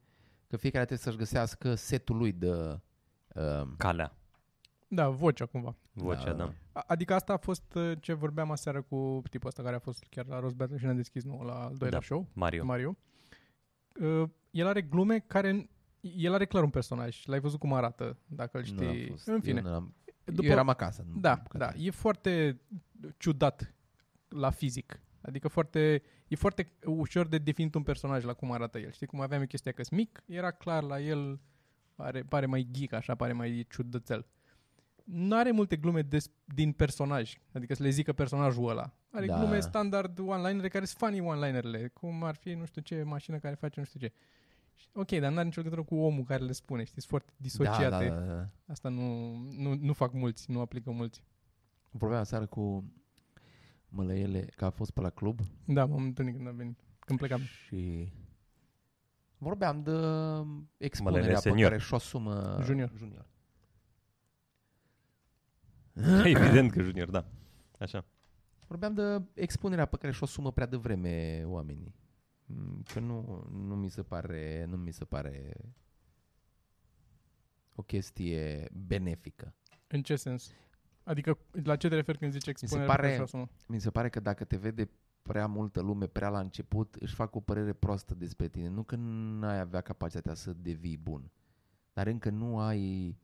că 0.46 0.56
fiecare 0.56 0.84
trebuie 0.84 1.04
să-și 1.06 1.16
găsească 1.16 1.74
setul 1.74 2.16
lui 2.16 2.32
de... 2.32 2.80
Uh, 3.34 3.62
Calea. 3.76 4.16
Da, 4.88 5.08
vocea 5.08 5.46
cumva. 5.46 5.76
Vocea, 5.92 6.32
da. 6.32 6.52
A- 6.72 6.84
Adică 6.86 7.14
asta 7.14 7.32
a 7.32 7.36
fost 7.36 7.74
uh, 7.74 7.92
ce 8.00 8.12
vorbeam 8.12 8.50
aseară 8.50 8.82
cu 8.82 9.22
tipul 9.30 9.48
ăsta 9.48 9.62
care 9.62 9.74
a 9.74 9.78
fost 9.78 10.04
chiar 10.10 10.26
la 10.26 10.38
Roast 10.40 10.54
Battle 10.54 10.76
și 10.78 10.84
ne-a 10.84 10.92
deschis 10.94 11.24
nou 11.24 11.40
la 11.40 11.54
al 11.64 11.74
doilea 11.76 11.98
Da. 11.98 12.04
show, 12.04 12.28
Mario. 12.32 12.64
Mario. 12.64 12.96
Uh, 14.00 14.28
el 14.50 14.66
are 14.66 14.82
glume 14.82 15.18
care... 15.18 15.68
El 16.00 16.34
are 16.34 16.46
clar 16.46 16.62
un 16.62 16.70
personaj. 16.70 17.24
L-ai 17.26 17.40
văzut 17.40 17.58
cum 17.58 17.72
arată, 17.72 18.16
dacă 18.26 18.58
îl 18.58 18.64
nu 18.74 18.86
am 18.86 18.92
știi. 18.92 19.08
fost, 19.08 19.26
În 19.26 19.40
fine. 19.40 19.60
Eu, 19.64 19.70
n-am, 19.70 19.94
După- 20.24 20.44
eu 20.46 20.52
eram 20.52 20.68
acasă. 20.68 21.04
nu- 21.08 21.20
Da, 21.20 21.34
nu 21.34 21.42
bucata 21.42 21.58
da. 21.58 21.66
aia. 21.70 21.84
E 21.86 21.90
foarte 21.90 22.60
ciudat 23.16 23.74
la 24.28 24.50
fizic. 24.50 25.00
Adică 25.26 25.48
foarte, 25.48 26.02
e 26.28 26.36
foarte 26.36 26.72
ușor 26.84 27.26
de 27.26 27.38
definit 27.38 27.74
un 27.74 27.82
personaj 27.82 28.24
la 28.24 28.32
cum 28.32 28.52
arată 28.52 28.78
el. 28.78 28.92
Știi 28.92 29.06
cum 29.06 29.20
aveam 29.20 29.40
eu 29.40 29.46
chestia 29.46 29.72
că 29.72 29.82
mic, 29.90 30.22
era 30.26 30.50
clar 30.50 30.82
la 30.82 31.00
el, 31.00 31.40
pare, 31.94 32.22
pare 32.22 32.46
mai 32.46 32.68
geek, 32.70 32.92
așa, 32.92 33.14
pare 33.14 33.32
mai 33.32 33.66
ciudățel. 33.70 34.26
Nu 35.04 35.36
are 35.36 35.50
multe 35.50 35.76
glume 35.76 36.02
des, 36.02 36.30
din 36.44 36.72
personaj, 36.72 37.36
adică 37.52 37.74
să 37.74 37.82
le 37.82 37.88
zică 37.88 38.12
personajul 38.12 38.68
ăla. 38.68 38.94
Are 39.10 39.26
Da. 39.26 39.38
glume 39.38 39.60
standard 39.60 40.18
one-linere 40.18 40.68
care 40.68 40.84
sunt 40.84 40.98
funny 40.98 41.20
one-linerele, 41.20 41.88
cum 41.88 42.22
ar 42.22 42.34
fi 42.34 42.52
nu 42.52 42.64
știu 42.64 42.80
ce 42.80 43.02
mașină 43.02 43.38
care 43.38 43.54
face 43.54 43.80
nu 43.80 43.86
știu 43.86 44.00
ce. 44.00 44.12
Ok, 44.92 45.10
dar 45.10 45.32
n-are 45.32 45.44
nicio 45.44 45.60
legătură 45.60 45.82
cu 45.82 45.96
omul 45.96 46.24
care 46.24 46.44
le 46.44 46.52
spune, 46.52 46.84
știi, 46.84 47.00
sunt 47.00 47.10
foarte 47.10 47.32
disociate. 47.36 48.08
Da, 48.08 48.14
da, 48.14 48.20
da, 48.20 48.34
da. 48.34 48.48
Asta 48.66 48.88
nu, 48.88 49.36
nu, 49.56 49.74
nu 49.74 49.92
fac 49.92 50.12
mulți, 50.12 50.50
nu 50.50 50.60
aplică 50.60 50.90
mulți. 50.90 51.24
Vorbeam 51.90 52.24
seară 52.24 52.46
cu 52.46 52.84
Mălăiele, 53.94 54.40
că 54.56 54.64
a 54.64 54.70
fost 54.70 54.90
pe 54.90 55.00
la 55.00 55.10
club 55.10 55.40
Da, 55.66 55.84
m-am 55.84 56.02
întâlnit 56.02 56.34
când 56.36 56.48
am 56.48 56.56
venit. 56.56 56.78
Când 56.98 57.18
plecam. 57.18 57.40
și 57.40 58.12
vorbeam 59.38 59.82
de 59.82 59.90
expunerea 60.76 61.20
Mălăiele 61.20 61.32
pe 61.32 61.48
senior. 61.48 61.68
care 61.70 61.80
și-o 61.80 61.96
asumă 61.96 62.58
Junior. 62.62 62.92
junior. 62.96 63.26
Evident 66.24 66.70
că 66.70 66.82
junior, 66.82 67.10
da. 67.10 67.26
Așa. 67.78 68.04
Vorbeam 68.66 68.94
de 68.94 69.22
expunerea 69.34 69.86
pe 69.86 69.96
care 69.96 70.12
și-o 70.12 70.24
asumă 70.24 70.52
prea 70.52 70.66
devreme 70.66 71.42
oamenii. 71.46 71.94
Mm, 72.46 72.82
Că 72.92 73.00
nu, 73.00 73.46
nu 73.52 73.76
mi 73.76 73.88
se 73.88 74.02
pare, 74.02 74.64
nu 74.68 74.76
mi 74.76 74.92
se 74.92 75.04
pare 75.04 75.52
o 77.74 77.82
chestie 77.82 78.68
benefică. 78.86 79.54
În 79.86 80.02
ce 80.02 80.16
sens? 80.16 80.50
Adică 81.04 81.38
la 81.62 81.76
ce 81.76 81.88
te 81.88 81.94
referi 81.94 82.18
când 82.18 82.32
zici 82.32 82.46
expunere? 82.46 82.86
pare- 82.86 83.00
pe 83.00 83.06
care 83.06 83.14
și-o 83.14 83.24
asumă? 83.24 83.48
Mi 83.66 83.80
se 83.80 83.90
pare 83.90 84.08
că 84.08 84.20
dacă 84.20 84.44
te 84.44 84.56
vede 84.56 84.90
prea 85.22 85.46
multă 85.46 85.80
lume 85.80 86.06
prea 86.06 86.28
la 86.28 86.38
început, 86.38 86.94
își 86.94 87.14
fac 87.14 87.34
o 87.34 87.40
părere 87.40 87.72
proastă 87.72 88.14
despre 88.14 88.48
tine. 88.48 88.68
Nu 88.68 88.82
că 88.82 88.96
n-ai 88.96 89.60
avea 89.60 89.80
capacitatea 89.80 90.34
să 90.34 90.52
devii 90.52 90.96
bun, 90.96 91.30
dar 91.92 92.06
încă 92.06 92.30
nu 92.30 92.58
ai 92.58 93.16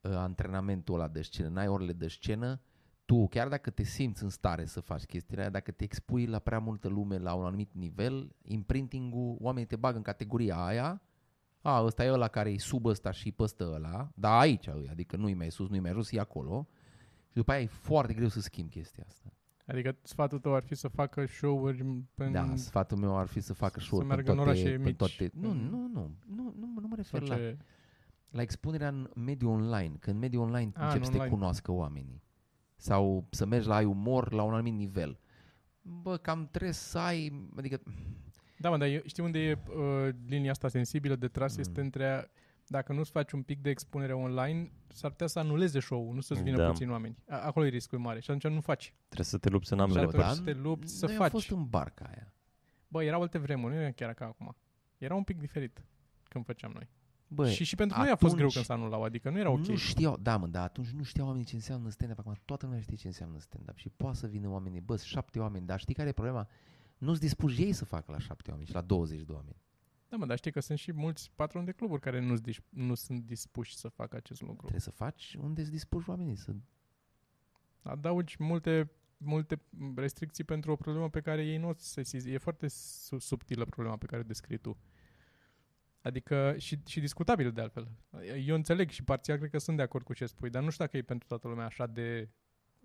uh, 0.00 0.12
antrenamentul 0.14 0.94
ăla 0.94 1.08
de 1.08 1.22
scenă, 1.22 1.48
n-ai 1.48 1.68
orele 1.68 1.92
de 1.92 2.08
scenă, 2.08 2.60
tu, 3.04 3.28
chiar 3.28 3.48
dacă 3.48 3.70
te 3.70 3.82
simți 3.82 4.22
în 4.22 4.28
stare 4.28 4.64
să 4.64 4.80
faci 4.80 5.04
chestiile 5.04 5.40
aia, 5.40 5.50
dacă 5.50 5.70
te 5.70 5.84
expui 5.84 6.26
la 6.26 6.38
prea 6.38 6.58
multă 6.58 6.88
lume 6.88 7.18
la 7.18 7.34
un 7.34 7.44
anumit 7.44 7.70
nivel, 7.72 8.32
imprinting-ul, 8.42 9.36
oamenii 9.40 9.68
te 9.68 9.76
bagă 9.76 9.96
în 9.96 10.02
categoria 10.02 10.64
aia, 10.64 11.02
a, 11.62 11.82
ăsta 11.84 12.04
e 12.04 12.10
ăla 12.10 12.28
care 12.28 12.50
e 12.50 12.58
sub 12.58 12.86
ăsta 12.86 13.10
și 13.10 13.32
pe 13.32 13.42
ăsta 13.42 13.64
ăla, 13.64 14.10
dar 14.14 14.40
aici, 14.40 14.68
adică 14.68 15.16
nu-i 15.16 15.34
mai 15.34 15.50
sus, 15.50 15.68
nu-i 15.68 15.80
mai 15.80 15.92
jos, 15.92 16.12
e 16.12 16.20
acolo. 16.20 16.68
Și 17.30 17.36
după 17.36 17.50
aia 17.52 17.60
e 17.60 17.66
foarte 17.66 18.14
greu 18.14 18.28
să 18.28 18.40
schimbi 18.40 18.70
chestia 18.70 19.04
asta. 19.08 19.32
Adică 19.66 19.96
sfatul 20.02 20.38
tău 20.38 20.54
ar 20.54 20.62
fi 20.62 20.74
să 20.74 20.88
facă 20.88 21.26
show-uri 21.26 21.80
în... 21.80 22.04
Da, 22.32 22.56
sfatul 22.56 22.96
meu 22.98 23.18
ar 23.18 23.26
fi 23.26 23.40
să 23.40 23.52
facă 23.52 23.80
show 23.80 23.98
să 23.98 24.04
meargă 24.04 24.32
în 24.32 24.38
orașe 24.38 24.76
mici. 24.76 24.96
toate. 24.96 25.30
Nu, 25.34 25.50
în- 25.50 25.68
nu, 25.70 25.76
nu, 25.92 26.14
nu, 26.26 26.54
nu, 26.58 26.72
nu 26.80 26.86
mă 26.88 26.96
refer 26.96 27.20
sau 27.22 27.28
la, 27.28 27.34
ce... 27.36 27.56
la 28.30 28.42
expunerea 28.42 28.88
în 28.88 29.10
mediul 29.14 29.50
online. 29.50 29.94
Că 30.00 30.10
în 30.10 30.18
mediul 30.18 30.42
online 30.42 30.72
A, 30.74 30.82
începi 30.84 30.98
în 30.98 31.04
să 31.04 31.10
te 31.10 31.16
online. 31.16 31.34
cunoască 31.34 31.72
oamenii. 31.72 32.22
Sau 32.76 33.26
să 33.30 33.46
mergi 33.46 33.68
la 33.68 33.74
ai 33.74 33.84
umor 33.84 34.32
la 34.32 34.42
un 34.42 34.52
anumit 34.52 34.74
nivel. 34.74 35.18
Bă, 35.82 36.16
cam 36.16 36.48
trebuie 36.50 36.72
să 36.72 36.98
ai, 36.98 37.48
adică, 37.56 37.80
Da, 38.58 38.70
mă, 38.70 38.76
dar 38.76 38.88
eu, 38.88 39.00
știi 39.04 39.22
unde 39.22 39.38
e 39.38 39.58
uh, 39.76 40.08
linia 40.26 40.50
asta 40.50 40.68
sensibilă 40.68 41.16
de 41.16 41.28
tras? 41.28 41.54
Mm. 41.54 41.60
Este 41.60 41.80
între... 41.80 42.30
a- 42.70 42.76
Dacă 42.76 42.92
nu-ți 42.92 43.10
faci 43.10 43.32
un 43.32 43.42
pic 43.42 43.60
de 43.62 43.70
expunere 43.70 44.12
online, 44.14 44.70
s-ar 44.88 45.10
putea 45.10 45.26
să 45.26 45.38
anuleze 45.38 45.80
show-ul, 45.80 46.14
nu 46.14 46.20
să-ți 46.20 46.42
vină 46.42 46.56
Da. 46.56 46.66
puțini 46.68 46.90
oameni. 46.90 47.16
A, 47.28 47.36
acolo 47.40 47.66
e 47.66 47.68
riscul 47.68 47.98
mare 47.98 48.20
și 48.20 48.30
atunci 48.30 48.52
nu 48.54 48.60
faci. 48.60 48.94
Trebuie 49.04 49.26
să 49.26 49.38
te 49.38 49.48
lupți 49.48 49.72
în 49.72 49.78
Și 49.78 49.84
ambele 49.84 50.00
atunci 50.04 50.22
părți. 50.22 50.36
să 50.36 50.42
te 50.42 50.52
lupți 50.52 50.92
să 50.98 51.06
noi 51.06 51.14
faci. 51.14 51.24
am 51.24 51.30
fost 51.30 51.50
în 51.50 51.66
barca 51.68 52.04
aia. 52.04 52.34
Bă, 52.88 53.02
erau 53.04 53.20
alte 53.20 53.38
vremuri, 53.38 53.74
nu 53.74 53.80
era 53.80 53.90
chiar 53.90 54.14
ca 54.14 54.24
acum. 54.24 54.56
Era 54.98 55.14
un 55.14 55.22
pic 55.22 55.38
diferit 55.38 55.84
când 56.28 56.44
făceam 56.44 56.70
noi. 56.74 56.88
Bă, 57.28 57.48
și, 57.50 57.64
și 57.64 57.74
pentru 57.76 57.98
noi 57.98 58.08
a 58.10 58.16
fost 58.16 58.34
greu 58.34 58.46
atunci 58.46 58.52
când 58.52 58.64
s-a 58.64 58.74
anulau, 58.74 59.02
adică 59.02 59.30
nu 59.30 59.38
era 59.38 59.50
ok. 59.50 59.66
Nu 59.66 59.76
știau, 59.76 60.16
da 60.16 60.36
mă, 60.36 60.46
dar 60.46 60.62
atunci 60.62 60.88
nu 60.88 61.02
știau 61.02 61.26
oamenii 61.26 61.46
ce 61.46 61.54
înseamnă 61.54 61.88
stand-up. 61.90 62.18
Acum 62.18 62.34
toată 62.44 62.66
lumea 62.66 62.80
știe 62.80 62.96
ce 62.96 63.06
înseamnă 63.06 63.38
stand-up 63.38 63.76
și 63.76 63.88
poate 63.88 64.16
să 64.16 64.26
vină 64.26 64.48
oamenii, 64.48 64.80
bă, 64.80 64.96
sunt 64.96 65.08
șapte 65.08 65.38
oameni, 65.38 65.66
dar 65.66 65.78
știi 65.80 65.94
care 65.94 66.08
e 66.08 66.12
problema? 66.12 66.48
Nu-ți 66.98 67.20
dispuși 67.20 67.62
ei 67.62 67.72
să 67.72 67.84
facă 67.84 68.12
la 68.12 68.18
șapte 68.18 68.50
oameni 68.50 68.68
și 68.68 68.74
la 68.74 68.80
20 68.80 69.20
de 69.20 69.32
oameni. 69.32 69.56
Da, 70.10 70.16
mă, 70.16 70.26
dar 70.26 70.36
știi 70.36 70.50
că 70.52 70.60
sunt 70.60 70.78
și 70.78 70.92
mulți 70.92 71.30
patroni 71.34 71.66
de 71.66 71.72
cluburi 71.72 72.00
care 72.00 72.20
nu, 72.20 72.34
nu 72.68 72.94
sunt 72.94 73.24
dispuși 73.24 73.76
să 73.76 73.88
facă 73.88 74.16
acest 74.16 74.40
lucru. 74.40 74.56
Trebuie 74.56 74.80
să 74.80 74.90
faci 74.90 75.36
unde 75.40 75.60
îți 75.60 75.70
dispuși 75.70 76.08
oamenii. 76.08 76.36
Să... 76.36 76.52
Adaugi 77.82 78.36
multe, 78.38 78.90
multe 79.16 79.62
restricții 79.94 80.44
pentru 80.44 80.70
o 80.72 80.76
problemă 80.76 81.10
pe 81.10 81.20
care 81.20 81.44
ei 81.44 81.56
nu 81.56 81.68
o 81.68 81.72
sesize. 81.76 82.30
E 82.30 82.38
foarte 82.38 82.68
su- 82.68 83.18
subtilă 83.18 83.64
problema 83.64 83.96
pe 83.96 84.06
care 84.06 84.20
o 84.20 84.24
descrii 84.24 84.58
tu. 84.58 84.78
Adică 86.02 86.54
și, 86.58 86.78
și 86.86 87.00
discutabil 87.00 87.52
de 87.52 87.60
altfel. 87.60 87.88
Eu 88.46 88.54
înțeleg 88.54 88.90
și 88.90 89.04
parțial 89.04 89.38
cred 89.38 89.50
că 89.50 89.58
sunt 89.58 89.76
de 89.76 89.82
acord 89.82 90.04
cu 90.04 90.12
ce 90.12 90.26
spui, 90.26 90.50
dar 90.50 90.62
nu 90.62 90.70
știu 90.70 90.84
dacă 90.84 90.96
e 90.96 91.02
pentru 91.02 91.28
toată 91.28 91.48
lumea 91.48 91.64
așa 91.64 91.86
de 91.86 92.28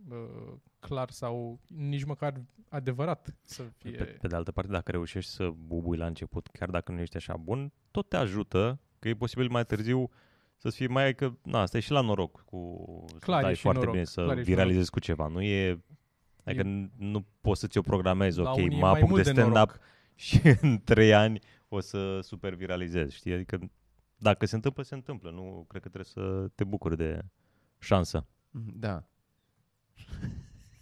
uh, 0.10 0.53
clar 0.79 1.10
sau 1.10 1.60
nici 1.67 2.03
măcar 2.03 2.41
adevărat 2.69 3.36
să 3.41 3.63
fie. 3.77 3.91
Pe, 3.91 4.03
pe 4.03 4.27
de 4.27 4.36
altă 4.36 4.51
parte, 4.51 4.71
dacă 4.71 4.91
reușești 4.91 5.31
să 5.31 5.49
bubui 5.65 5.97
la 5.97 6.05
început, 6.05 6.47
chiar 6.47 6.69
dacă 6.69 6.91
nu 6.91 6.99
ești 6.99 7.17
așa 7.17 7.38
bun, 7.38 7.71
tot 7.91 8.10
te 8.10 8.17
ajută, 8.17 8.79
că 8.99 9.08
e 9.08 9.15
posibil 9.15 9.49
mai 9.49 9.65
târziu 9.65 10.10
să-ți 10.58 10.75
fie 10.75 10.88
mai 10.88 11.15
că, 11.15 11.34
na, 11.43 11.62
asta 11.62 11.77
e 11.77 11.79
și 11.79 11.91
la 11.91 12.01
noroc, 12.01 12.43
cu 12.45 12.75
Clar, 13.19 13.39
să 13.39 13.45
e 13.45 13.47
dai 13.47 13.55
și 13.55 13.62
foarte 13.62 13.79
noroc, 13.79 13.93
bine, 13.93 14.05
să 14.05 14.23
clar, 14.23 14.38
e 14.38 14.39
și 14.39 14.45
viralizezi 14.45 14.89
cu 14.89 14.99
ceva. 14.99 15.27
Nu 15.27 15.41
e, 15.41 15.84
adică 16.43 16.67
E- 16.67 16.89
nu 16.97 17.25
poți 17.41 17.60
să 17.60 17.67
ți-o 17.67 17.81
programezi, 17.81 18.39
La 18.39 18.49
ok, 18.49 18.58
unii 18.58 18.77
e 18.77 18.79
mă 18.79 18.88
mai 18.88 18.89
apuc 18.89 19.01
de 19.01 19.10
mult 19.10 19.23
de 19.23 19.31
stand-up 19.31 19.53
noroc. 19.53 19.79
și 20.25 20.39
în 20.62 20.81
trei 20.84 21.13
ani 21.13 21.39
o 21.67 21.79
să 21.79 22.19
super 22.21 22.53
viralizez, 22.53 23.12
știi? 23.12 23.34
Adică 23.34 23.60
dacă 24.17 24.45
se 24.45 24.55
întâmplă, 24.55 24.84
se 24.84 24.95
întâmplă. 24.95 25.31
Nu 25.31 25.65
cred 25.67 25.81
că 25.81 25.89
trebuie 25.89 26.12
să 26.13 26.47
te 26.55 26.63
bucuri 26.63 26.97
de 26.97 27.25
șansă. 27.79 28.27
Da. 28.73 29.03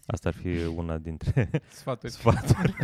Asta 0.06 0.30
ar 0.30 0.36
fi 0.36 0.64
una 0.76 0.98
dintre 0.98 1.50
Sfaturi. 1.70 2.12
sfaturi. 2.12 2.76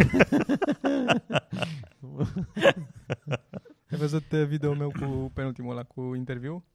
Ai 3.92 3.98
văzut 3.98 4.32
uh, 4.32 4.46
video 4.46 4.74
meu 4.74 4.92
cu 5.00 5.32
penultimul 5.34 5.72
ăla, 5.72 5.84
cu 5.84 6.16
interviu? 6.16 6.66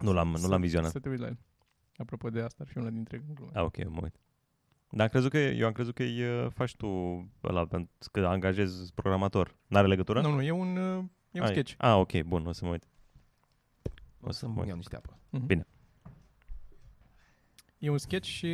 Nu 0.00 0.12
l-am, 0.12 0.28
nu 0.30 0.36
Să- 0.36 0.48
l-am 0.48 0.60
vizionat. 0.60 0.90
Să 0.90 0.98
te 0.98 1.08
uiți 1.08 1.20
la 1.20 1.26
el. 1.26 1.38
Apropo 1.96 2.30
de 2.30 2.40
asta, 2.40 2.62
ar 2.62 2.68
fi 2.68 2.78
una 2.78 2.90
dintre 2.90 3.18
glume. 3.34 3.50
Ah, 3.54 3.62
ok, 3.62 3.88
mă 3.88 4.00
uit. 4.02 4.14
Dar 4.90 5.00
am 5.00 5.08
crezut 5.08 5.30
că, 5.30 5.38
eu 5.38 5.66
am 5.66 5.72
crezut 5.72 5.94
că 5.94 6.02
îi 6.02 6.22
uh, 6.24 6.50
faci 6.50 6.76
tu 6.76 6.86
ăla, 7.44 7.66
pentru 7.66 7.90
că 8.12 8.26
angajezi 8.26 8.92
programator. 8.94 9.56
N-are 9.66 9.86
legătură? 9.86 10.20
Nu, 10.20 10.30
nu, 10.34 10.42
e 10.42 10.50
un, 10.50 10.76
uh, 10.76 11.04
e 11.30 11.40
un 11.40 11.46
Ai. 11.46 11.50
sketch. 11.50 11.74
Ah, 11.78 11.94
ok, 11.96 12.22
bun, 12.22 12.46
o 12.46 12.52
să 12.52 12.64
mă 12.64 12.70
uit. 12.70 12.84
O 14.20 14.30
să-mi 14.30 14.52
mă 14.52 14.58
uit. 14.58 14.68
iau 14.68 14.76
niște 14.76 14.96
apă. 14.96 15.18
E 17.78 17.90
un 17.90 17.98
sketch 17.98 18.28
și, 18.28 18.46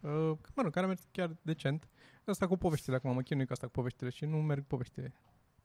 uh, 0.00 0.10
mă 0.54 0.62
rog, 0.62 0.70
care 0.72 0.84
a 0.84 0.88
mers 0.88 1.02
chiar 1.10 1.36
decent. 1.42 1.88
Asta 2.24 2.46
cu 2.46 2.56
poveștile 2.56 2.96
acum, 2.96 3.14
mă 3.14 3.20
chinui 3.20 3.46
cu 3.46 3.52
asta 3.52 3.66
cu 3.66 3.72
poveștile 3.72 4.10
și 4.10 4.24
nu 4.24 4.36
merg 4.36 4.64
poveștile. 4.64 5.12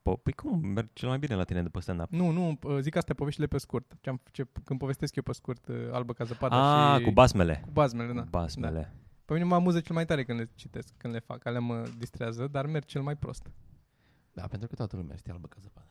Po- 0.00 0.22
păi 0.22 0.32
cum 0.32 0.60
merge 0.66 0.90
cel 0.92 1.08
mai 1.08 1.18
bine 1.18 1.34
la 1.34 1.44
tine 1.44 1.62
după 1.62 1.80
stand-up? 1.80 2.10
Nu, 2.10 2.30
nu, 2.30 2.58
uh, 2.62 2.78
zic 2.80 2.96
astea 2.96 3.14
poveștile 3.14 3.46
pe 3.46 3.58
scurt. 3.58 3.92
Ce 4.00 4.08
am, 4.08 4.20
ce, 4.30 4.46
când 4.64 4.78
povestesc 4.78 5.16
eu 5.16 5.22
pe 5.22 5.32
scurt, 5.32 5.66
uh, 5.68 5.76
albă 5.92 6.12
ca 6.12 6.24
zăpadă 6.24 6.54
Ah, 6.54 6.98
și... 6.98 7.04
cu 7.04 7.10
basmele. 7.10 7.60
cu 7.64 7.70
bazmele, 7.70 8.12
da. 8.12 8.20
Cu 8.22 8.28
basmele. 8.30 8.92
Pe 9.24 9.32
mine 9.32 9.44
mă 9.44 9.54
amuză 9.54 9.80
cel 9.80 9.94
mai 9.94 10.04
tare 10.04 10.24
când 10.24 10.38
le 10.38 10.50
citesc, 10.54 10.94
când 10.96 11.12
le 11.12 11.18
fac. 11.18 11.46
Alea 11.46 11.60
mă 11.60 11.88
distrează, 11.98 12.46
dar 12.46 12.66
merg 12.66 12.84
cel 12.84 13.02
mai 13.02 13.16
prost. 13.16 13.50
Da, 14.32 14.46
pentru 14.46 14.68
că 14.68 14.74
toată 14.74 14.96
lumea 14.96 15.16
știe 15.16 15.32
albă 15.32 15.46
ca 15.46 15.56
zăpadă. 15.60 15.86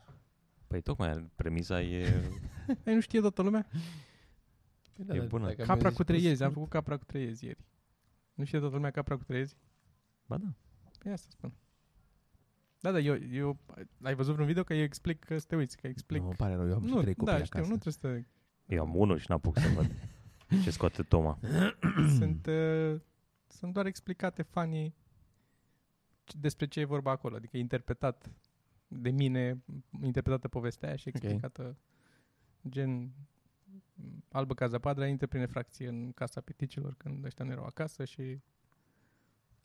Păi 0.67 0.81
tocmai, 0.81 1.29
premisa 1.35 1.81
e... 1.81 2.23
Ei, 2.85 2.93
nu 2.95 2.99
știe 2.99 3.19
toată 3.19 3.41
lumea? 3.41 3.67
Păi 5.05 5.09
da, 5.09 5.15
E 5.15 5.19
dar 5.19 5.27
bună. 5.27 5.45
dacă 5.45 5.55
Capra 5.63 5.73
mergi 5.75 5.97
cu 5.97 6.03
pe 6.03 6.11
trei 6.11 6.23
iezi, 6.23 6.43
am 6.43 6.49
scurt- 6.49 6.53
făcut 6.53 6.69
capra 6.69 6.97
cu 6.97 7.03
trei 7.05 7.23
iezi 7.23 7.45
ieri. 7.45 7.59
Nu 8.33 8.43
știe 8.43 8.59
toată 8.59 8.75
lumea 8.75 8.91
capra 8.91 9.15
cu 9.17 9.23
trei 9.23 9.39
iezi? 9.39 9.55
Ba 10.25 10.37
da. 10.37 10.47
Păi 10.99 11.11
asta 11.11 11.27
spun. 11.29 11.53
Da, 12.79 12.91
da, 12.91 12.99
eu, 12.99 13.15
eu, 13.31 13.57
ai 14.01 14.15
văzut 14.15 14.33
vreun 14.33 14.47
video 14.47 14.63
că 14.63 14.73
eu 14.73 14.83
explic 14.83 15.23
că 15.23 15.37
să 15.37 15.45
te 15.47 15.55
uiți, 15.55 15.77
că 15.77 15.87
explic. 15.87 16.21
Nu, 16.21 16.27
îmi 16.27 16.35
pare 16.35 16.55
rău, 16.55 16.67
eu 16.67 16.73
am 16.75 16.85
și 16.85 16.93
nu 16.93 17.01
trei 17.01 17.13
copii 17.13 17.33
da, 17.33 17.43
știu, 17.43 17.59
acasă. 17.59 17.73
nu 17.73 17.77
trebuie 17.77 18.23
să... 18.23 18.27
Eu 18.73 18.81
am 18.81 18.95
unul 18.95 19.17
și 19.17 19.25
n-apuc 19.29 19.57
să 19.57 19.67
văd 19.67 19.91
ce 20.63 20.69
scoate 20.71 21.03
Toma. 21.03 21.39
sunt, 22.17 22.45
uh, 22.47 22.99
sunt 23.47 23.73
doar 23.73 23.85
explicate 23.85 24.41
fanii 24.41 24.95
despre 26.39 26.65
ce 26.67 26.79
e 26.79 26.85
vorba 26.85 27.11
acolo. 27.11 27.35
Adică 27.35 27.57
e 27.57 27.59
interpretat 27.59 28.31
de 28.87 29.09
mine, 29.09 29.63
interpretată 30.03 30.47
povestea 30.47 30.87
aia 30.87 30.97
și 30.97 31.07
Ok. 31.07 31.13
explicată 31.15 31.77
gen 32.69 33.11
albă 34.31 34.53
ca 34.53 34.67
zăpadra, 34.67 35.07
intră 35.07 35.27
prin 35.27 35.41
efracție 35.41 35.87
în 35.87 36.11
casa 36.11 36.41
piticilor 36.41 36.93
când 36.97 37.25
ăștia 37.25 37.45
nu 37.45 37.51
erau 37.51 37.65
acasă 37.65 38.05
și 38.05 38.39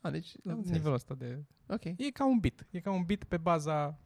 A, 0.01 0.11
deci, 0.11 0.35
la 0.42 0.51
am 0.53 0.57
înțeles. 0.57 0.77
nivelul 0.77 0.96
ăsta 0.96 1.14
de... 1.14 1.44
Ok. 1.66 1.85
E 1.85 2.11
ca 2.12 2.27
un 2.27 2.38
beat. 2.38 2.66
E 2.70 2.81
ca 2.81 2.90
un 2.90 3.05
beat 3.05 3.25
pe 3.25 3.37
baza... 3.37 3.99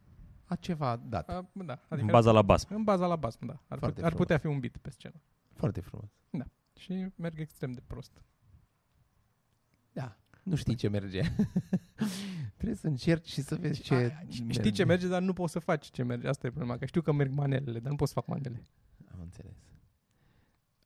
A 0.44 0.54
ceva 0.54 0.96
dat. 0.96 1.28
A, 1.28 1.50
da, 1.52 1.80
În 1.88 2.06
baza 2.06 2.32
la 2.32 2.42
basm. 2.42 2.74
În 2.74 2.84
baza 2.84 3.06
la 3.06 3.16
basm, 3.16 3.46
da. 3.46 3.52
Ar, 3.52 3.78
Foarte 3.78 3.86
put, 3.86 3.96
ar 3.96 4.10
frumos. 4.10 4.12
putea 4.26 4.38
fi 4.38 4.46
un 4.46 4.60
beat 4.60 4.76
pe 4.76 4.90
scenă. 4.90 5.20
Foarte 5.52 5.80
frumos. 5.80 6.10
Și 6.76 7.06
merg 7.16 7.38
extrem 7.38 7.72
de 7.72 7.82
prost. 7.86 8.22
Da. 9.92 10.16
Nu 10.42 10.54
știi 10.54 10.74
ce 10.74 10.88
merge. 10.88 11.20
Trebuie 12.56 12.76
să 12.76 12.86
încerci 12.86 13.28
și 13.28 13.40
să 13.42 13.54
vezi 13.54 13.80
ce 13.80 13.94
A, 13.94 14.26
Știi 14.48 14.70
ce 14.70 14.84
merge, 14.84 15.08
dar 15.08 15.22
nu 15.22 15.32
poți 15.32 15.52
să 15.52 15.58
faci 15.58 15.86
ce 15.90 16.02
merge. 16.02 16.28
Asta 16.28 16.46
e 16.46 16.50
problema. 16.50 16.78
Că 16.78 16.86
știu 16.86 17.00
că 17.02 17.12
merg 17.12 17.32
manelele, 17.32 17.78
dar 17.78 17.90
nu 17.90 17.96
poți 17.96 18.12
să 18.12 18.20
fac 18.20 18.28
manele. 18.28 18.64
Am 19.12 19.20
înțeles. 19.20 19.54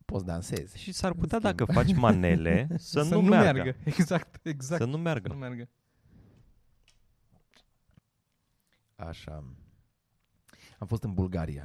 Poți 0.04 0.24
dansezi. 0.24 0.78
Și 0.78 0.92
s-ar 0.92 1.12
putea, 1.12 1.38
schimb. 1.38 1.56
dacă 1.56 1.72
faci 1.72 1.94
manele, 1.94 2.68
să, 2.76 3.02
nu, 3.02 3.20
meargă. 3.22 3.76
Exact, 3.84 4.46
exact. 4.46 4.80
Să 4.82 4.86
nu 4.86 4.96
Să 4.96 4.98
meargă. 4.98 5.28
nu 5.28 5.34
meargă. 5.38 5.68
Așa. 8.96 9.44
Am 10.78 10.86
fost 10.86 11.02
în 11.02 11.14
Bulgaria. 11.14 11.62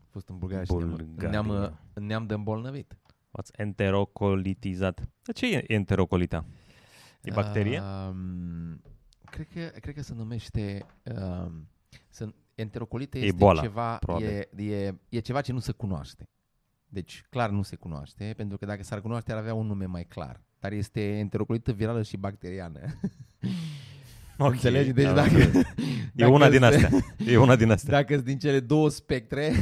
Am 0.00 0.08
fost 0.10 0.28
în 0.28 0.38
Bulgaria, 0.38 0.64
și 0.64 0.72
ne-am, 0.74 0.88
Bulgaria. 0.96 1.30
ne-am, 1.40 1.80
ne-am 1.94 2.26
de 2.26 2.34
îmbolnăvit. 2.34 2.96
V-ați 3.30 3.52
enterocolitizat. 3.56 4.96
Dar 5.22 5.34
ce 5.34 5.46
e 5.56 5.72
enterocolita? 5.72 6.44
E 7.22 7.30
bacterie? 7.32 7.80
Um, 7.80 8.82
cred, 9.30 9.48
că, 9.48 9.78
cred 9.80 9.94
că 9.94 10.02
se 10.02 10.14
numește... 10.14 10.86
Um, 11.04 11.68
să, 12.08 12.28
enterocolită 12.54 13.18
E 13.18 13.22
este 13.22 13.36
boala, 13.36 13.60
ceva, 13.60 13.96
probabil. 13.96 14.26
e, 14.28 14.48
e, 14.62 14.94
e 15.08 15.18
ceva 15.20 15.40
ce 15.40 15.52
nu 15.52 15.58
se 15.58 15.72
cunoaște. 15.72 16.28
Deci, 16.92 17.24
clar 17.30 17.50
nu 17.50 17.62
se 17.62 17.76
cunoaște, 17.76 18.32
pentru 18.36 18.56
că 18.56 18.66
dacă 18.66 18.82
s-ar 18.82 19.00
cunoaște, 19.00 19.32
ar 19.32 19.38
avea 19.38 19.54
un 19.54 19.66
nume 19.66 19.84
mai 19.84 20.04
clar. 20.04 20.40
Dar 20.60 20.72
este 20.72 21.18
enterocolită 21.18 21.72
virală 21.72 22.02
și 22.02 22.16
bacteriană. 22.16 22.80
Ok, 24.38 24.50
Înțelegi? 24.50 24.92
Deci 24.92 25.04
am 25.04 25.14
dacă, 25.14 25.28
înțeles. 25.28 25.66
E 26.16 26.26
una 26.26 26.50
din 26.50 26.62
astea. 26.62 26.90
E 27.26 27.36
una 27.36 27.56
din 27.56 27.70
astea. 27.70 27.92
Dacă 27.92 28.14
sunt 28.14 28.26
din 28.26 28.38
cele 28.38 28.60
două 28.60 28.88
spectre, 28.88 29.52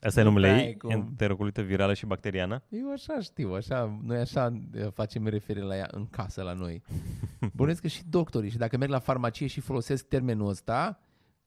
Asta 0.00 0.20
e 0.20 0.22
nu 0.22 0.28
numele 0.28 0.46
prea 0.46 0.60
ei? 0.60 0.66
ai 0.66 0.74
cum. 0.74 0.90
Enterocolită 0.90 1.62
virală 1.62 1.94
și 1.94 2.06
bacteriană? 2.06 2.62
eu 2.68 2.92
așa 2.92 3.20
știu, 3.20 3.52
așa, 3.52 4.00
noi 4.02 4.18
așa 4.18 4.62
eh, 4.72 4.86
facem 4.92 5.26
referire 5.26 5.64
la 5.64 5.76
ea 5.76 5.88
în 5.90 6.06
casă 6.06 6.42
la 6.42 6.52
noi. 6.52 6.82
Bănuiesc 7.56 7.80
că 7.80 7.88
și 7.88 8.02
doctorii, 8.08 8.50
și 8.50 8.56
dacă 8.56 8.76
merg 8.76 8.90
la 8.90 8.98
farmacie 8.98 9.46
și 9.46 9.60
folosesc 9.60 10.08
termenul 10.08 10.48
ăsta, 10.48 11.00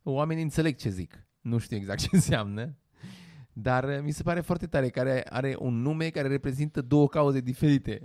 oamenii 0.03 0.43
înțeleg 0.43 0.75
ce 0.75 0.89
zic. 0.89 1.25
Nu 1.41 1.57
știu 1.57 1.77
exact 1.77 1.99
ce 1.99 2.07
înseamnă, 2.11 2.75
dar 3.53 3.89
eh, 3.89 4.01
mi 4.01 4.11
se 4.11 4.23
pare 4.23 4.39
foarte 4.39 4.67
tare, 4.67 4.89
care 4.89 5.25
are 5.29 5.55
un 5.59 5.81
nume 5.81 6.09
care 6.09 6.27
reprezintă 6.27 6.81
două 6.81 7.07
cauze 7.07 7.39
diferite. 7.39 8.01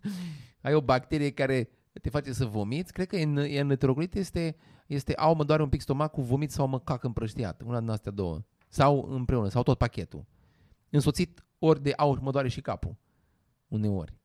Ai 0.60 0.74
o 0.74 0.80
bacterie 0.80 1.30
care 1.30 1.68
te 2.02 2.10
face 2.10 2.32
să 2.32 2.44
vomiți, 2.44 2.92
cred 2.92 3.06
că 3.06 3.16
în, 3.16 3.36
în 3.36 3.68
heterocolit 3.68 4.14
este, 4.14 4.56
este 4.86 5.14
au 5.14 5.34
mă 5.34 5.44
doare 5.44 5.62
un 5.62 5.68
pic 5.68 5.80
stomacul, 5.80 6.22
vomit 6.22 6.50
sau 6.50 6.68
mă 6.68 6.80
cac 6.80 7.04
împrăștiat, 7.04 7.62
una 7.64 7.80
din 7.80 7.88
astea 7.88 8.12
două. 8.12 8.44
Sau 8.68 9.08
împreună, 9.10 9.48
sau 9.48 9.62
tot 9.62 9.78
pachetul. 9.78 10.24
Însoțit 10.90 11.44
ori 11.58 11.82
de 11.82 11.92
au 11.96 12.18
mă 12.20 12.30
doare 12.30 12.48
și 12.48 12.60
capul, 12.60 12.96
uneori. 13.68 14.16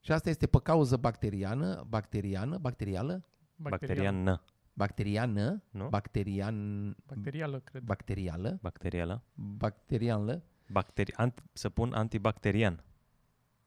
Și 0.00 0.12
asta 0.12 0.28
este 0.28 0.46
pe 0.46 0.58
cauză 0.62 0.96
bacteriană, 0.96 1.86
bacteriană, 1.88 2.58
bacterială, 2.58 3.28
Bacteriană. 3.58 4.42
Bacteriană, 4.78 5.62
Nu? 5.70 5.88
bacterian, 5.88 6.96
Bacterială, 7.06 7.60
cred. 7.60 7.82
bacterială, 7.82 8.58
Bacterială. 8.62 9.22
bacteriană, 9.34 10.42
Bacteri... 10.70 11.12
Ant... 11.12 11.42
Să 11.52 11.68
pun 11.68 11.92
antibacterian. 11.92 12.84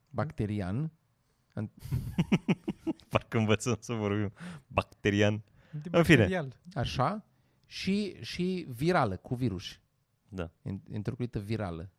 bacterian, 0.09 0.91
Parcă 3.09 3.37
învățăm 3.37 3.77
să 3.79 3.93
vorbim. 3.93 4.33
Bacterian. 4.67 5.43
Antibacterial. 5.73 6.55
așa, 6.73 7.25
și, 7.65 8.23
și 8.23 8.65
virală, 8.69 9.17
cu 9.17 9.35
virus. 9.35 9.79
Da. 10.29 10.51
întrucuită 10.91 11.39
virală. 11.39 11.89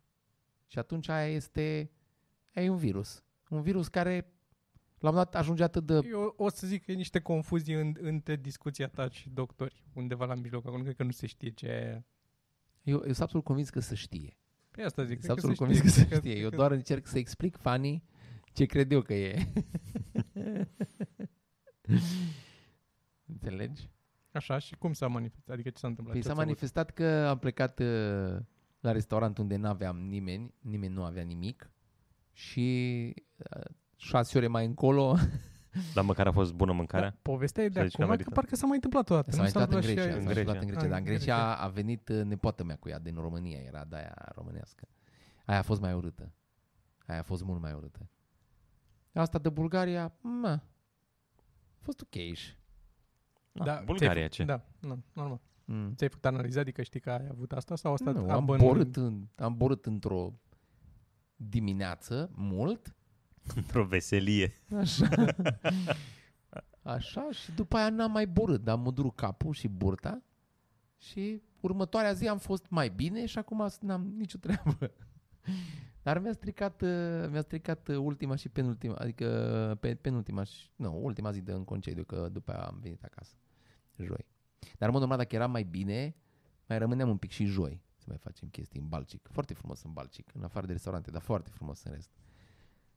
Și 0.66 0.78
atunci 0.78 1.08
aia 1.08 1.26
este, 1.26 1.90
aia 2.54 2.66
e 2.66 2.70
un 2.70 2.76
virus. 2.76 3.22
Un 3.48 3.62
virus 3.62 3.88
care 3.88 4.31
la 5.02 5.08
un 5.08 5.14
moment 5.14 5.30
dat 5.30 5.40
ajunge 5.40 5.62
atât 5.62 5.86
de... 5.86 6.00
Eu 6.08 6.34
o 6.36 6.48
să 6.48 6.66
zic 6.66 6.84
că 6.84 6.92
e 6.92 6.94
niște 6.94 7.20
confuzii 7.20 7.74
în, 7.74 7.94
între 8.00 8.36
discuția 8.36 8.88
ta 8.88 9.10
și 9.10 9.28
doctori, 9.30 9.84
undeva 9.92 10.24
la 10.24 10.34
mijloc. 10.34 10.66
Acolo 10.66 10.82
cred 10.82 10.96
că 10.96 11.02
nu 11.02 11.10
se 11.10 11.26
știe 11.26 11.50
ce 11.50 11.66
e 11.66 11.84
aia. 11.84 12.04
Eu, 12.82 12.94
eu 12.96 13.00
sunt 13.02 13.20
absolut 13.20 13.44
convins 13.44 13.70
că 13.70 13.80
se 13.80 13.94
știe. 13.94 14.36
Păi 14.70 14.84
asta 14.84 15.04
zic. 15.04 15.22
Sunt 15.22 15.22
cred 15.22 15.30
absolut 15.30 15.56
se 15.56 15.62
convins 15.64 15.80
că 15.80 15.88
se 15.88 16.06
Cred 16.06 16.18
știe. 16.18 16.38
Eu 16.38 16.48
că- 16.50 16.56
doar 16.56 16.70
încerc 16.70 17.06
să 17.06 17.18
explic 17.18 17.56
fanii 17.56 18.04
ce 18.52 18.64
cred 18.64 18.92
eu 18.92 19.00
că 19.02 19.14
e. 19.14 19.46
Înțelegi? 23.26 23.90
Așa, 24.32 24.58
și 24.58 24.74
cum 24.76 24.92
s-a 24.92 25.06
manifestat? 25.06 25.54
Adică 25.54 25.70
ce 25.70 25.78
s-a 25.78 25.86
întâmplat? 25.86 26.16
Păi 26.16 26.22
Ce 26.22 26.28
s-a 26.28 26.32
ați 26.32 26.40
avut? 26.40 26.52
manifestat 26.52 26.90
că 26.90 27.26
am 27.28 27.38
plecat 27.38 27.78
uh, 27.80 28.38
la 28.80 28.92
restaurant 28.92 29.38
unde 29.38 29.56
nu 29.56 29.68
aveam 29.68 29.96
nimeni, 29.98 30.54
nimeni 30.60 30.94
nu 30.94 31.04
avea 31.04 31.22
nimic 31.22 31.70
și 32.32 33.14
uh, 33.36 33.64
șase 34.02 34.38
ore 34.38 34.46
mai 34.46 34.64
încolo 34.66 35.14
Dar 35.94 36.04
măcar 36.04 36.26
a 36.26 36.32
fost 36.32 36.52
bună 36.52 36.72
mâncarea? 36.72 37.10
Da, 37.10 37.16
povestea 37.22 37.64
e 37.64 37.68
de 37.68 37.78
Să 37.80 37.84
zici 37.86 37.94
că 37.96 38.02
a 38.02 38.04
acum 38.04 38.16
că 38.16 38.22
meritat. 38.22 38.34
parcă 38.34 38.56
s-a 38.56 38.66
mai 38.66 38.74
întâmplat 38.74 39.10
o 39.10 39.14
dată. 39.14 39.30
S-a 39.30 39.36
nu 39.36 39.42
mai 39.42 39.52
întâmplat 39.54 39.82
în 39.82 39.88
și 39.88 39.94
Grecia. 39.94 40.02
aia? 40.10 40.18
S-a 40.18 40.24
mai 40.24 40.34
întâmplat 40.34 40.62
în 40.62 40.66
Grecia. 40.68 40.82
Ah, 40.84 40.88
Dar 40.90 40.98
în 40.98 41.04
în 41.06 41.14
Grecia 41.14 41.56
a 41.56 41.68
venit 41.68 42.08
uh, 42.08 42.22
nepoată 42.24 42.64
mea 42.64 42.76
cu 42.76 42.88
ea 42.88 42.98
din 42.98 43.14
România. 43.14 43.58
Era 43.58 43.84
de 43.84 43.96
aia 43.96 44.14
românească. 44.34 44.88
Aia 45.46 45.58
a 45.58 45.62
fost 45.62 45.80
mai 45.80 45.92
urâtă. 45.94 46.32
Aia 47.06 47.18
a 47.18 47.22
fost 47.22 47.44
mult 47.44 47.60
mai 47.60 47.72
urâtă. 47.72 48.08
Asta 49.12 49.38
de 49.38 49.48
Bulgaria, 49.48 50.12
mă, 50.20 50.48
a 50.48 50.62
fost 51.80 52.00
ok 52.00 52.14
Da, 53.52 53.64
Da, 53.64 53.82
Bulgaria 53.84 54.28
ți-ai 54.28 54.28
ce? 54.28 54.44
făcut- 54.44 54.64
Da, 54.80 54.88
nu, 54.88 55.02
normal. 55.12 55.40
mm. 55.64 55.92
Ți-ai 55.94 56.08
făcut 56.10 56.24
analiza, 56.26 56.60
adică 56.60 56.82
știi 56.82 57.00
că 57.00 57.10
ai 57.10 57.26
avut 57.30 57.52
asta 57.52 57.76
sau 57.76 57.92
asta 57.92 58.10
Nu, 58.10 58.30
a 58.30 58.34
am, 58.34 58.44
bănuit? 58.44 58.66
borât 58.68 58.96
în, 58.96 59.26
am 59.36 59.56
borât 59.56 59.86
într-o 59.86 60.32
dimineață, 61.36 62.30
mult, 62.34 62.94
Într-o 63.56 63.84
veselie. 63.84 64.52
așa, 64.76 65.08
așa 66.82 67.28
și 67.30 67.52
după 67.52 67.76
aia 67.76 67.90
n-am 67.90 68.10
mai 68.10 68.26
borât, 68.26 68.62
dar 68.62 68.74
am 68.74 68.80
mudurut 68.80 69.16
capul 69.16 69.52
și 69.52 69.68
burta 69.68 70.22
și 70.98 71.42
următoarea 71.60 72.12
zi 72.12 72.28
am 72.28 72.38
fost 72.38 72.66
mai 72.68 72.88
bine 72.88 73.26
și 73.26 73.38
acum 73.38 73.68
n-am 73.80 74.12
nicio 74.16 74.38
treabă. 74.38 74.78
Dar 76.02 76.18
mi-a 76.18 76.32
stricat, 76.32 76.82
uh, 76.82 77.28
mi-a 77.30 77.40
stricat 77.40 77.88
uh, 77.88 77.96
ultima 77.96 78.34
și 78.34 78.48
penultima, 78.48 78.94
adică 78.94 79.76
pe, 79.80 79.94
penultima 79.94 80.44
și, 80.44 80.70
nu, 80.76 81.00
ultima 81.02 81.30
zi 81.30 81.40
de 81.40 81.52
în 81.52 81.64
concediu, 81.64 82.04
că 82.04 82.28
după 82.32 82.52
aia 82.52 82.64
am 82.64 82.78
venit 82.82 83.02
acasă, 83.02 83.34
joi. 83.96 84.26
Dar 84.78 84.88
în 84.88 84.90
mod 84.90 85.00
normal, 85.00 85.18
dacă 85.18 85.34
era 85.34 85.46
mai 85.46 85.62
bine, 85.62 86.16
mai 86.66 86.78
rămâneam 86.78 87.08
un 87.08 87.16
pic 87.16 87.30
și 87.30 87.44
joi 87.44 87.82
să 87.96 88.04
mai 88.08 88.16
facem 88.16 88.48
chestii 88.48 88.80
în 88.80 88.88
Balcic. 88.88 89.28
Foarte 89.30 89.54
frumos 89.54 89.82
în 89.82 89.92
Balcic, 89.92 90.34
în 90.34 90.42
afară 90.42 90.66
de 90.66 90.72
restaurante, 90.72 91.10
dar 91.10 91.20
foarte 91.20 91.50
frumos 91.50 91.82
în 91.82 91.92
rest. 91.92 92.10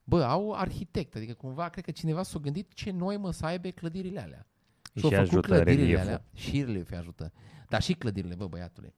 Bă, 0.07 0.23
au 0.23 0.53
arhitect, 0.53 1.15
adică 1.15 1.33
cumva 1.33 1.69
cred 1.69 1.83
că 1.83 1.91
cineva 1.91 2.23
s-a 2.23 2.39
gândit 2.39 2.73
ce 2.73 2.91
noi 2.91 3.17
mă 3.17 3.31
să 3.31 3.45
aibă 3.45 3.69
clădirile 3.69 4.19
alea. 4.21 4.47
Și 4.93 4.99
Și-au 4.99 5.09
făcut 5.11 5.27
ajută 5.27 5.47
clădirile 5.47 5.81
relieful. 5.81 6.07
alea. 6.07 6.25
Și 6.33 6.63
relieful 6.63 6.97
ajută. 6.97 7.31
Dar 7.69 7.81
și 7.81 7.93
clădirile, 7.93 8.35
bă, 8.35 8.47
băiatule. 8.47 8.93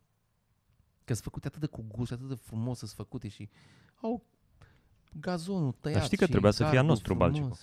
Că 1.04 1.14
sunt 1.14 1.24
făcute 1.24 1.48
atât 1.48 1.60
de 1.60 1.66
cu 1.68 1.86
gust, 1.88 2.12
atât 2.12 2.28
de 2.28 2.36
frumos 2.36 2.78
sunt 2.78 2.90
făcute 2.90 3.28
și 3.28 3.50
au 4.02 4.24
gazonul 5.20 5.72
tăiat 5.72 6.04
știi 6.04 6.18
că 6.18 6.24
și 6.26 6.30
trebuia 6.30 6.52
să 6.52 6.58
fie 6.58 6.68
a 6.68 6.72
gardul 6.72 6.90
nostru 6.90 7.14
frumos. 7.14 7.32
Balcicul. 7.32 7.58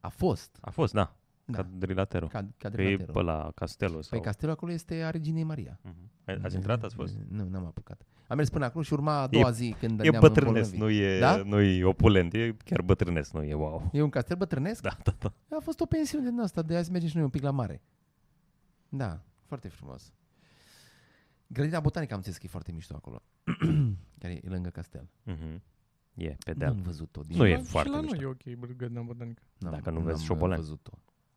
A 0.00 0.08
fost. 0.08 0.58
A 0.60 0.70
fost, 0.70 0.92
da. 0.92 1.16
Da. 1.44 1.56
Cadrilatero. 1.56 2.26
Ca, 2.26 2.46
ca 2.58 2.68
Că 2.70 2.82
e 2.82 2.96
de 2.96 3.04
pe 3.04 3.20
la 3.22 3.50
Castello 3.54 4.00
sau... 4.00 4.10
Păi 4.10 4.20
castelul 4.20 4.54
acolo 4.54 4.72
este 4.72 4.94
a 5.02 5.10
Reginei 5.10 5.42
Maria. 5.42 5.78
Mhm. 5.82 6.44
Ați 6.44 6.54
intrat? 6.54 6.82
Ați 6.82 6.94
fost? 6.94 7.14
Nu, 7.28 7.48
n-am 7.48 7.64
apucat. 7.64 8.06
Am 8.28 8.36
mers 8.36 8.48
până 8.50 8.64
acolo 8.64 8.84
și 8.84 8.92
urma 8.92 9.20
a 9.20 9.26
doua 9.26 9.50
zi 9.50 9.74
când 9.78 10.00
E 10.00 10.08
ne-am 10.08 10.20
bătrânesc, 10.20 10.72
îmbolnăvit. 10.72 11.00
nu 11.00 11.06
e, 11.06 11.18
Da? 11.18 11.36
nu 11.42 11.60
e 11.60 11.84
opulent, 11.84 12.34
e 12.34 12.56
chiar 12.64 12.82
bătrânesc, 12.82 13.32
nu 13.32 13.42
e 13.42 13.54
wow. 13.54 13.90
E 13.92 14.02
un 14.02 14.10
castel 14.10 14.36
bătrânesc? 14.36 14.82
Da, 14.82 14.96
da, 15.04 15.14
da. 15.18 15.56
A 15.56 15.60
fost 15.60 15.80
o 15.80 15.86
pensiune 15.86 16.28
din 16.30 16.40
asta, 16.40 16.62
de 16.62 16.76
azi 16.76 16.90
mergem 16.90 17.08
și 17.08 17.14
noi 17.16 17.24
un 17.24 17.30
pic 17.30 17.42
la 17.42 17.50
mare. 17.50 17.82
Da, 18.88 19.20
foarte 19.44 19.68
frumos. 19.68 20.12
Grădina 21.46 21.80
botanică 21.80 22.10
am 22.12 22.18
înțeles 22.18 22.38
că 22.38 22.46
e 22.46 22.50
foarte 22.50 22.72
mișto 22.72 22.94
acolo. 22.94 23.22
care 24.20 24.32
e 24.44 24.48
lângă 24.48 24.68
castel. 24.68 25.08
Mhm. 25.22 25.62
E, 26.14 26.36
pe 26.44 26.50
Nu 26.52 26.58
deal. 26.58 26.70
am 26.72 26.82
văzut-o. 26.82 27.20
Din 27.20 27.36
Nu 27.36 27.46
e 27.46 27.50
Și 27.50 27.56
la- 27.56 27.62
foarte 27.62 27.88
Și 27.88 27.94
la 27.94 28.00
mișto. 28.00 28.16
noi 28.20 28.24
e 28.24 28.52
ok, 28.52 28.58
Brigada 28.58 29.00
Botanică. 29.00 29.42
N-am- 29.58 29.72
Dacă 29.72 29.90
nu 29.90 29.96
vezi 29.96 30.08
n-am, 30.08 30.16
uh, 30.20 30.24
șobolani. 30.26 30.60
văzut-o. 30.60 30.90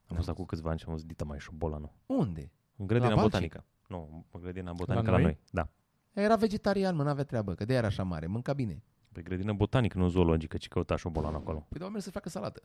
Am 0.07 0.15
fost 0.15 0.29
acum 0.29 0.45
câțiva 0.45 0.69
ani 0.69 0.79
și 0.79 0.85
am 0.87 0.93
văzut 0.93 1.07
Dita 1.07 1.23
mai 1.23 1.39
șobolană. 1.39 1.91
Unde? 2.05 2.51
În 2.75 2.87
grădina 2.87 3.07
Balcic? 3.15 3.31
botanică. 3.31 3.65
Nu, 3.87 4.25
în 4.31 4.41
grădina 4.41 4.73
botanică 4.73 5.05
la 5.11 5.17
noi? 5.17 5.23
noi. 5.25 5.39
Da. 5.51 5.69
Era 6.14 6.36
vegetarian, 6.36 6.95
mă, 6.95 7.03
n-avea 7.03 7.24
treabă, 7.24 7.53
că 7.53 7.66
de 7.66 7.74
era 7.74 7.88
așa 7.88 8.03
mare, 8.03 8.28
mânca 8.28 8.53
bine. 8.53 8.84
Pe 9.12 9.22
grădină 9.22 9.53
botanică, 9.53 9.97
nu 9.97 10.07
zoologică, 10.07 10.57
ci 10.57 10.68
căuta 10.68 10.95
șobolană 10.95 11.38
acolo. 11.38 11.66
Păi 11.70 11.80
doamne 11.80 11.99
să 11.99 12.12
facă 12.12 12.30
salată. 12.30 12.64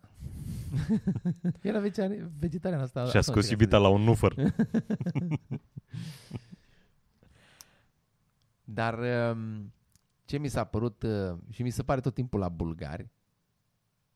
era 1.62 1.78
vegetarian, 1.78 2.32
vegetarian 2.38 2.80
asta. 2.80 3.00
Și 3.00 3.16
a 3.16 3.18
asta 3.18 3.32
scos 3.32 3.44
încerca 3.44 3.46
să 3.46 3.52
iubita 3.52 3.78
la 3.78 3.88
un 3.88 4.02
nufăr. 4.02 4.34
Dar 8.64 8.98
um, 8.98 9.72
ce 10.24 10.38
mi 10.38 10.48
s-a 10.48 10.64
părut 10.64 11.02
uh, 11.02 11.36
și 11.50 11.62
mi 11.62 11.70
se 11.70 11.82
pare 11.82 12.00
tot 12.00 12.14
timpul 12.14 12.40
la 12.40 12.48
bulgari, 12.48 13.10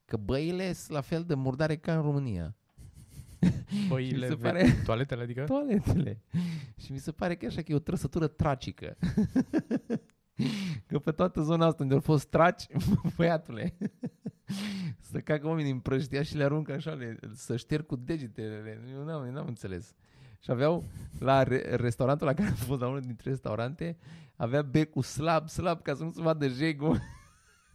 că 0.04 0.16
băile 0.16 0.72
sunt 0.72 0.90
la 0.90 1.00
fel 1.00 1.24
de 1.24 1.34
murdare 1.34 1.76
ca 1.76 1.96
în 1.96 2.02
România. 2.02 2.56
Băile, 3.88 4.26
se 4.26 4.34
ve- 4.34 4.42
pare- 4.42 4.82
toaletele, 4.84 5.22
adică? 5.22 5.44
Toaletele. 5.44 6.22
Și 6.80 6.92
mi 6.92 6.98
se 6.98 7.12
pare 7.12 7.36
că 7.36 7.46
așa 7.46 7.62
că 7.62 7.72
e 7.72 7.74
o 7.74 7.78
trăsătură 7.78 8.26
tragică. 8.26 8.96
că 10.86 10.98
pe 10.98 11.10
toată 11.10 11.40
zona 11.40 11.66
asta 11.66 11.82
unde 11.82 11.94
au 11.94 12.00
fost 12.00 12.28
traci, 12.28 12.66
băiatule, 13.16 13.76
să 15.00 15.18
cacă 15.18 15.46
oamenii 15.46 15.70
în 15.70 15.78
prăștia 15.78 16.22
și 16.22 16.36
le 16.36 16.44
aruncă 16.44 16.72
așa, 16.72 16.92
le, 16.92 17.18
să 17.34 17.56
șterg 17.56 17.86
cu 17.86 17.96
degetele. 17.96 18.80
Eu 18.92 19.04
n-am, 19.04 19.24
eu 19.24 19.32
n-am 19.32 19.46
înțeles. 19.46 19.94
Și 20.40 20.50
aveau, 20.50 20.84
la 21.18 21.42
re- 21.42 21.74
restaurantul 21.76 22.26
la 22.26 22.34
care 22.34 22.48
am 22.48 22.54
fost, 22.54 22.80
la 22.80 22.86
unul 22.88 23.00
dintre 23.00 23.30
restaurante, 23.30 23.96
avea 24.36 24.62
becul 24.62 25.02
slab, 25.02 25.48
slab, 25.48 25.82
ca 25.82 25.94
să 25.94 26.02
nu 26.04 26.10
se 26.10 26.22
vadă 26.22 26.48
jegul. 26.48 26.98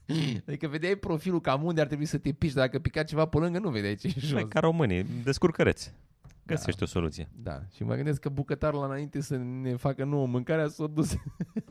Adică 0.47 0.68
vedeai 0.68 0.95
profilul 0.95 1.41
cam 1.41 1.64
unde 1.64 1.82
ar 1.82 1.88
trebui 1.88 2.06
să 2.06 2.18
te 2.18 2.32
piși, 2.32 2.54
dar 2.54 2.66
dacă 2.66 2.80
pica 2.80 3.04
ceva 3.04 3.26
pe 3.26 3.38
lângă, 3.38 3.60
nu 3.60 3.70
vedeai 3.70 3.95
ce 3.95 4.08
e 4.08 4.14
jos. 4.18 4.32
Mai 4.32 4.47
ca 4.47 4.60
românii, 4.60 5.06
descurcăreți. 5.24 5.93
Găsești 6.45 6.84
o 6.84 6.86
soluție. 6.86 7.30
Da, 7.43 7.62
și 7.76 7.84
mă 7.84 7.95
gândesc 7.95 8.20
că 8.20 8.30
bucătarul 8.30 8.80
la 8.80 8.86
înainte 8.86 9.22
să 9.22 9.38
ne 9.38 9.76
facă 9.76 10.04
nouă 10.04 10.28
mâncarea 10.28 10.68
s-a 10.68 10.88
dus, 10.88 11.16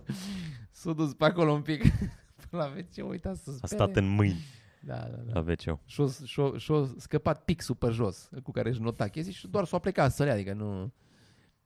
s-a 0.71 0.93
dus 0.93 1.15
pe 1.15 1.25
acolo 1.25 1.53
un 1.53 1.63
pic 1.63 1.83
la 2.51 2.73
WC, 2.77 3.09
uita 3.09 3.35
să 3.35 3.51
A 3.51 3.67
spere. 3.67 3.75
stat 3.83 3.97
în 3.97 4.09
mâini 4.09 4.45
Da, 4.81 4.95
da, 4.95 5.17
da. 5.27 5.41
la 5.41 5.45
wc 5.51 5.79
Și-a, 5.87 6.07
și-a, 6.25 6.53
și-a 6.57 6.95
scăpat 6.97 7.45
pixul 7.45 7.75
pe 7.75 7.89
jos 7.89 8.29
cu 8.43 8.51
care 8.51 8.69
își 8.69 8.81
nota 8.81 9.09
chestii 9.09 9.35
și 9.35 9.49
doar 9.49 9.65
s-a 9.65 9.79
plecat 9.79 10.13
să 10.13 10.23
le 10.23 10.29
ia, 10.29 10.35
adică 10.35 10.53
nu... 10.53 10.93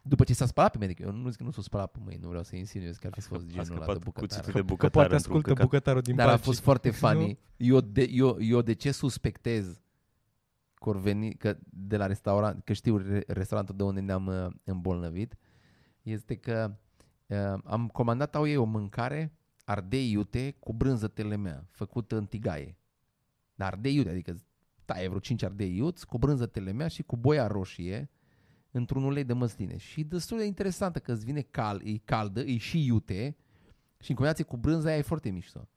După 0.09 0.25
ce 0.25 0.35
s-a 0.35 0.47
spălat 0.47 0.71
pe 0.71 0.79
medic, 0.79 0.99
eu 0.99 1.11
nu 1.13 1.29
zic 1.29 1.39
că 1.39 1.45
nu 1.45 1.51
s-a 1.51 1.63
spălat 1.63 1.91
pe 1.91 1.99
mâini, 2.05 2.21
nu 2.23 2.29
vreau 2.29 2.43
să 2.43 2.57
insinuez 2.57 2.97
că 2.97 3.07
ar 3.07 3.13
fi 3.13 3.21
fost 3.21 3.45
A 3.45 3.49
genul 3.49 3.65
ăla 3.67 3.69
de 3.69 3.75
scăpat 3.75 3.99
bucătar. 4.05 4.23
cuțitul 4.29 4.53
Că, 4.53 4.59
de 4.59 4.59
că 4.61 4.65
bucătar 4.65 4.91
poate 4.91 5.15
într-un 5.15 5.33
ascultă 5.33 5.49
căcat. 5.49 5.63
bucătarul 5.65 6.01
din 6.03 6.17
Dar 6.17 6.25
a 6.25 6.29
Balcic. 6.29 6.47
fost 6.47 6.61
foarte 6.61 6.91
funny. 6.91 7.39
Eu 7.57 7.81
de, 7.81 8.09
eu, 8.11 8.37
eu 8.41 8.63
de 8.63 8.73
ce 8.73 8.91
suspectez 8.91 9.81
că, 10.75 10.89
or 10.89 10.97
veni, 10.97 11.35
că 11.35 11.57
de 11.65 11.97
la 11.97 12.07
restaurant, 12.07 12.65
că 12.65 12.73
știu 12.73 12.97
re, 12.97 13.25
restaurantul 13.27 13.77
de 13.77 13.83
unde 13.83 14.01
ne-am 14.01 14.27
uh, 14.27 14.47
îmbolnăvit, 14.65 15.37
este 16.03 16.35
că 16.35 16.77
uh, 17.27 17.37
am 17.65 17.89
comandat 17.89 18.35
au 18.35 18.47
ei 18.47 18.57
o 18.57 18.65
mâncare 18.65 19.33
ardei 19.65 20.11
iute 20.11 20.57
cu 20.59 20.73
brânză 20.73 21.09
telemea, 21.09 21.67
făcută 21.71 22.17
în 22.17 22.27
tigaie. 22.27 22.79
Dar 23.55 23.73
ardei 23.73 23.95
iute, 23.95 24.11
adică 24.11 24.37
taie 24.85 25.07
vreo 25.09 25.19
5 25.21 25.43
ardei 25.43 25.77
iuți 25.77 26.07
cu 26.07 26.19
brânză 26.19 26.47
telemea 26.47 26.89
și 26.89 27.03
cu 27.03 27.17
boia 27.17 27.47
roșie 27.47 28.11
într-un 28.71 29.03
ulei 29.03 29.25
de 29.25 29.33
măsline. 29.33 29.77
Și 29.77 30.05
destul 30.05 30.39
de 30.39 30.45
interesantă 30.45 30.99
că 30.99 31.13
îți 31.13 31.25
vine 31.25 31.41
cal, 31.41 31.81
e 31.85 31.97
caldă, 32.05 32.41
e 32.41 32.57
și 32.57 32.85
iute 32.85 33.37
și 33.99 34.11
în 34.11 34.17
combinație 34.17 34.45
cu 34.45 34.57
brânza 34.57 34.89
aia 34.89 34.99
e 34.99 35.03
foarte 35.03 35.31
mișto. 35.31 35.69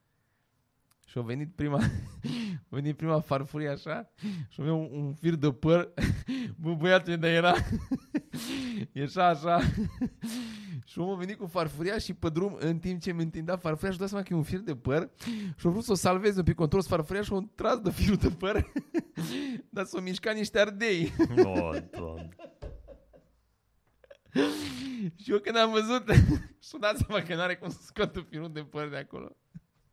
Și 1.06 1.18
a 1.18 1.22
venit 1.22 1.56
prima, 1.56 1.80
a 2.70 2.70
venit 2.70 2.98
prima 2.98 3.20
farfurie 3.20 3.70
așa 3.70 4.12
și 4.50 4.62
avea 4.62 4.74
un, 4.74 4.90
un 4.92 5.14
fir 5.14 5.36
de 5.36 5.52
păr. 5.52 5.94
Bă, 6.62 6.74
băiatul, 6.74 7.18
dar 7.18 7.30
era... 7.30 7.54
Ieșa 8.92 9.28
așa. 9.28 9.60
și 10.86 11.00
omul 11.00 11.14
a 11.14 11.18
venit 11.18 11.38
cu 11.38 11.46
farfuria 11.46 11.98
și 11.98 12.14
pe 12.14 12.30
drum, 12.30 12.58
în 12.60 12.80
timp 12.80 13.02
ce 13.02 13.14
mi 13.14 13.24
întindea 13.24 13.58
farfuria, 13.58 13.92
și 13.92 13.98
dat 13.98 14.08
seama 14.08 14.24
că 14.24 14.34
e 14.34 14.38
un 14.38 14.44
fir 14.44 14.60
de 14.60 14.76
păr 14.76 15.10
și 15.56 15.68
a 15.68 15.70
vrut 15.70 15.84
să 15.84 15.92
o 15.92 15.96
salveze 15.96 16.38
un 16.38 16.44
pic 16.44 16.56
control 16.56 16.82
farfuria 16.84 17.22
și 17.22 17.34
a 17.34 17.50
tras 17.56 17.80
de 17.80 17.92
firul 17.92 18.16
de 18.16 18.30
păr. 18.30 18.72
dar 19.70 19.86
s-au 19.86 20.02
mișcat 20.02 20.36
niște 20.36 20.60
ardei. 20.60 21.12
Oh, 21.46 21.78
doamne. 21.92 22.30
Și 25.22 25.32
eu 25.32 25.38
când 25.40 25.58
am 25.58 25.72
văzut 25.72 26.10
Și-o 26.60 26.78
dat 26.78 26.98
seama 26.98 27.24
că 27.24 27.36
n-are 27.36 27.56
cum 27.56 27.70
să 27.70 27.78
scoată 27.82 28.26
firul 28.30 28.52
de 28.52 28.62
păr 28.62 28.90
de 28.90 28.98
acolo. 28.98 29.36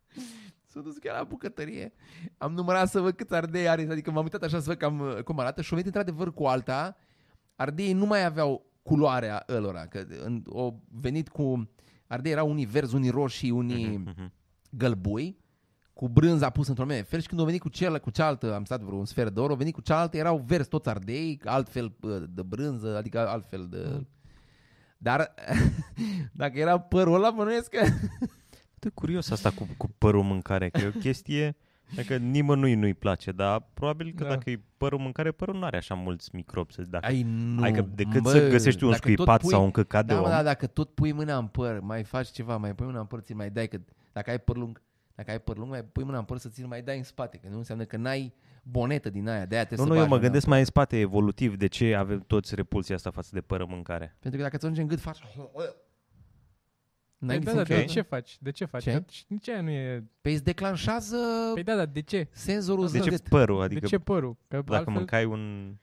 S-a 0.71 0.79
dus 0.79 0.97
chiar 0.97 1.17
la 1.17 1.23
bucătărie. 1.23 1.93
Am 2.37 2.53
numărat 2.53 2.89
să 2.89 2.99
văd 2.99 3.15
câți 3.15 3.33
ardei 3.33 3.67
are 3.67 3.87
Adică 3.89 4.11
m-am 4.11 4.23
uitat 4.23 4.43
așa 4.43 4.59
să 4.59 4.65
văd 4.67 4.77
cam 4.77 4.99
uh, 4.99 5.23
cum 5.23 5.39
arată 5.39 5.61
Și-o 5.61 5.75
venit 5.75 5.95
într-adevăr 5.95 6.33
cu 6.33 6.45
alta. 6.45 6.97
Ardeii 7.55 7.93
nu 7.93 8.05
mai 8.05 8.25
aveau 8.25 8.65
culoarea 8.81 9.45
ălora 9.49 9.85
Că 9.85 10.05
în, 10.23 10.43
o 10.45 10.73
venit 10.91 11.29
cu 11.29 11.69
Ardei 12.07 12.31
erau 12.31 12.49
unii 12.49 12.65
verzi, 12.65 12.95
unii 12.95 13.09
roșii, 13.09 13.51
unii 13.51 13.97
Mhm. 13.97 14.33
gălbui 14.69 15.37
cu 15.93 16.09
brânza 16.09 16.49
pusă 16.49 16.69
într-un 16.69 16.89
anume 16.89 17.03
fel 17.03 17.19
și 17.19 17.27
când 17.27 17.39
au 17.39 17.45
venit 17.45 17.61
cu, 17.61 17.69
cel, 17.69 17.99
cu 17.99 18.09
cealaltă, 18.09 18.53
am 18.55 18.65
stat 18.65 18.81
vreo 18.81 18.97
un 18.97 19.05
sfert 19.05 19.33
de 19.33 19.39
oră, 19.39 19.51
au 19.51 19.57
venit 19.57 19.73
cu 19.73 19.81
cealaltă, 19.81 20.17
erau 20.17 20.37
verzi 20.37 20.69
toți 20.69 20.89
ardei, 20.89 21.39
altfel 21.43 21.95
uh, 22.01 22.23
de 22.29 22.41
brânză, 22.41 22.97
adică 22.97 23.27
altfel 23.27 23.67
de... 23.69 24.05
Dar 24.97 25.33
dacă 26.31 26.59
era 26.59 26.79
părul 26.79 27.13
ăla, 27.13 27.31
bănuiesc 27.31 27.69
că... 27.69 27.85
Sunt 28.79 28.93
curios 28.93 29.29
asta 29.29 29.51
cu, 29.51 29.67
cu 29.77 29.89
părul 29.97 30.21
în 30.21 30.27
mâncare, 30.27 30.69
că 30.69 30.81
e 30.81 30.87
o 30.95 30.99
chestie 30.99 31.55
Adică 31.97 32.17
nimănui 32.17 32.75
nu-i 32.75 32.93
place, 32.93 33.31
dar 33.31 33.63
probabil 33.73 34.13
că 34.15 34.23
Da. 34.23 34.29
dacă 34.29 34.49
e 34.49 34.61
părul 34.77 34.97
în 34.97 35.03
mâncare, 35.03 35.31
părul 35.31 35.55
nu 35.55 35.65
are 35.65 35.77
așa 35.77 35.93
mulți 35.95 36.29
microbi. 36.35 36.73
Să, 36.73 36.81
dacă, 36.81 37.05
Ai, 37.05 37.23
nu, 37.27 37.63
adică 37.63 37.89
decât 37.95 38.21
bă, 38.21 38.29
să 38.29 38.49
găsești 38.49 38.83
un 38.83 38.89
dacă 38.89 39.01
tot 39.01 39.11
scuipat 39.11 39.41
pui- 39.41 39.49
sau 39.49 39.63
un 39.63 39.71
căcat 39.71 40.05
de 40.05 40.13
Da, 40.13 40.19
om. 40.19 40.25
mă, 40.25 40.31
da, 40.31 40.43
dacă 40.43 40.67
tot 40.67 40.89
pui 40.89 41.11
mâna 41.11 41.37
în 41.37 41.47
păr, 41.47 41.79
mai 41.79 42.03
faci 42.03 42.27
ceva, 42.31 42.57
mai 42.57 42.75
pui 42.75 42.85
mâna 42.85 42.99
în 42.99 43.05
păr, 43.05 43.19
ți 43.19 43.33
mai 43.33 43.49
dai, 43.49 43.67
că 43.67 43.77
dacă 44.11 44.29
ai 44.29 44.39
păr 44.39 44.57
lung, 44.57 44.81
dacă 45.17 45.31
ai 45.31 45.39
păr 45.39 45.57
lung, 45.57 45.69
mai 45.69 45.83
pui 45.83 46.03
mâna 46.03 46.17
în 46.17 46.23
păr 46.23 46.37
să 46.37 46.49
ți-l 46.49 46.65
mai 46.67 46.81
dai 46.81 46.97
în 46.97 47.03
spate, 47.03 47.37
că 47.37 47.47
nu 47.49 47.57
înseamnă 47.57 47.83
că 47.85 47.97
n-ai 47.97 48.33
bonetă 48.63 49.09
din 49.09 49.27
aia, 49.27 49.45
de-aia 49.45 49.63
nu, 49.69 49.75
trebuie 49.75 49.87
nu, 49.87 49.93
să 49.93 49.99
eu 49.99 50.07
bagi 50.07 50.09
mă 50.09 50.15
mâna 50.15 50.21
gândesc 50.21 50.45
în 50.45 50.49
mai 50.51 50.59
în 50.59 50.65
spate 50.65 50.99
evolutiv 50.99 51.55
de 51.55 51.67
ce 51.67 51.93
avem 51.95 52.23
toți 52.27 52.55
repulsia 52.55 52.95
asta 52.95 53.11
față 53.11 53.29
de 53.33 53.41
păr 53.41 53.59
în 53.59 53.67
mâncare. 53.69 54.05
păr. 54.05 54.15
Pentru 54.19 54.39
că 54.39 54.45
dacă 54.45 54.57
ți 54.57 54.63
ajunge 54.63 54.81
în 54.81 54.87
gât, 54.87 54.99
faci... 54.99 55.19
N-ai 57.17 57.35
Păi 57.37 57.45
da, 57.45 57.51
niciun 57.51 57.55
da, 57.55 57.63
de 57.63 57.83
chef. 57.85 57.93
ce 57.93 58.01
faci? 58.01 58.37
De 58.41 58.51
ce 58.51 58.65
faci? 58.65 58.83
Ce? 58.83 58.91
Că 58.91 59.03
și 59.09 59.23
nici 59.27 59.49
aia 59.49 59.61
nu 59.61 59.69
e... 59.69 60.03
Păi 60.21 60.33
îți 60.33 60.43
declanșează 60.43 61.17
Păi 61.53 61.63
da, 61.63 61.75
da, 61.75 61.85
de 61.85 62.01
ce? 62.01 62.27
senzorul 62.31 62.85
De 62.85 62.91
ce 62.97 63.03
zâmbet. 63.03 63.27
părul? 63.27 63.55
Adică 63.61 63.65
Adică 63.65 63.79
de 63.79 63.87
ce 63.87 63.99
părul? 63.99 64.37
Că 64.47 64.55
dacă 64.61 64.73
altfel, 64.75 64.93
mâncai 64.93 65.25
un... 65.25 65.73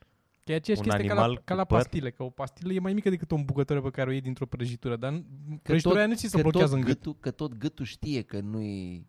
că 0.45 0.53
e 0.53 0.55
aceeași 0.55 0.83
un 0.83 0.89
chestie 0.89 1.09
ca 1.09 1.15
la, 1.15 1.21
animal 1.23 1.43
ca 1.45 1.55
la 1.55 1.61
cu 1.63 1.67
păr? 1.69 1.79
pastile, 1.79 2.11
că 2.11 2.23
o 2.23 2.31
pastilă 2.31 2.73
e 2.73 2.79
mai 2.79 2.93
mică 2.93 3.11
decât 3.11 3.31
o 3.31 3.37
bucătărie 3.45 3.83
pe 3.83 3.91
care 3.91 4.09
o 4.09 4.13
iei 4.13 4.21
dintr-o 4.21 4.47
prăjitură, 4.47 4.97
dar 4.97 5.13
Că 5.13 5.23
prăjitura 5.63 5.95
tot- 5.95 5.99
aia 5.99 6.07
nu 6.09 6.15
ți 6.15 6.27
se 6.27 6.37
că 6.37 6.43
blochează 6.43 6.71
tot 6.75 6.79
în 6.79 6.85
gât. 6.87 6.95
gâtul, 6.97 7.17
Că 7.21 7.31
tot 7.31 7.55
gâtul 7.59 7.85
știe 7.85 8.23
că 8.23 8.41
nu-i... 8.41 9.07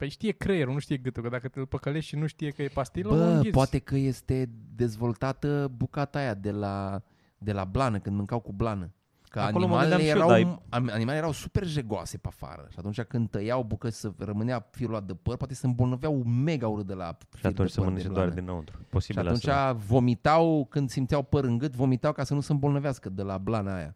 Păi 0.00 0.08
știe 0.08 0.32
creierul, 0.32 0.72
nu 0.72 0.78
știe 0.78 0.96
gâtul, 0.96 1.22
că 1.22 1.28
dacă 1.28 1.48
te 1.48 1.60
păcălești 1.60 2.08
și 2.08 2.16
nu 2.16 2.26
știe 2.26 2.50
că 2.50 2.62
e 2.62 2.68
pastilă, 2.68 3.08
o 3.12 3.16
Bă, 3.16 3.22
înghiți. 3.24 3.50
poate 3.54 3.78
că 3.78 3.96
este 3.96 4.50
dezvoltată 4.74 5.70
bucata 5.76 6.18
aia 6.18 6.34
de 6.34 6.50
la, 6.50 7.02
de 7.38 7.52
la 7.52 7.64
blană, 7.64 7.98
când 7.98 8.16
mâncau 8.16 8.40
cu 8.40 8.52
blană. 8.52 8.90
Că 9.28 9.40
Acolo 9.40 9.66
mă 9.66 9.76
animalele 9.78 9.96
gândeam 9.96 10.16
și 10.18 10.24
erau, 10.32 10.38
eu, 10.38 10.44
dar 10.68 10.80
am- 10.80 10.88
animalele 10.92 11.16
erau 11.16 11.32
super 11.32 11.66
jegoase 11.66 12.18
pe 12.18 12.28
afară 12.28 12.66
și 12.70 12.76
atunci 12.78 13.00
când 13.02 13.30
tăiau 13.30 13.62
bucăți 13.62 14.00
să 14.00 14.12
rămânea 14.18 14.68
firul 14.70 14.94
ăla 14.94 15.04
de 15.04 15.14
păr, 15.14 15.36
poate 15.36 15.54
se 15.54 15.66
îmbolnăveau 15.66 16.22
mega 16.22 16.68
urât 16.68 16.86
de 16.86 16.94
la 16.94 17.16
Și 17.34 17.40
fir 17.40 17.50
atunci 17.50 17.68
de 17.68 17.74
să 17.74 17.80
păr 17.80 17.84
de 17.88 17.90
mănânce 17.92 18.12
doar 18.12 18.26
blană. 18.26 18.40
dinăuntru. 18.40 18.76
Și 18.78 18.84
Posibil 18.90 19.20
atunci 19.26 19.46
asta. 19.46 19.72
vomitau, 19.72 20.66
când 20.70 20.90
simțeau 20.90 21.22
păr 21.22 21.44
în 21.44 21.58
gât, 21.58 21.74
vomitau 21.74 22.12
ca 22.12 22.24
să 22.24 22.34
nu 22.34 22.40
se 22.40 22.52
îmbolnăvească 22.52 23.08
de 23.08 23.22
la 23.22 23.38
blana 23.38 23.74
aia. 23.76 23.94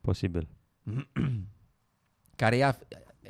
Posibil. 0.00 0.48
Care 2.36 2.56
e, 2.56 2.74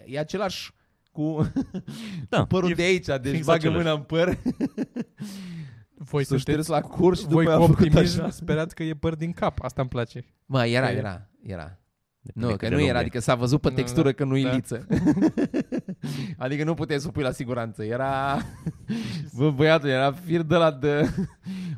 e 0.07 0.18
același 0.18 0.73
cu, 1.13 1.53
Da, 2.29 2.39
cu 2.41 2.47
părul 2.47 2.71
e 2.71 2.75
de 2.75 2.83
aici, 2.83 3.07
deci 3.07 3.33
fix 3.33 3.47
bagă 3.47 3.59
același. 3.59 3.79
mâna 3.79 3.93
în 3.93 4.01
păr, 4.03 4.39
Voi 5.95 6.25
să 6.25 6.37
ștergi 6.37 6.63
sunteți, 6.63 6.89
la 6.89 6.95
curs 6.97 7.19
și 7.21 7.27
voi 7.27 7.45
după 7.45 7.45
cu 7.45 7.49
aia 7.51 7.59
a 7.59 7.61
făcut 7.73 7.85
optimism 7.87 8.21
așa. 8.21 8.31
sperați 8.31 8.75
că 8.75 8.83
e 8.83 8.95
păr 8.95 9.15
din 9.15 9.33
cap. 9.33 9.59
Asta 9.65 9.81
îmi 9.81 9.91
place. 9.91 10.25
Mă, 10.47 10.67
era, 10.67 10.87
Că 10.87 10.93
e- 10.93 10.97
era, 10.97 11.29
era. 11.43 11.77
Depinde 12.21 12.47
Nu, 12.47 12.53
cât 12.53 12.59
că 12.61 12.65
de 12.67 12.71
nu 12.73 12.77
lung 12.79 12.89
era, 12.89 12.99
e. 12.99 13.01
adică 13.01 13.19
s-a 13.21 13.35
văzut 13.35 13.61
pe 13.61 13.69
Nu, 13.69 13.75
textură 13.75 14.09
da. 14.09 14.13
că 14.13 14.25
nu-i 14.25 14.43
Da. 14.43 14.53
liță. 14.55 14.87
adică 16.39 16.65
nu 16.65 16.75
puteai 16.75 17.01
să 17.01 17.09
o 17.09 17.11
pui 17.11 17.23
la 17.23 17.31
siguranță. 17.31 17.85
Era, 17.85 18.39
bă, 19.37 19.51
băiatul, 19.51 19.89
era 19.89 20.13
fir 20.13 20.43
de 20.43 20.57
la 20.57 20.71
de 20.71 21.11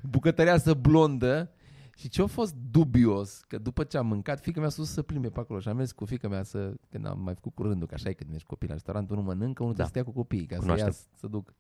bucătăreasă 0.02 0.74
blondă 0.74 1.50
și 1.96 2.08
ce 2.08 2.22
a 2.22 2.26
fost 2.26 2.54
dubios, 2.70 3.40
că 3.48 3.58
după 3.58 3.84
ce 3.84 3.96
am 3.96 4.06
mâncat, 4.06 4.40
fica 4.40 4.60
mea 4.60 4.68
s-a 4.68 4.76
dus 4.76 4.90
să 4.92 5.02
plimbe 5.02 5.28
pe 5.30 5.40
acolo 5.40 5.60
și 5.60 5.68
am 5.68 5.76
mers 5.76 5.92
cu 5.92 6.04
fica 6.04 6.28
mea 6.28 6.42
să, 6.42 6.74
când 6.90 7.06
am 7.06 7.20
mai 7.20 7.34
făcut 7.34 7.54
cu 7.54 7.62
rândul, 7.62 7.86
că 7.88 7.94
așa 7.94 8.08
e 8.08 8.12
când 8.12 8.30
mergi 8.30 8.44
copii 8.46 8.68
la 8.68 8.74
restaurant, 8.74 9.10
unul 9.10 9.22
mănâncă, 9.22 9.62
unul 9.62 9.74
Da. 9.74 9.82
da. 9.82 9.88
stea 9.88 10.04
cu 10.04 10.10
copiii, 10.12 10.46
ca 10.46 10.56
Cunoaștem. 10.56 10.90
să 10.90 10.98
ia 11.10 11.16
să 11.18 11.26
duc. 11.26 11.54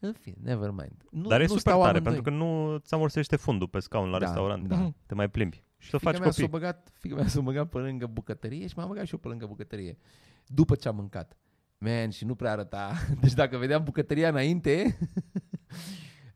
În 0.00 0.12
fine, 0.12 0.36
never 0.42 0.70
mind. 0.70 1.04
Nu, 1.10 1.28
Dar 1.28 1.38
e 1.40 1.42
nu 1.42 1.48
super 1.48 1.60
stau 1.60 1.82
tare, 1.82 1.98
amândoi. 1.98 2.12
pentru 2.12 2.30
că 2.30 2.36
nu 2.44 2.78
ți 2.78 2.94
amorsește 2.94 3.36
fundul 3.36 3.68
pe 3.68 3.78
scaun 3.78 4.08
la 4.10 4.18
Da, 4.18 4.24
restaurant. 4.24 4.68
da. 4.68 4.92
Te 5.06 5.14
mai 5.14 5.28
plimbi. 5.28 5.62
Și 5.78 5.90
să 5.90 5.96
Fiica 5.98 6.10
faci 6.10 6.20
mea 6.20 6.30
s-a 6.30 6.40
copii. 6.42 6.58
băgat, 6.58 6.92
fiica 6.98 7.16
mea 7.16 7.26
s-a 7.28 7.40
băgat 7.40 7.68
pe 7.68 7.78
lângă 7.78 8.06
bucătărie 8.06 8.66
și 8.66 8.74
m-a 8.76 8.86
băgat 8.86 9.06
și 9.06 9.12
eu 9.12 9.18
pe 9.18 9.28
lângă 9.28 9.46
bucătărie. 9.46 9.98
După 10.46 10.74
ce 10.74 10.88
am 10.88 10.96
mâncat. 10.96 11.36
Man, 11.78 12.10
și 12.10 12.24
nu 12.24 12.34
prea 12.34 12.50
arăta. 12.52 12.92
Deci 13.20 13.32
dacă 13.32 13.56
vedeam 13.56 13.82
bucătăria 13.84 14.28
înainte, 14.28 14.98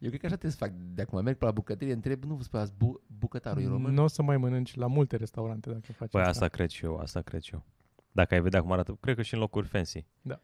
eu 0.02 0.08
cred 0.08 0.20
că 0.20 0.26
așa 0.26 0.36
trebuie 0.36 0.50
să 0.50 0.56
fac. 0.64 0.72
De 0.72 1.02
acum 1.02 1.22
merg 1.22 1.36
pe 1.36 1.44
la 1.44 1.50
bucătărie, 1.50 1.92
întreb, 1.92 2.24
nu 2.24 2.34
vă 2.34 2.42
spălați, 2.42 2.72
bu- 2.76 3.02
bucătarul 3.18 3.62
e 3.62 3.66
român? 3.66 3.94
Nu 3.94 4.02
o 4.02 4.06
să 4.06 4.22
mai 4.22 4.36
mănânci 4.36 4.74
la 4.74 4.86
multe 4.86 5.16
restaurante 5.16 5.70
dacă 5.70 5.92
faci 5.92 6.10
Păi 6.10 6.20
asta. 6.20 6.30
asta 6.32 6.48
cred 6.48 6.68
și 6.68 6.84
eu, 6.84 6.96
asta 6.96 7.22
cred 7.22 7.40
și 7.40 7.54
eu. 7.54 7.64
Dacă 8.12 8.34
ai 8.34 8.40
vedea 8.40 8.60
cum 8.60 8.72
arată, 8.72 8.96
cred 9.00 9.16
că 9.16 9.22
și 9.22 9.34
în 9.34 9.40
locuri 9.40 9.66
fancy. 9.66 10.06
Da. 10.22 10.40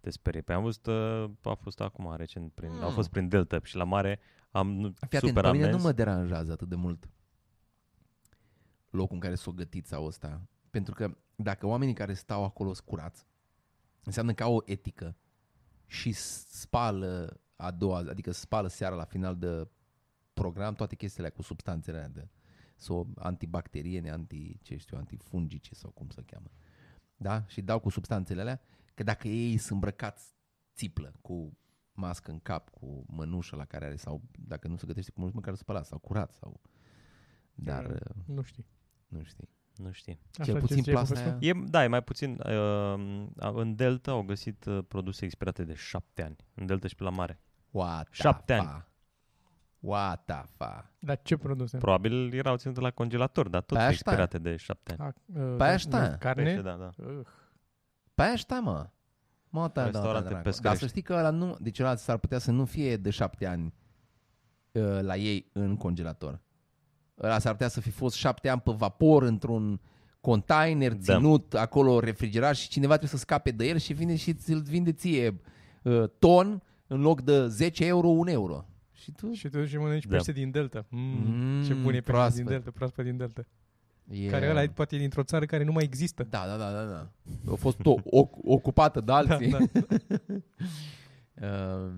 Te 0.00 0.10
sperie. 0.10 0.40
Păi 0.40 0.54
am 0.54 0.62
văzut, 0.62 0.86
uh, 0.86 1.30
a 1.42 1.54
fost 1.54 1.80
acum 1.80 2.14
recent, 2.16 2.52
prin, 2.52 2.70
Mm. 2.72 2.82
au 2.82 2.90
fost 2.90 3.10
prin 3.10 3.28
Delta 3.28 3.60
și 3.62 3.76
la 3.76 3.84
mare 3.84 4.20
am 4.50 4.66
Fii 4.80 4.94
atent, 5.00 5.22
super 5.22 5.42
pe 5.44 5.50
mine 5.50 5.64
amens. 5.64 5.76
nu 5.82 5.86
mă 5.88 5.92
deranjează 5.92 6.52
atât 6.52 6.68
de 6.68 6.74
mult 6.74 7.08
locul 8.90 9.14
în 9.14 9.20
care 9.20 9.34
s-o 9.34 9.52
gătit 9.52 9.86
sau 9.86 10.04
ăsta. 10.04 10.42
Pentru 10.70 10.94
că 10.94 11.16
dacă 11.36 11.66
oamenii 11.66 11.94
care 11.94 12.12
stau 12.14 12.44
acolo 12.44 12.72
sunt 12.72 12.86
curați, 12.86 13.26
înseamnă 14.04 14.32
că 14.32 14.42
au 14.42 14.54
o 14.56 14.60
etică 14.64 15.16
și 15.86 16.12
spală 16.12 17.40
a 17.60 17.70
doua, 17.70 18.02
zi, 18.02 18.08
adică 18.08 18.30
spală 18.30 18.68
seara 18.68 18.94
la 18.94 19.04
final 19.04 19.36
de 19.36 19.68
program 20.32 20.74
toate 20.74 20.94
chestiile 20.94 21.26
alea 21.26 21.36
cu 21.36 21.42
substanțele 21.42 21.96
alea 21.96 22.08
de 22.08 22.28
sau 22.76 23.12
antibacteriene, 23.16 24.10
anti, 24.10 24.58
ce 24.62 24.76
știu, 24.76 24.96
antifungice 24.96 25.74
sau 25.74 25.90
cum 25.90 26.08
se 26.08 26.22
cheamă. 26.26 26.50
Da? 27.16 27.44
Și 27.46 27.60
dau 27.60 27.78
cu 27.78 27.88
substanțele 27.88 28.40
alea, 28.40 28.60
că 28.94 29.02
dacă 29.02 29.28
ei 29.28 29.56
sunt 29.56 29.70
îmbrăcați 29.70 30.34
țiplă, 30.74 31.12
cu 31.20 31.58
mască 31.92 32.30
în 32.30 32.38
cap, 32.38 32.70
cu 32.70 33.04
mănușă 33.06 33.56
la 33.56 33.64
care 33.64 33.84
are, 33.84 33.96
sau 33.96 34.22
dacă 34.38 34.68
nu 34.68 34.76
se 34.76 34.86
gătește 34.86 35.10
cu 35.10 35.18
mănușă, 35.18 35.36
măcar 35.36 35.54
spălat, 35.54 35.86
sau 35.86 35.98
curat, 35.98 36.32
sau... 36.32 36.60
Dar, 37.54 37.84
uh, 37.84 38.24
Nu 38.26 38.42
știi. 38.42 38.66
nu 39.08 39.22
știi. 39.22 39.48
Nu 39.76 39.90
știi. 39.90 40.18
Așa 40.30 40.44
Cel 40.44 40.54
ce 40.54 40.60
puțin 40.60 40.76
ziceai, 40.76 40.94
plasa 40.94 41.12
profesor? 41.12 41.38
aia... 41.40 41.50
E, 41.50 41.64
da, 41.68 41.84
e 41.84 41.86
mai 41.86 42.02
puțin. 42.02 42.40
Uh, 42.46 43.28
în 43.36 43.74
Delta 43.74 44.10
au 44.10 44.22
găsit 44.22 44.64
uh, 44.64 44.84
produse 44.88 45.24
expirate 45.24 45.64
de 45.64 45.74
șapte 45.74 46.22
ani. 46.22 46.36
În 46.54 46.66
Delta 46.66 46.88
și 46.88 46.94
pe 46.94 47.02
la 47.02 47.10
mare. 47.10 47.40
What 47.70 48.02
the 48.04 48.12
Șapte 48.12 48.52
ani. 48.52 48.66
fuck? 48.66 48.88
What 49.80 50.22
the 50.24 50.42
fuck? 50.56 50.84
Dar 50.98 51.20
ce 51.22 51.36
produse? 51.36 51.76
Probabil 51.76 52.34
erau 52.34 52.56
ținute 52.56 52.80
la 52.80 52.90
congelator, 52.90 53.48
dar 53.48 53.60
tot 53.60 53.76
Pe 53.76 53.82
asta? 53.82 53.90
expirate 53.92 54.38
de 54.38 54.56
șapte 54.56 54.94
ani. 54.98 55.14
A, 55.36 55.40
uh, 55.40 55.54
Pe 55.56 55.64
asta? 55.64 56.16
Carne? 56.18 56.42
Pește, 56.42 56.60
da, 56.60 56.72
da. 56.72 56.90
Uh, 57.04 57.20
Pe 58.14 58.30
ăștia, 58.32 58.60
mă. 58.60 58.88
Mă, 59.48 59.60
da, 59.60 59.68
da, 59.68 59.80
da, 59.80 59.84
Restaurante 59.84 60.28
dracu. 60.28 60.42
pescărești. 60.42 60.62
Dar 60.62 60.76
să 60.76 60.86
știi 60.86 61.02
că 61.02 61.12
ăla 61.12 61.30
nu, 61.30 61.56
deci 61.60 61.78
ăla 61.78 61.96
s-ar 61.96 62.16
putea 62.16 62.38
să 62.38 62.50
nu 62.50 62.64
fie 62.64 62.96
de 62.96 63.10
șapte 63.10 63.46
ani 63.46 63.74
uh, 64.72 64.98
la 65.00 65.16
ei 65.16 65.50
în 65.52 65.76
congelator. 65.76 66.40
Ăla 67.22 67.38
s-ar 67.38 67.52
putea 67.52 67.68
să 67.68 67.80
fi 67.80 67.90
fost 67.90 68.16
șapte 68.16 68.48
ani 68.48 68.60
pe 68.60 68.70
vapor 68.72 69.22
într-un 69.22 69.80
container 70.20 70.92
Da. 70.92 70.98
ținut 71.14 71.54
acolo 71.54 72.00
refrigerat 72.00 72.54
și 72.56 72.68
cineva 72.68 72.96
trebuie 72.96 73.10
să 73.18 73.24
scape 73.24 73.50
de 73.50 73.66
el 73.68 73.76
și 73.78 73.92
vine 73.92 74.16
și 74.16 74.34
ți-l 74.34 74.60
vinde 74.62 74.92
ție 74.92 75.40
uh, 75.82 76.04
ton 76.18 76.62
în 76.92 77.00
loc 77.00 77.20
de 77.20 77.46
10 77.46 77.84
euro, 77.86 78.08
1 78.08 78.30
euro. 78.30 78.64
Și 78.92 79.12
tu 79.12 79.32
și 79.32 79.48
te 79.48 79.58
duci 79.58 79.68
și 79.68 79.76
mănânci 79.76 80.06
Da. 80.06 80.16
pește 80.16 80.32
din 80.32 80.50
Delta. 80.50 80.84
Mm, 80.88 81.00
Mm, 81.00 81.62
ce 81.62 81.74
bun 81.74 81.82
e 81.88 81.96
pește 81.96 82.10
proaspăt. 82.10 82.34
din 82.36 82.44
Delta, 82.44 82.70
proaspăt 82.70 83.04
din 83.04 83.16
Delta. 83.16 83.46
e... 84.08 84.26
Care 84.26 84.50
ăla 84.50 84.62
e 84.62 84.68
poate 84.68 84.96
dintr-o 84.96 85.22
țară 85.22 85.44
care 85.46 85.64
nu 85.64 85.72
mai 85.72 85.84
există. 85.84 86.22
Da, 86.22 86.46
da, 86.46 86.56
da, 86.56 86.72
da, 86.72 86.84
da. 86.84 87.10
A 87.52 87.54
fost 87.54 87.78
o, 87.84 87.94
o, 88.04 88.28
ocupată 88.44 89.00
de 89.00 89.12
alții. 89.12 89.50
Da, 89.50 89.58
Uh, 91.40 91.92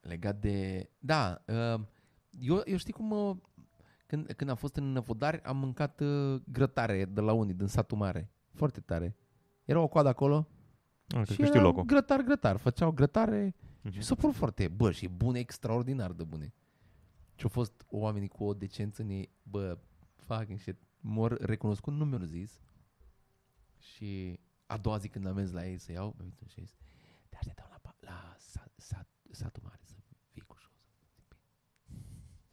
legat 0.10 0.40
de... 0.40 0.88
Da, 0.98 1.42
uh, 1.46 1.80
eu, 2.40 2.62
eu 2.64 2.76
știi 2.76 2.92
cum... 2.92 3.10
Uh, 3.10 3.36
când, 4.06 4.32
când 4.32 4.50
am 4.50 4.56
fost 4.56 4.76
în 4.76 4.84
Năvodari, 4.92 5.42
am 5.42 5.56
mâncat 5.56 6.00
uh, 6.00 6.40
grătare 6.52 7.04
de 7.04 7.20
la 7.20 7.32
unii 7.32 7.54
din 7.54 7.66
satul 7.66 7.96
mare. 7.98 8.30
Foarte 8.54 8.80
tare. 8.80 9.16
Era 9.64 9.80
o 9.80 9.88
coadă 9.88 10.08
acolo 10.08 10.48
Nu, 11.10 11.22
cred 11.22 11.26
și 11.28 11.36
că 11.36 11.42
era 11.42 11.50
știu 11.50 11.60
locul. 11.62 11.82
grătar, 11.84 12.20
grătar. 12.20 12.56
Făceau 12.56 12.90
grătare 12.92 13.54
Mhm. 13.82 13.92
și 13.92 14.02
s-a 14.02 14.14
părut 14.14 14.34
foarte, 14.34 14.68
bă, 14.68 14.90
și 14.90 15.08
bune, 15.08 15.38
extraordinar 15.38 16.12
de 16.12 16.24
bune. 16.24 16.52
Și 17.34 17.42
au 17.42 17.48
fost 17.48 17.84
oamenii 17.88 18.28
cu 18.28 18.44
o 18.44 18.54
decență 18.54 19.02
în 19.02 19.08
ei, 19.08 19.30
bă, 19.42 19.78
fucking 20.16 20.58
shit, 20.58 20.76
mor 21.00 21.36
recunoscut, 21.40 21.92
nu 21.92 22.04
mi-au 22.04 22.22
zis. 22.22 22.60
Și 23.78 24.38
a 24.66 24.76
doua 24.76 24.96
zi 24.98 25.08
când 25.08 25.26
am 25.26 25.34
mers 25.34 25.50
la 25.50 25.66
ei 25.66 25.78
să 25.78 25.92
iau, 25.92 26.14
mi-am 26.18 26.30
zis 26.38 26.48
și 26.52 26.60
zis, 26.60 26.76
te 27.28 27.36
așteptam 27.36 27.66
la, 27.70 27.78
pa- 27.90 27.98
la 28.00 28.34
sat, 28.38 28.72
sat, 28.76 29.06
satul 29.30 29.62
mare 29.64 29.80
să 29.82 29.94
fii 30.32 30.42
cu 30.42 30.56
șoza. 30.58 30.84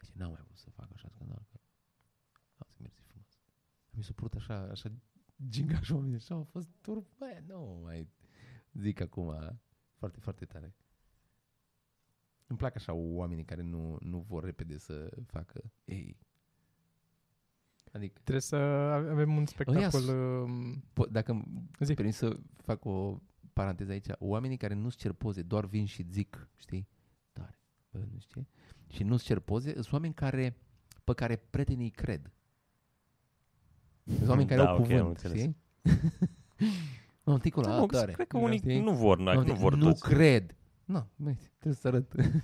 Și 0.06 0.12
n-am 0.14 0.32
mai 0.32 0.42
vrut 0.44 0.58
să 0.58 0.70
fac 0.70 0.90
așa 0.94 1.08
scandal, 1.10 1.46
că 1.52 1.58
am 2.58 2.68
să 2.70 2.78
mersi 2.82 3.02
frumos. 3.02 3.28
Mi 3.90 4.04
s-a 4.04 4.12
părut 4.16 4.34
așa, 4.34 4.56
așa 4.72 4.92
gingaș 5.50 5.90
oamenii, 5.90 6.16
așa 6.16 6.36
au 6.36 6.44
fost 6.44 6.68
tur, 6.82 7.04
bă, 7.18 7.42
nu 7.48 7.80
mai 7.84 8.08
zic 8.80 9.02
acum, 9.02 9.58
foarte, 9.96 10.20
foarte 10.20 10.46
tare. 10.46 10.76
Îmi 12.48 12.58
plac 12.58 12.76
așa 12.76 12.94
oamenii 12.94 13.46
care 13.46 13.62
nu, 13.62 13.98
nu 14.00 14.20
vor 14.28 14.44
repede 14.44 14.78
să 14.78 15.10
facă 15.26 15.62
ei. 15.86 16.18
Adică, 17.92 18.14
Trebuie 18.14 18.42
să 18.42 18.56
avem 18.56 19.36
un 19.36 19.46
spectacol. 19.46 20.00
s- 20.02 20.08
um, 20.08 20.84
po- 20.94 21.12
dacă 21.12 21.32
îmi 21.32 21.70
Zi. 21.80 21.94
permis 21.94 22.16
să 22.16 22.38
fac 22.58 22.86
o 22.86 23.20
paranteză 23.54 23.92
aici, 23.92 24.06
oamenii 24.20 24.58
care 24.58 24.74
nu-ți 24.74 24.98
cer 24.98 25.12
poze, 25.12 25.42
doar 25.42 25.66
vin 25.66 25.86
și 25.86 26.04
zic, 26.10 26.50
știi, 26.58 26.88
tare, 27.34 27.60
bă, 27.92 27.98
nu 28.12 28.20
știu, 28.20 28.48
și 28.88 29.04
nu-ți 29.04 29.24
cer 29.24 29.40
poze, 29.40 29.74
sunt 29.74 29.92
oameni 29.92 30.14
care, 30.14 30.58
pe 31.04 31.14
care 31.14 31.36
prietenii 31.36 31.90
cred. 31.90 32.32
Sunt 34.04 34.28
oameni 34.30 34.48
care 34.48 34.62
Da, 34.62 34.70
au 34.70 34.76
ok, 34.76 34.82
am 34.82 34.88
cuvânt, 34.98 35.08
înțeles. 35.08 35.40
știi? 35.40 35.56
Mă, 37.32 37.40
ticul 37.40 37.64
Da, 37.64 37.70
ăla 37.70 37.80
nu, 37.80 37.86
tare. 37.86 38.12
cred 38.12 38.28
că 38.28 38.38
unii 38.38 38.58
Știi? 38.58 38.80
nu 38.82 38.94
vor, 38.94 39.18
nu, 39.18 39.34
Nu, 39.34 39.44
nu 39.44 39.54
vor 39.54 39.76
nu 39.76 39.86
toți. 39.86 40.02
cred. 40.04 40.56
Nu, 40.86 41.08
băi, 41.16 41.38
trebuie 41.58 41.74
să 41.74 41.88
arăt. 41.88 42.14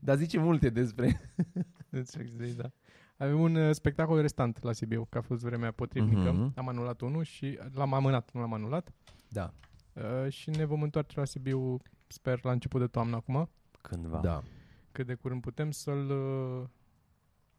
Dar 0.00 0.16
zice 0.16 0.38
multe 0.38 0.68
despre... 0.70 1.20
îți 1.90 2.18
zic, 2.40 2.56
da. 2.56 2.70
Avem 3.16 3.40
un 3.40 3.54
uh, 3.54 3.74
spectacol 3.74 4.20
restant 4.20 4.62
la 4.62 4.72
Sibiu, 4.72 5.06
că 5.10 5.18
a 5.18 5.20
fost 5.20 5.42
vremea 5.42 5.70
potrivnică. 5.70 6.32
Mhm. 6.32 6.52
Am 6.56 6.68
anulat 6.68 7.00
unul 7.00 7.22
și 7.22 7.58
l-am 7.72 7.94
amânat, 7.94 8.30
nu 8.32 8.40
l-am 8.40 8.52
anulat. 8.52 8.92
Da. 9.28 9.52
Uh, 9.92 10.32
și 10.32 10.50
ne 10.50 10.64
vom 10.64 10.82
întoarce 10.82 11.18
la 11.18 11.24
Sibiu, 11.24 11.76
sper, 12.06 12.40
la 12.44 12.50
început 12.52 12.80
de 12.80 12.86
toamnă 12.86 13.16
acum. 13.16 13.50
Cândva. 13.82 14.18
Da. 14.20 14.42
Cât 14.92 15.06
de 15.06 15.14
curând 15.14 15.40
putem 15.40 15.70
să-l 15.70 16.10
uh, 16.10 16.68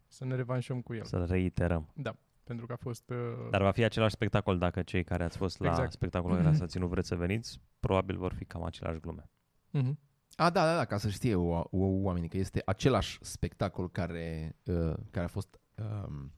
să 0.08 0.26
ne 0.26 0.36
revanșăm 0.36 0.82
cu 0.82 0.94
el. 0.94 1.04
Să 1.04 1.26
reiterăm. 1.30 1.90
Da, 1.96 2.16
pentru 2.50 2.68
că 2.68 2.74
a 2.74 2.76
fost... 2.76 3.10
Uh, 3.10 3.50
Dar 3.50 3.62
va 3.62 3.72
fi 3.72 3.84
același 3.84 4.14
spectacol 4.14 4.58
dacă 4.58 4.82
cei 4.82 5.04
care 5.04 5.24
ați 5.24 5.38
fost 5.38 5.60
la 5.60 5.70
Exact. 5.70 5.92
spectacolul 5.92 6.38
care 6.38 6.56
s-a 6.56 6.66
ținut 6.66 6.90
vreți 6.90 7.08
să 7.08 7.16
veniți, 7.16 7.62
probabil 7.80 8.18
vor 8.18 8.34
fi 8.34 8.46
cam 8.46 8.64
aceleași 8.64 9.00
glume. 9.00 9.30
uh-huh. 9.74 9.94
A, 10.36 10.50
da, 10.50 10.66
da, 10.66 10.76
da, 10.76 10.86
ca 10.86 10.98
să 10.98 11.10
știe 11.10 11.36
o, 11.36 11.60
o, 11.60 11.68
oamenii 11.72 12.30
că 12.30 12.38
este 12.38 12.62
același 12.66 13.18
spectacol 13.22 13.90
care, 13.90 14.56
uh, 14.66 14.94
care 15.12 15.26
a 15.26 15.28
fost 15.28 15.60
um, 15.76 16.32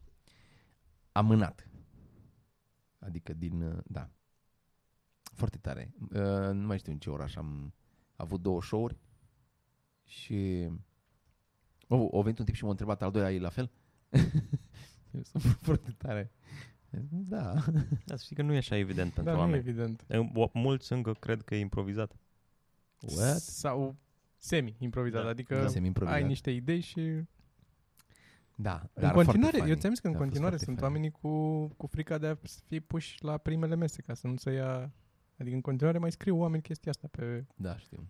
amânat. 1.11 1.67
Adică 2.99 3.33
din, 3.33 3.61
uh, 3.61 3.77
da. 3.85 4.09
Foarte 5.33 5.57
tare. 5.57 5.93
Uh, 5.99 6.49
nu 6.51 6.67
mai 6.67 6.77
știu 6.77 6.91
în 6.91 6.97
ce 6.97 7.09
oraș 7.09 7.35
am 7.35 7.73
avut 8.15 8.41
două 8.41 8.61
show-uri 8.61 8.97
și 10.03 10.69
o, 11.87 12.07
o 12.09 12.21
venit 12.21 12.39
un 12.39 12.45
tip 12.45 12.55
și 12.55 12.63
m-a 12.63 12.69
întrebat 12.69 13.01
al 13.01 13.11
doilea 13.11 13.33
e 13.33 13.39
la 13.39 13.49
fel. 13.49 13.71
foarte 15.67 15.95
tare. 15.97 16.31
Da. 17.09 17.53
Dar 18.05 18.17
să 18.17 18.23
știi 18.23 18.35
că 18.35 18.41
nu 18.41 18.53
e 18.53 18.57
așa 18.57 18.77
evident 18.77 19.13
pentru 19.13 19.23
Dar 19.23 19.33
nu 19.33 19.39
e 19.39 19.43
oameni. 19.43 19.57
evident. 19.69 20.05
E- 20.09 20.49
Mulți 20.53 20.93
încă 20.93 21.11
cred 21.13 21.41
că 21.41 21.55
e 21.55 21.59
improvizat. 21.59 22.15
What? 23.15 23.37
Sau 23.39 23.95
semi-improvizat, 24.37 25.23
Da. 25.23 25.29
adică 25.29 25.55
Da. 25.61 25.67
Semi-improvizat. 25.67 26.21
ai 26.21 26.27
niște 26.27 26.51
idei 26.51 26.79
și... 26.79 27.01
Da. 28.55 28.89
în 28.93 29.01
dar 29.01 29.11
continuare, 29.13 29.57
foarte 29.57 29.57
eu 29.57 29.63
funny. 29.65 29.79
ți-am 29.79 29.91
zis 29.91 29.99
că 29.99 30.07
în 30.07 30.13
A 30.13 30.17
fost 30.17 30.29
continuare 30.29 30.55
foarte 30.55 30.65
sunt 30.65 30.77
funny. 30.77 30.91
oamenii 30.93 31.11
cu, 31.11 31.67
cu 31.77 31.87
frica 31.87 32.17
de 32.17 32.27
a 32.27 32.35
fi 32.67 32.79
puși 32.79 33.23
la 33.23 33.37
primele 33.37 33.75
mese, 33.75 34.01
ca 34.01 34.13
să 34.13 34.27
nu 34.27 34.35
se 34.35 34.51
ia... 34.51 34.91
Adică 35.37 35.55
în 35.55 35.61
continuare 35.61 35.97
mai 35.97 36.11
scriu 36.11 36.37
oameni 36.39 36.61
chestia 36.61 36.91
asta 36.91 37.07
pe 37.11 37.45
Da, 37.55 37.77
știu. 37.77 38.07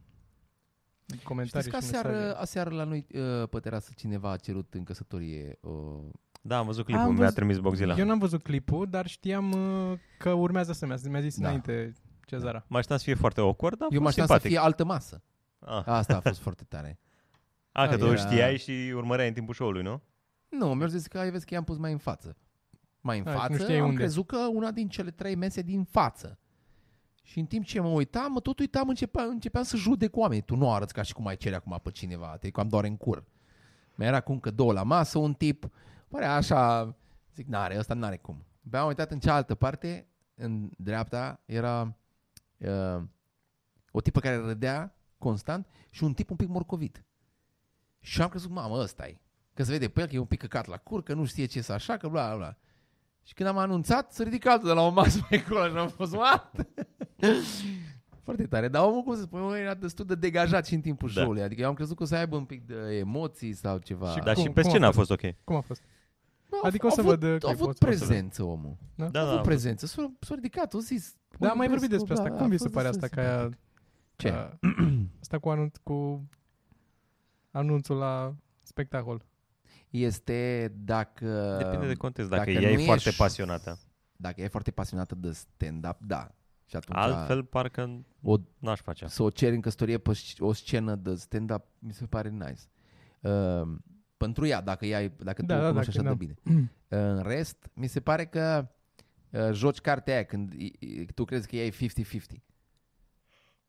comentarii 1.24 1.70
Știți 1.70 1.70
că 1.70 1.92
și 1.92 1.96
aseară, 1.96 2.18
mesaje. 2.18 2.36
aseară 2.42 2.70
la 2.70 2.84
noi 2.84 3.08
uh, 3.14 3.50
pe 3.50 3.60
terasă 3.60 3.92
cineva 3.96 4.32
a 4.32 4.38
cerut 4.38 4.74
în 4.74 4.84
căsătorie 4.84 5.58
uh, 5.62 6.04
Da, 6.42 6.58
am 6.58 6.66
văzut 6.66 6.80
Am 6.88 6.94
clipul, 6.94 7.08
mi-a 7.12 7.18
văzut- 7.20 7.36
trimis 7.36 7.58
Boxila. 7.58 7.96
Eu 7.98 8.06
n-am 8.06 8.20
văzut 8.20 8.44
clipul, 8.44 8.88
dar 8.90 9.08
știam 9.08 9.52
uh, 9.52 9.98
că 10.20 10.30
urmează 10.32 10.74
să 10.74 10.86
mi-a, 10.86 10.98
mi-a 11.10 11.20
zis 11.22 11.38
Da. 11.38 11.46
înainte 11.48 11.94
Cezara. 12.26 12.66
Mă 12.68 12.78
așteptam 12.78 12.98
să 12.98 13.04
fie 13.04 13.14
foarte 13.14 13.40
awkward, 13.40 13.78
dar 13.78 13.88
a 13.92 13.94
Eu 13.94 14.00
mă 14.00 14.06
fost 14.06 14.20
așteptam 14.20 14.38
să 14.38 14.42
simpatic. 14.42 14.58
fie 14.58 14.68
altă 14.68 14.84
masă. 14.94 15.24
Ah. 15.60 15.84
Asta 15.98 16.16
a 16.16 16.20
fost 16.20 16.40
foarte 16.40 16.64
tare. 16.64 17.00
A, 17.72 17.88
că 17.88 17.98
tu 17.98 18.06
Era- 18.06 18.16
știai 18.16 18.58
și 18.58 18.92
urmăreai 18.96 19.28
în 19.28 19.34
timpul 19.34 19.54
show-ului, 19.54 19.82
nu? 19.82 20.02
Nu, 20.50 20.74
mi-au 20.74 20.88
zis 20.88 21.08
că 21.08 21.20
ai 21.20 21.32
vezi 21.32 21.46
că 21.46 21.54
i-am 21.54 21.64
pus 21.64 21.78
mai 21.78 21.92
în 21.92 21.98
față. 21.98 22.38
Mai 23.02 23.20
în 23.20 23.28
Ah, 23.28 23.32
și 23.34 23.38
nu 23.38 23.42
față, 23.48 23.58
știai 23.64 23.78
am 23.80 23.84
unde. 23.88 23.98
crezut 23.98 24.28
că 24.28 24.38
una 24.54 24.72
din 24.72 24.88
cele 24.90 25.12
trei 25.12 25.36
mese 25.36 25.62
din 25.62 25.84
față. 25.84 26.40
Și 27.24 27.40
în 27.40 27.46
timp 27.46 27.66
ce 27.66 27.80
mă 27.82 27.88
uitam, 27.88 28.32
mă 28.32 28.40
tot 28.40 28.60
uitam, 28.60 28.90
începeam, 28.90 29.30
începeam 29.30 29.64
să 29.64 29.78
judec 29.78 30.16
oamenii. 30.18 30.44
Tu 30.44 30.56
nu 30.56 30.74
arăți 30.74 30.94
ca 30.94 31.02
și 31.02 31.14
cum 31.14 31.28
ai 31.28 31.38
cere 31.38 31.56
acum 31.56 31.80
pe 31.84 31.92
cineva, 31.92 32.38
te 32.40 32.50
cam 32.50 32.68
doar 32.68 32.84
în 32.84 32.98
cur. 32.98 33.24
Mai 33.96 34.08
era 34.08 34.22
cu 34.22 34.32
încă 34.32 34.52
două 34.52 34.74
la 34.74 34.84
masă, 34.84 35.18
un 35.18 35.34
tip, 35.34 35.70
părea 36.12 36.36
așa, 36.36 36.96
zic, 37.34 37.48
n-are, 37.48 37.78
ăsta 37.78 37.94
n-are 37.94 38.18
cum. 38.18 38.46
Abia 38.66 38.80
am 38.82 38.88
uitat 38.88 39.12
în 39.12 39.20
cealaltă 39.20 39.56
parte, 39.56 40.08
în 40.36 40.70
dreapta, 40.78 41.42
era 41.46 41.98
uh, 42.58 43.02
o 43.92 44.02
tipă 44.02 44.20
care 44.20 44.36
râdea 44.36 44.96
constant 45.18 45.68
și 45.90 46.04
un 46.04 46.14
tip 46.14 46.30
un 46.30 46.36
pic 46.36 46.48
morcovit. 46.48 47.04
Și 48.00 48.22
am 48.22 48.30
crezut, 48.30 48.50
mamă, 48.52 48.76
ăsta 48.80 49.08
e. 49.08 49.20
Că 49.54 49.64
se 49.64 49.72
vede 49.72 49.90
pe 49.90 50.02
el 50.02 50.08
că 50.08 50.16
e 50.16 50.20
un 50.20 50.26
pic 50.26 50.40
căcat 50.40 50.68
la 50.68 50.78
cur, 50.78 51.04
că 51.04 51.14
nu 51.14 51.26
știe 51.26 51.46
ce 51.46 51.62
să 51.62 51.74
așa, 51.74 51.98
că 51.98 52.08
bla 52.08 52.28
bla 52.28 52.36
bla. 52.38 52.56
Și 53.24 53.34
când 53.34 53.50
am 53.50 53.58
anunțat, 53.58 54.12
să 54.14 54.24
ridică 54.24 54.50
altul 54.50 54.68
de 54.68 54.74
la 54.74 54.82
o 54.82 54.90
masă 54.90 55.20
mai 55.30 55.44
acolo 55.46 55.68
și 55.70 55.76
am 55.76 55.88
fost, 55.90 56.14
what? 56.16 56.52
Foarte 58.24 58.48
tare, 58.48 58.68
dar 58.68 58.84
omul, 58.84 59.02
cum 59.04 59.16
să 59.16 59.22
spun, 59.22 59.40
omul 59.42 59.56
era 59.56 59.74
destul 59.74 60.06
de 60.06 60.16
degajat 60.16 60.66
și 60.66 60.74
în 60.74 60.82
timpul 60.82 61.08
Da. 61.14 61.14
show-ului. 61.22 61.42
Adică 61.42 61.62
eu 61.62 61.68
am 61.68 61.74
crezut 61.74 61.98
că 61.98 62.04
o 62.04 62.06
să 62.06 62.16
aibă 62.16 62.36
un 62.36 62.46
pic 62.46 62.66
de 62.66 62.76
emoții 62.98 63.54
sau 63.54 63.78
ceva. 63.78 64.10
Și 64.10 64.20
Dar 64.20 64.34
Cum- 64.34 64.44
și 64.44 64.50
pe 64.50 64.62
cum 64.62 64.70
a 64.70 64.74
scenă 64.74 64.86
a 64.88 64.92
fost? 64.92 65.08
fost 65.10 65.24
ok. 65.24 65.34
Cum 65.44 65.56
a 65.56 65.62
fost? 65.62 65.82
Da, 66.52 66.68
adică 66.68 66.86
a 66.86 66.90
o 66.90 66.94
să 66.94 67.00
avut, 67.00 67.20
văd, 67.20 67.24
uh, 67.24 67.30
A 67.30 67.38
clipul, 67.38 67.50
avut 67.50 67.68
o 67.68 67.72
să 67.72 67.86
văd. 67.86 67.98
prezență 67.98 68.44
omul. 68.44 68.78
Da? 68.96 69.08
Da, 69.10 69.20
a 69.22 69.24
da, 69.24 69.30
avut 69.30 69.40
a 69.40 69.42
prezență. 69.42 69.86
S-a, 69.86 70.12
s-a 70.20 70.36
ridicat, 70.36 70.74
a 70.74 70.80
zis. 70.80 71.16
Da, 71.40 71.50
am 71.50 71.58
mai 71.58 71.68
vorbit 71.68 71.90
"Vorbesc 71.90 72.08
despre 72.10 72.14
cu- 72.16 72.22
asta. 72.22 72.30
da, 72.30 72.36
Cum 72.36 72.46
a 72.46 72.50
vi 72.50 72.58
se 72.58 72.64
fost 72.64 72.74
pare 72.74 72.88
destul 72.90 73.04
asta? 73.04 73.22
de 73.22 73.28
Ca, 73.28 73.40
simpatic. 73.40 73.60
Ce? 74.16 74.30
Ca, 74.30 74.60
asta 75.22 75.40
cu, 75.40 75.50
anunț, 75.50 75.78
cu 75.84 76.28
anunțul 77.52 77.98
la 77.98 78.36
spectacol. 78.62 79.26
Este 79.90 80.72
dacă... 80.78 81.56
Depinde 81.64 81.88
de 81.88 81.94
context. 81.94 82.30
Dacă, 82.30 82.52
dacă 82.52 82.64
ea 82.66 82.74
nu 82.74 82.80
e 82.82 82.86
foarte 82.86 83.10
ești- 83.10 83.18
pasionată. 83.18 83.80
Dacă 84.16 84.42
e 84.42 84.48
foarte 84.48 84.72
pasionată 84.72 85.16
de 85.16 85.32
stand-up, 85.32 85.98
da. 86.00 86.32
Și 86.66 86.76
atunci 86.76 86.98
Altfel, 86.98 87.44
parcă 87.44 88.02
o 88.22 88.36
n-aș 88.60 88.80
face. 88.82 89.08
să 89.08 89.24
o 89.24 89.30
ceri 89.30 89.56
în 89.56 89.62
căsătorie 89.62 89.98
pe 89.98 90.12
sc- 90.12 90.40
o 90.40 90.54
scenă 90.54 90.96
de 90.96 91.16
stand-up, 91.16 91.64
mi 91.80 91.94
se 91.94 92.06
pare 92.06 92.30
nice. 92.30 92.62
Uh, 93.22 93.62
pentru 94.26 94.46
ea, 94.46 94.62
dacă, 94.62 94.86
ea, 94.86 95.02
e- 95.04 95.12
dacă 95.20 95.42
Da, 95.42 95.54
tu 95.56 95.60
o 95.60 95.64
da, 95.64 95.70
cunoști 95.70 95.92
dacă- 95.98 96.08
așa 96.08 96.18
de 96.18 96.26
bine. 96.26 96.36
Uh, 96.56 96.64
în 96.88 97.22
rest, 97.26 97.70
mi 97.74 97.88
se 97.88 98.00
pare 98.00 98.26
că 98.26 98.68
uh, 99.30 99.50
joci 99.52 99.80
cartea 99.80 100.14
aia 100.14 100.24
când 100.24 100.54
i- 100.54 100.74
i- 100.80 101.06
tu 101.06 101.26
crezi 101.26 101.48
că 101.48 101.56
ea 101.56 101.66
e 101.66 101.70
50-50. 101.70 102.42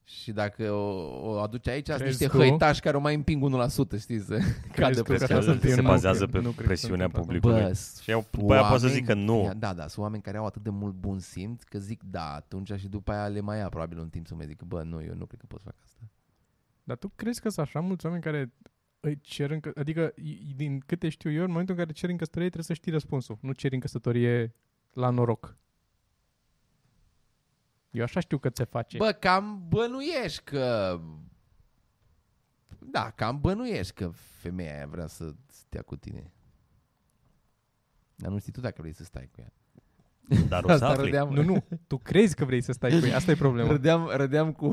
Și 0.05 0.33
dacă 0.33 0.71
o, 0.71 1.31
o 1.31 1.39
aduci 1.41 1.69
aici, 1.69 1.87
sunt 1.87 1.99
Crezi 1.99 2.23
niște 2.23 2.37
tu? 2.37 2.43
hăitași 2.43 2.81
care 2.81 2.97
o 2.97 3.01
mai 3.01 3.15
împing 3.15 3.43
unul 3.43 3.59
la 3.59 3.69
sută, 3.69 3.97
știi, 3.97 4.21
să 4.21 4.39
cadă 4.75 4.95
tu 4.97 5.03
pe 5.03 5.03
că 5.03 5.15
Crezi 5.15 5.25
așa 5.25 5.35
că 5.35 5.41
sunt 5.41 5.61
se 5.61 5.69
eu? 5.69 5.77
Nu, 5.77 5.83
bazează 5.83 6.25
nu 6.25 6.31
pe 6.31 6.39
cred 6.41 6.55
că 6.55 6.61
se 6.61 6.63
presiunea 6.67 7.05
întâmplă 7.05 7.21
asta. 7.37 7.49
publicului. 7.49 7.63
Bă, 7.63 8.01
Și 8.03 8.11
eu- 8.11 8.27
după 8.31 8.53
aia 8.53 8.63
poți 8.69 8.83
să 8.83 8.89
zic 8.89 9.07
că 9.07 9.15
nu. 9.15 9.41
oameni- 9.43 9.59
Da, 9.61 9.73
da, 9.75 9.87
sunt 9.87 10.05
oameni 10.05 10.23
care 10.23 10.37
au 10.37 10.47
atât 10.47 10.63
de 10.63 10.71
mult 10.71 10.95
bun 10.95 11.19
simț 11.19 11.63
că 11.63 11.79
zic 11.79 12.03
da 12.03 12.35
atunci 12.35 12.73
și 12.73 12.89
după 12.89 13.13
aia 13.13 13.27
le 13.29 13.41
mai 13.41 13.59
ia 13.59 13.69
probabil 13.69 13.99
un 13.99 14.09
timp 14.09 14.27
să 14.27 14.35
mă 14.35 14.43
zic 14.45 14.63
bă, 14.63 14.83
nu, 14.83 15.03
eu 15.03 15.15
nu 15.15 15.25
cred 15.27 15.41
că 15.41 15.47
pot 15.49 15.59
să 15.61 15.65
fac 15.65 15.77
asta. 15.85 15.99
Dar 16.85 16.97
tu 16.97 17.13
crezi 17.15 17.41
că 17.41 17.49
sunt 17.49 17.67
așa 17.67 17.81
mulți 17.81 18.05
oameni 18.07 18.23
care 18.25 18.53
îi 19.05 19.21
cer 19.21 19.51
în 19.51 19.61
că, 19.61 19.73
adică 19.77 20.13
i- 20.17 20.53
din 20.57 20.81
câte 20.87 21.09
știu 21.09 21.31
eu, 21.33 21.43
în 21.45 21.51
momentul 21.51 21.75
în 21.75 21.81
care 21.81 21.93
ceri 21.93 22.13
în 22.13 22.19
căsătorie 22.19 22.47
trebuie 22.49 22.67
să 22.67 22.81
știi 22.81 22.93
răspunsul. 22.93 23.39
Nu 23.41 23.53
ceri 23.53 23.75
în 23.75 23.81
căsătorie 23.81 24.55
la 24.93 25.11
noroc. 25.11 25.57
Eu 27.91 28.03
așa 28.03 28.21
știu 28.21 28.39
că 28.39 28.51
se 28.55 28.65
face. 28.65 28.97
Bă, 28.97 29.13
cam 29.13 29.65
bănuiești 29.69 30.43
că... 30.45 31.01
Da, 32.79 33.11
cam 33.11 33.41
bănuiești 33.41 33.93
că 33.95 34.09
femeia 34.15 34.75
aia 34.77 34.87
vrea 34.87 35.07
să 35.07 35.35
stea 35.47 35.83
cu 35.83 35.97
tine. 35.97 36.33
Dar 38.15 38.31
nu 38.31 38.39
știi 38.39 38.53
tu 38.53 38.61
dacă 38.61 38.81
vrei 38.81 38.93
să 38.95 39.05
stai 39.05 39.29
cu 39.33 39.41
ea. 39.41 39.53
Dar 40.49 40.65
o 40.65 40.67
să 40.67 40.73
Asta 40.73 40.87
afli. 40.89 41.05
râdeam, 41.05 41.33
Nu, 41.33 41.43
nu. 41.43 41.65
Tu 41.87 41.97
crezi 41.99 42.35
că 42.35 42.45
vrei 42.45 42.61
să 42.63 42.73
stai 42.73 42.99
cu 43.01 43.07
ea. 43.07 43.17
Asta 43.17 43.31
e 43.31 43.35
problema. 43.35 43.71
râdeam, 43.71 44.09
râdeam 44.09 44.53
cu 44.53 44.73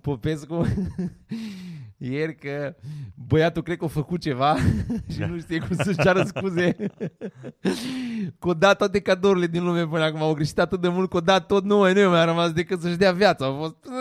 Popescu 0.00 0.62
ieri 2.04 2.34
că 2.34 2.76
băiatul 3.28 3.62
cred 3.62 3.78
că 3.78 3.84
a 3.84 3.88
făcut 3.88 4.20
ceva 4.20 4.56
și 5.12 5.18
Da. 5.18 5.26
nu 5.26 5.38
știe 5.38 5.58
cum 5.58 5.76
să-și 5.76 5.98
ceară 5.98 6.22
scuze. 6.24 6.72
că 8.38 8.48
o 8.48 8.54
dat 8.54 8.76
toate 8.78 9.00
cadourile 9.00 9.46
din 9.46 9.64
lume 9.64 9.86
până 9.86 10.02
acum. 10.04 10.20
Au 10.22 10.34
greșit 10.34 10.58
atât 10.58 10.80
de 10.80 10.88
mult 10.88 11.10
că 11.10 11.16
o 11.16 11.20
dat 11.20 11.46
tot 11.46 11.64
nu, 11.64 11.92
nu 11.92 12.10
mi-a 12.10 12.24
rămas 12.24 12.52
decât 12.52 12.80
să-și 12.80 12.96
dea 12.96 13.12
viața. 13.12 13.44
Au 13.44 13.56
fost... 13.56 13.76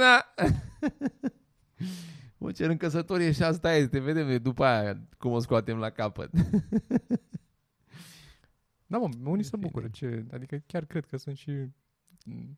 O 2.37 2.51
cer 2.51 2.69
în 2.69 2.77
căsătorie 2.77 3.31
și 3.31 3.43
asta 3.43 3.73
este. 3.75 3.99
Vedem 3.99 4.37
după 4.41 4.63
aia 4.65 4.97
cum 5.17 5.31
o 5.31 5.39
scoatem 5.39 5.77
la 5.77 5.89
capăt. 5.89 6.29
Da, 8.85 8.97
mă, 8.97 9.09
unii 9.23 9.43
se 9.43 9.49
fine. 9.49 9.61
bucură. 9.61 9.87
Ce, 9.91 10.25
adică 10.31 10.63
chiar 10.65 10.85
cred 10.85 11.05
că 11.05 11.17
sunt 11.17 11.37
și 11.37 11.51
m, 12.25 12.57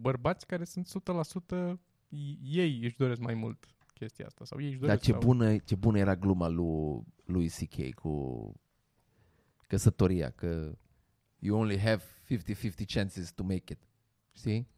bărbați 0.00 0.46
care 0.46 0.64
sunt 0.64 0.86
100% 0.86 1.78
i- 2.08 2.38
ei 2.42 2.80
își 2.82 2.96
doresc 2.96 3.20
mai 3.20 3.34
mult 3.34 3.64
chestia 3.98 4.26
asta. 4.26 4.44
Sau 4.44 4.60
ei 4.60 4.68
își 4.68 4.78
doresc 4.78 4.96
Dar 4.98 5.06
ce 5.06 5.10
sau... 5.10 5.20
bună, 5.20 5.56
ce 5.56 5.74
bună 5.74 5.98
era 5.98 6.16
gluma 6.16 6.48
lui, 6.48 7.02
lui 7.24 7.48
C.K. 7.48 7.94
cu 7.94 8.52
căsătoria, 9.66 10.30
că 10.30 10.78
you 11.38 11.60
only 11.60 11.78
have 11.78 12.02
50-50 12.02 12.36
chances 12.86 13.30
to 13.32 13.42
make 13.42 13.72
it. 13.72 13.78
Știi? 14.32 14.68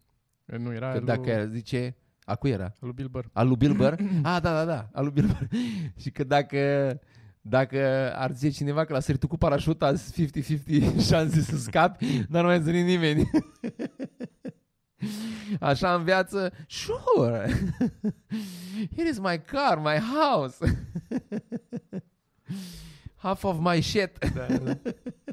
Nu, 0.45 0.73
era 0.73 0.91
Că 0.91 0.97
lui, 0.97 1.07
dacă 1.07 1.47
zice, 1.47 1.97
a 2.25 2.35
cui 2.35 2.51
era? 2.51 2.73
lui 2.81 2.93
Bill 2.93 3.09
Burr. 3.09 3.27
Al 3.33 3.47
lui 3.47 3.57
Bill 3.57 3.75
Burr? 3.75 3.95
ah, 4.23 4.41
da, 4.43 4.53
da, 4.53 4.65
da, 4.65 4.89
al 4.93 5.05
lui 5.05 5.13
Bill 5.13 5.27
Burr. 5.27 5.47
Și 6.03 6.11
că 6.11 6.25
dacă, 6.25 6.99
dacă 7.41 8.13
ar 8.15 8.33
zice 8.33 8.57
cineva 8.57 8.85
că 8.85 8.93
la 8.93 9.01
săritul 9.01 9.29
cu 9.29 9.37
parașuta 9.37 9.87
azi 9.87 10.31
50-50 10.31 11.07
șanse 11.09 11.41
să 11.51 11.57
scapi, 11.57 12.27
dar 12.29 12.43
nu 12.43 12.49
mai 12.49 12.63
zări 12.63 12.83
nimeni. 12.83 13.31
Așa 15.61 15.95
în 15.95 16.05
viață, 16.05 16.53
sure. 16.69 17.51
Here 18.97 19.09
is 19.09 19.19
my 19.19 19.41
car, 19.47 19.79
my 19.79 19.99
house. 19.99 20.57
Half 23.17 23.45
of 23.45 23.59
my 23.61 23.81
shit. 23.83 24.19
Da, 24.35 24.47
da. 24.57 24.79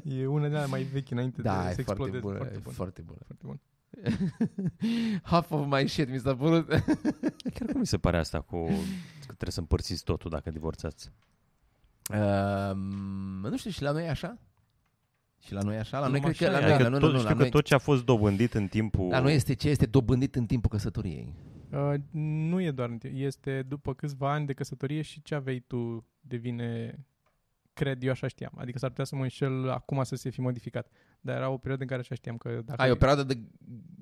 E 0.04 0.26
una 0.26 0.46
din 0.46 0.54
alea 0.54 0.66
mai 0.66 0.82
vechi 0.82 1.10
înainte 1.10 1.42
Da, 1.42 1.62
de 1.62 1.68
e 1.68 1.72
să 1.74 1.82
foarte 1.82 2.02
explodeze. 2.02 2.18
bună, 2.18 2.36
Foarte 2.36 2.54
e 2.56 2.60
bun. 2.62 2.72
foarte 2.72 3.02
bună. 3.02 3.18
Foarte 3.26 3.44
bun. 3.46 3.60
Half 5.22 5.50
of 5.50 5.66
my 5.66 5.88
shit 5.88 6.08
mi 6.08 6.18
s-a 6.18 6.36
părut. 6.36 6.68
Chiar 7.54 7.68
cum 7.72 7.80
mi 7.80 7.86
se 7.86 7.98
pare 7.98 8.18
asta 8.18 8.40
cu 8.40 8.66
că 9.20 9.24
trebuie 9.34 9.50
să 9.50 9.60
împărțiți 9.60 10.04
totul 10.04 10.30
dacă 10.30 10.50
divorțați? 10.50 11.12
Um, 12.70 13.40
nu 13.40 13.56
știu, 13.56 13.70
și 13.70 13.82
la 13.82 13.90
noi 13.90 14.04
e 14.04 14.10
așa? 14.10 14.38
Și 15.44 15.52
la 15.52 15.60
noi 15.60 15.76
e 15.76 15.78
așa? 15.78 15.98
La 15.98 16.06
noi 16.06 16.18
Numai 16.18 16.34
cred 16.34 16.48
că... 16.48 16.58
La 16.58 16.58
așa 16.58 16.66
noi, 16.66 16.76
e. 16.76 16.78
la 16.78 16.84
Adică 16.84 16.90
noi, 16.90 17.00
tot, 17.00 17.08
nu, 17.08 17.14
nu, 17.14 17.18
știu 17.18 17.30
la 17.30 17.36
că 17.36 17.42
noi, 17.42 17.50
tot 17.50 17.64
ce 17.64 17.74
a 17.74 17.78
fost 17.78 18.04
dobândit 18.04 18.54
în 18.54 18.66
timpul... 18.66 19.08
la 19.08 19.20
noi 19.20 19.34
este 19.34 19.54
ce 19.54 19.68
este 19.68 19.86
dobândit 19.86 20.34
în 20.34 20.46
timpul 20.46 20.70
căsătoriei. 20.70 21.34
Uh, 21.72 21.94
nu 22.12 22.60
e 22.60 22.70
doar 22.70 22.88
în 22.88 22.98
timp. 22.98 23.14
Este 23.16 23.62
după 23.62 23.94
câțiva 23.94 24.32
ani 24.32 24.46
de 24.46 24.52
căsătorie 24.52 25.02
și 25.02 25.22
ce 25.22 25.34
aveai 25.34 25.64
tu 25.66 26.06
devine 26.20 26.98
cred, 27.72 28.02
eu 28.02 28.10
așa 28.10 28.26
știam. 28.26 28.52
Adică 28.56 28.78
s-ar 28.78 28.88
putea 28.88 29.04
să 29.04 29.16
mă 29.16 29.22
înșel 29.22 29.70
acum 29.70 30.02
să 30.02 30.16
se 30.16 30.30
fi 30.30 30.40
modificat. 30.40 30.90
Dar 31.20 31.36
era 31.36 31.48
o 31.50 31.56
perioadă 31.56 31.82
în 31.82 31.88
care 31.88 32.00
așa 32.00 32.14
știam 32.14 32.36
că 32.36 32.60
dacă... 32.64 32.82
Ai 32.82 32.90
o 32.90 32.94
perioadă 32.94 33.22
de 33.22 33.38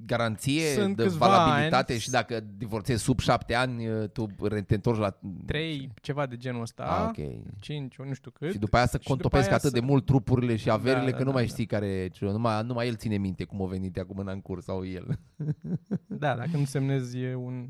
garanție, 0.06 0.62
Sunt 0.66 0.96
de 0.96 1.02
câțiva 1.02 1.26
valabilitate 1.26 1.92
ani. 1.92 2.00
și 2.00 2.10
dacă 2.10 2.40
divorțezi 2.56 3.02
sub 3.02 3.18
șapte 3.20 3.54
ani, 3.54 4.08
tu 4.12 4.26
te 4.66 4.74
întorci 4.74 4.98
la... 4.98 5.18
trei, 5.46 5.90
ceva 6.02 6.26
de 6.26 6.36
genul 6.36 6.60
ăsta, 6.60 6.84
Ah, 6.84 7.08
ok. 7.24 7.42
cinci, 7.58 7.96
nu 7.98 8.12
știu 8.14 8.30
cât. 8.30 8.50
Și 8.52 8.58
după 8.58 8.76
aia 8.76 8.86
să 8.86 8.96
Și 8.96 9.02
după 9.02 9.08
contopesc 9.14 9.46
aia 9.46 9.56
atât 9.56 9.70
să- 9.70 9.78
de 9.80 9.84
mult 9.86 10.04
trupurile 10.04 10.56
și 10.56 10.70
averile 10.70 11.04
Da, 11.04 11.10
da, 11.10 11.16
că 11.16 11.22
nu 11.22 11.28
da, 11.28 11.34
mai 11.34 11.44
da. 11.44 11.48
știi 11.48 11.66
care... 11.66 12.10
Numai, 12.20 12.62
numai 12.64 12.86
el 12.86 12.94
ține 12.96 13.16
minte 13.16 13.44
cum 13.44 13.62
a 13.62 13.66
venit 13.66 13.98
acum 13.98 14.18
în 14.18 14.28
ancur 14.28 14.60
sau 14.60 14.84
el. 14.86 15.18
Da, 16.06 16.34
dacă 16.36 16.50
nu 16.56 16.64
semnezi 16.64 17.18
e 17.18 17.34
un 17.34 17.66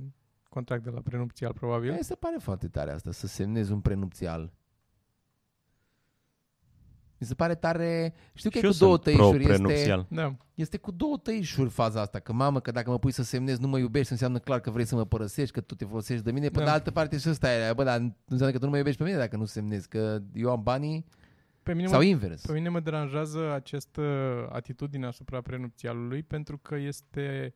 contract 0.48 0.82
de 0.84 0.90
la 0.90 1.00
prenupțial, 1.00 1.52
probabil. 1.52 1.92
Mi 1.92 1.98
se 2.00 2.14
pare 2.14 2.36
foarte 2.38 2.68
tare 2.68 2.90
asta, 2.92 3.10
să 3.12 3.26
semnezi 3.26 3.72
un 3.72 3.80
prenupțial. 3.80 4.52
Mi 7.18 7.26
se 7.26 7.34
pare 7.34 7.54
tare... 7.54 8.14
Știu 8.34 8.50
că 8.50 8.58
Și 8.58 8.64
e 8.64 8.66
eu 8.66 8.72
cu 8.72 8.78
două 8.78 8.92
sunt 8.92 9.04
tăișuri. 9.04 9.36
Este, 9.36 9.46
pro-prenupțial. 9.46 10.06
Da. 10.10 10.36
este 10.54 10.76
cu 10.76 10.90
două 10.90 11.16
tăișuri 11.22 11.70
faza 11.70 12.00
asta. 12.00 12.18
Că 12.18 12.32
mamă, 12.32 12.60
că 12.60 12.70
dacă 12.70 12.90
mă 12.90 12.98
pui 12.98 13.12
să 13.12 13.22
semnezi 13.22 13.60
nu 13.60 13.68
mă 13.68 13.78
iubești, 13.78 14.12
înseamnă 14.12 14.38
clar 14.38 14.60
că 14.60 14.70
vrei 14.70 14.84
să 14.84 14.94
mă 14.94 15.04
părăsești, 15.04 15.52
că 15.54 15.60
tu 15.60 15.74
te 15.74 15.84
folosești 15.84 16.24
de 16.24 16.30
mine. 16.32 16.48
Pe 16.48 16.58
Da. 16.58 16.64
de 16.64 16.70
altă 16.70 16.90
parte 16.90 17.18
și 17.18 17.28
ăsta 17.28 17.52
e, 17.52 17.72
bă, 17.72 17.84
dar 17.84 17.98
nu 18.00 18.14
înseamnă 18.24 18.52
că 18.54 18.58
tu 18.58 18.64
nu 18.64 18.70
mă 18.70 18.76
iubești 18.76 18.98
pe 18.98 19.04
mine 19.06 19.18
dacă 19.18 19.36
nu 19.36 19.44
semnezi, 19.44 19.88
că 19.88 20.18
eu 20.34 20.50
am 20.50 20.62
banii 20.62 21.04
Pe 21.62 21.74
mine, 21.74 21.86
sau 21.88 21.98
mă, 21.98 22.04
invers. 22.04 22.40
pe 22.46 22.52
mine 22.52 22.68
mă 22.68 22.80
deranjează 22.80 23.52
această 23.52 24.02
atitudine 24.52 25.06
asupra 25.06 25.40
prenupțialului 25.40 26.22
pentru 26.22 26.58
că 26.58 26.76
este 26.76 27.54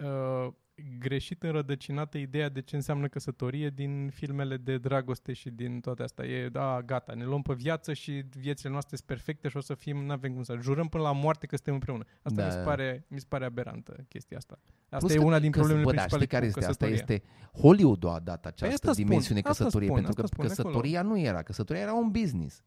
uh, 0.00 0.52
greșit 0.98 1.42
înrădăcinată 1.42 2.18
ideea 2.18 2.48
de 2.48 2.60
ce 2.60 2.76
înseamnă 2.76 3.08
căsătorie 3.08 3.68
din 3.70 4.10
filmele 4.14 4.56
de 4.56 4.78
dragoste 4.78 5.32
și 5.32 5.50
din 5.50 5.80
toate 5.80 6.02
astea. 6.02 6.24
E, 6.26 6.48
da, 6.48 6.82
gata, 6.82 7.12
ne 7.14 7.24
luăm 7.24 7.42
pe 7.42 7.54
viață 7.54 7.92
și 7.92 8.24
viețile 8.38 8.70
noastre 8.70 8.96
sunt 8.96 9.08
perfecte 9.08 9.48
și 9.48 9.56
o 9.56 9.60
să 9.60 9.74
fim, 9.74 10.04
nu 10.04 10.12
avem 10.12 10.32
cum 10.32 10.42
să 10.42 10.58
jurăm 10.60 10.88
până 10.88 11.02
la 11.02 11.12
moarte 11.12 11.46
că 11.46 11.54
suntem 11.56 11.74
împreună. 11.74 12.04
Asta 12.22 12.40
Da. 12.40 12.46
mi, 12.46 12.52
se 12.52 12.58
pare, 12.58 13.04
mi 13.08 13.18
se 13.20 13.26
pare 13.28 13.44
aberantă 13.44 14.04
chestia 14.08 14.36
asta. 14.36 14.58
Asta 14.84 14.96
Plus 14.98 15.12
e 15.12 15.16
că 15.16 15.24
una 15.24 15.38
din 15.38 15.50
căs- 15.50 15.60
problemele 15.60 15.84
bă, 15.90 15.92
da, 15.96 16.04
principale 16.04 16.24
știi 16.24 16.36
care 16.36 16.50
cu 16.50 16.58
este? 16.58 16.70
Asta 16.70 16.86
căsătoria. 16.86 17.16
este 17.16 17.58
Hollywood 17.60 18.04
a 18.04 18.18
dat 18.18 18.46
această 18.46 18.74
asta 18.74 18.92
spun, 18.92 19.04
dimensiune 19.04 19.40
asta 19.44 19.50
căsătorie, 19.64 19.86
spun, 19.88 19.98
pentru 20.02 20.14
că 20.14 20.22
asta 20.22 20.36
spun, 20.36 20.46
căsătoria 20.48 21.02
nu 21.02 21.18
era, 21.18 21.42
căsătoria 21.42 21.82
era 21.82 21.94
un 21.94 22.10
business. 22.10 22.62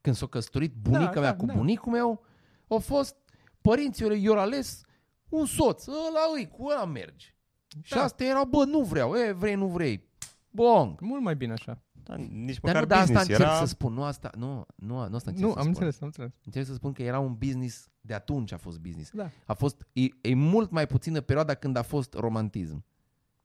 Când 0.00 0.16
s-a 0.16 0.26
căsătorit 0.26 0.74
bunica 0.74 1.12
Da, 1.12 1.20
mea 1.20 1.30
da, 1.30 1.36
cu 1.36 1.46
da. 1.46 1.54
bunicul 1.54 1.92
meu, 1.92 2.24
au 2.68 2.78
fost 2.78 3.16
părinții 3.60 4.04
eu 4.04 4.12
i-au 4.12 4.38
ales 4.38 4.82
un 5.28 5.46
soț, 5.46 5.86
ăla 5.86 6.20
îi, 6.36 6.48
cu 6.48 6.66
ăla 6.66 6.84
mergi. 6.84 7.34
Și 7.82 7.94
Da. 7.94 8.02
asta 8.02 8.24
era, 8.24 8.44
bă, 8.44 8.64
nu 8.64 8.80
vreau, 8.82 9.14
e, 9.16 9.32
vrei, 9.32 9.54
nu 9.54 9.66
vrei. 9.66 10.08
Bong. 10.50 11.00
Mult 11.00 11.22
mai 11.22 11.36
bine 11.36 11.52
așa. 11.52 11.82
Da, 12.02 12.14
nici 12.16 12.58
Dar 12.60 12.74
măcar 12.74 12.80
nu, 12.80 12.86
dar 12.86 12.98
asta 12.98 13.12
business. 13.12 13.28
încerc 13.28 13.40
Era... 13.48 13.58
să 13.58 13.66
spun, 13.66 13.92
nu 13.92 14.02
asta, 14.02 14.30
nu, 14.36 14.66
nu, 14.74 15.08
nu 15.08 15.14
asta 15.16 15.30
încerc 15.30 15.48
Nu, 15.48 15.52
să 15.52 15.58
am 15.58 15.60
spun. 15.60 15.66
înțeles, 15.68 16.00
am 16.00 16.06
înțeles. 16.06 16.30
Încerc 16.44 16.66
să 16.66 16.74
spun 16.74 16.92
că 16.92 17.02
era 17.02 17.18
un 17.18 17.34
business, 17.38 17.88
de 18.00 18.14
atunci 18.14 18.52
a 18.52 18.56
fost 18.56 18.78
business. 18.78 19.10
Da. 19.10 19.30
A 19.44 19.54
fost, 19.54 19.86
e, 19.92 20.04
e 20.20 20.34
mult 20.34 20.70
mai 20.70 20.86
puțină 20.86 21.20
perioada 21.20 21.54
când 21.54 21.76
a 21.76 21.82
fost 21.82 22.14
romantism. 22.14 22.84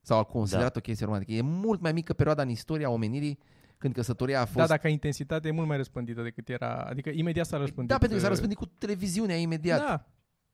Sau 0.02 0.20
a 0.20 0.24
considerat 0.24 0.72
Da. 0.74 0.78
o 0.78 0.82
chestie 0.82 1.06
romantică. 1.06 1.32
E 1.32 1.42
mult 1.42 1.82
mai 1.82 1.92
mică 1.92 2.14
perioada 2.14 2.42
în 2.42 2.50
istoria 2.50 2.90
omenirii 2.90 3.40
când 3.78 3.94
căsătoria 3.94 4.42
a 4.42 4.46
fost... 4.46 4.58
Da, 4.58 4.66
dacă 4.66 4.88
intensitatea 4.88 5.50
e 5.50 5.54
mult 5.54 5.68
mai 5.68 5.78
răspândită 5.78 6.22
decât 6.22 6.50
era, 6.50 6.74
adică 6.76 7.10
imediat 7.10 7.46
s-a 7.46 7.58
răspândit. 7.58 7.92
da 7.92 7.98
pentru 7.98 8.18
că 8.18 8.24
s-a 8.24 8.30
uh, 8.30 8.32
răspândit 8.32 8.58
cu 8.58 8.66
televiziunea 8.66 9.36
imediat. 9.36 9.80
Da, 9.80 10.06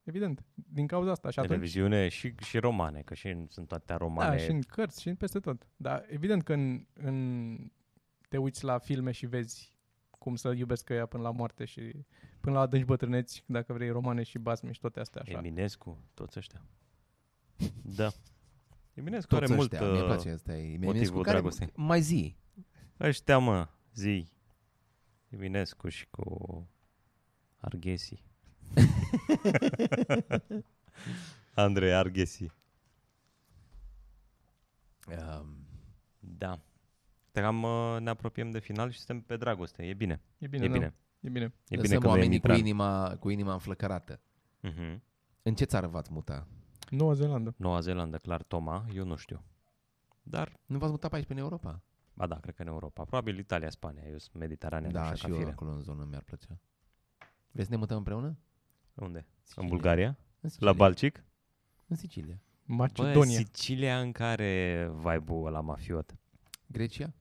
evident. 0.10 0.44
Din 0.54 0.88
cauza 0.88 1.12
asta. 1.12 1.30
Și 1.30 1.40
atunci, 1.40 1.54
Televiziune 1.54 2.08
și, 2.08 2.34
și 2.46 2.58
romane, 2.58 3.02
că 3.02 3.14
și 3.14 3.46
sunt 3.48 3.72
atâtea 3.72 3.96
romane. 3.96 4.36
da, 4.36 4.38
și 4.38 4.52
în 4.52 4.62
cărți 4.62 5.02
și 5.02 5.08
în 5.08 5.16
peste 5.16 5.40
tot. 5.40 5.68
Dar 5.76 6.06
evident 6.10 6.44
că 6.44 6.54
în, 6.54 6.86
în, 6.94 7.72
te 8.30 8.38
uiți 8.38 8.64
la 8.64 8.78
filme 8.78 9.12
și 9.12 9.26
vezi 9.26 9.78
cum 10.10 10.36
să 10.36 10.52
iubesc 10.52 10.90
ea 10.90 11.06
până 11.06 11.24
la 11.24 11.32
moarte 11.32 11.66
și 11.66 12.06
până 12.40 12.56
la 12.56 12.62
adânci 12.62 12.86
bătrâneți, 12.86 13.44
dacă 13.46 13.74
vrei, 13.74 13.90
romane 13.90 14.24
și 14.24 14.38
basme 14.38 14.72
și 14.72 14.80
toate 14.80 15.00
astea 15.00 15.22
așa. 15.22 15.38
Eminescu, 15.38 15.98
toți 16.14 16.38
ăștia. 16.38 16.62
Da. 17.96 18.10
Eminescu 18.94 19.30
Toți 19.30 19.44
are 19.44 19.56
mult... 19.56 19.72
ăștia, 19.72 19.90
mie 19.92 20.00
uh, 20.00 20.06
place 20.06 20.30
asta. 20.30 20.56
E 20.56 20.64
motivul 20.72 20.90
Eminescu 20.90 21.20
care, 21.20 21.32
dragostei. 21.32 21.70
mai 21.76 22.02
zi. 22.02 22.36
Ăștia, 23.00 23.38
mă, 23.38 23.68
zi. 23.94 24.32
Eminescu 25.30 25.90
și 25.90 26.08
cu 26.10 26.68
Arghesi. 27.58 28.24
Andrei 31.56 31.94
Arghesi. 31.94 32.52
Um, 35.08 35.58
Da. 36.20 36.60
Cam 37.32 37.64
uh, 37.64 37.98
ne 38.00 38.10
apropiem 38.10 38.52
de 38.52 38.60
final 38.60 38.90
și 38.92 38.98
suntem 39.00 39.22
pe 39.22 39.38
dragoste. 39.38 39.84
E 39.88 39.94
bine. 39.94 40.22
E 40.38 40.48
bine, 40.48 40.66
e 40.66 40.68
da. 40.68 40.74
bine. 40.74 40.94
E 41.20 41.30
bine. 41.30 41.46
E 41.46 41.52
bine 41.70 41.82
lăsăm 41.82 42.00
că 42.00 42.06
nu 42.06 42.12
e 42.12 42.16
oamenii 42.16 42.40
cu 42.40 42.48
Mitran. 42.48 42.58
inima, 42.66 43.16
cu 43.20 43.30
inima 43.30 43.54
înflăcărată. 43.54 44.20
Mhm. 44.60 45.04
În 45.42 45.56
ce 45.56 45.64
țară 45.66 45.88
v-ați 45.88 46.12
muta? 46.14 46.48
Noua 46.90 47.14
Zeelandă. 47.14 47.54
Noua 47.58 47.80
Zeelandă, 47.80 48.18
clar, 48.18 48.44
Toma, 48.44 48.86
eu 48.94 49.06
nu 49.06 49.16
știu. 49.16 49.44
Dar, 50.24 50.60
Nu 50.66 50.78
v-ați 50.78 50.92
mutat 50.92 51.10
pe 51.10 51.16
aici, 51.16 51.26
pe 51.26 51.34
în 51.34 51.40
Europa? 51.40 51.82
ba 52.14 52.28
da, 52.28 52.36
cred 52.40 52.56
că 52.56 52.62
în 52.62 52.68
Europa. 52.68 53.04
Probabil 53.04 53.38
Italia, 53.38 53.70
Spania. 53.70 54.04
Eu 54.10 54.18
sunt 54.18 54.34
mediteranean, 54.34 54.92
da, 54.94 55.02
așa 55.02 55.14
și 55.16 55.22
ca 55.22 55.30
eu 55.30 55.36
fire. 55.38 55.50
acolo 55.50 55.72
în 55.72 55.80
zonă 55.80 56.08
mi-ar 56.10 56.24
plăcea. 56.24 56.60
Vreți 57.52 57.68
să 57.68 57.74
ne 57.74 57.80
mutăm 57.80 57.98
împreună? 57.98 58.38
Unde? 59.02 59.26
Sicilia. 59.44 59.64
În 59.64 59.68
Bulgaria? 59.68 60.08
În 60.08 60.16
La 60.42 60.50
Sicilia. 60.50 60.74
Balcic? 60.74 61.24
În 61.88 61.96
Sicilia. 61.96 62.42
Bă, 62.66 62.74
Macedonia. 62.74 63.38
Sicilia 63.38 64.00
în 64.00 64.12
care 64.12 64.92
vibe-ul 64.96 65.46
ăla 65.48 65.62
mafiot? 65.62 66.16
Grecia? 66.68 67.14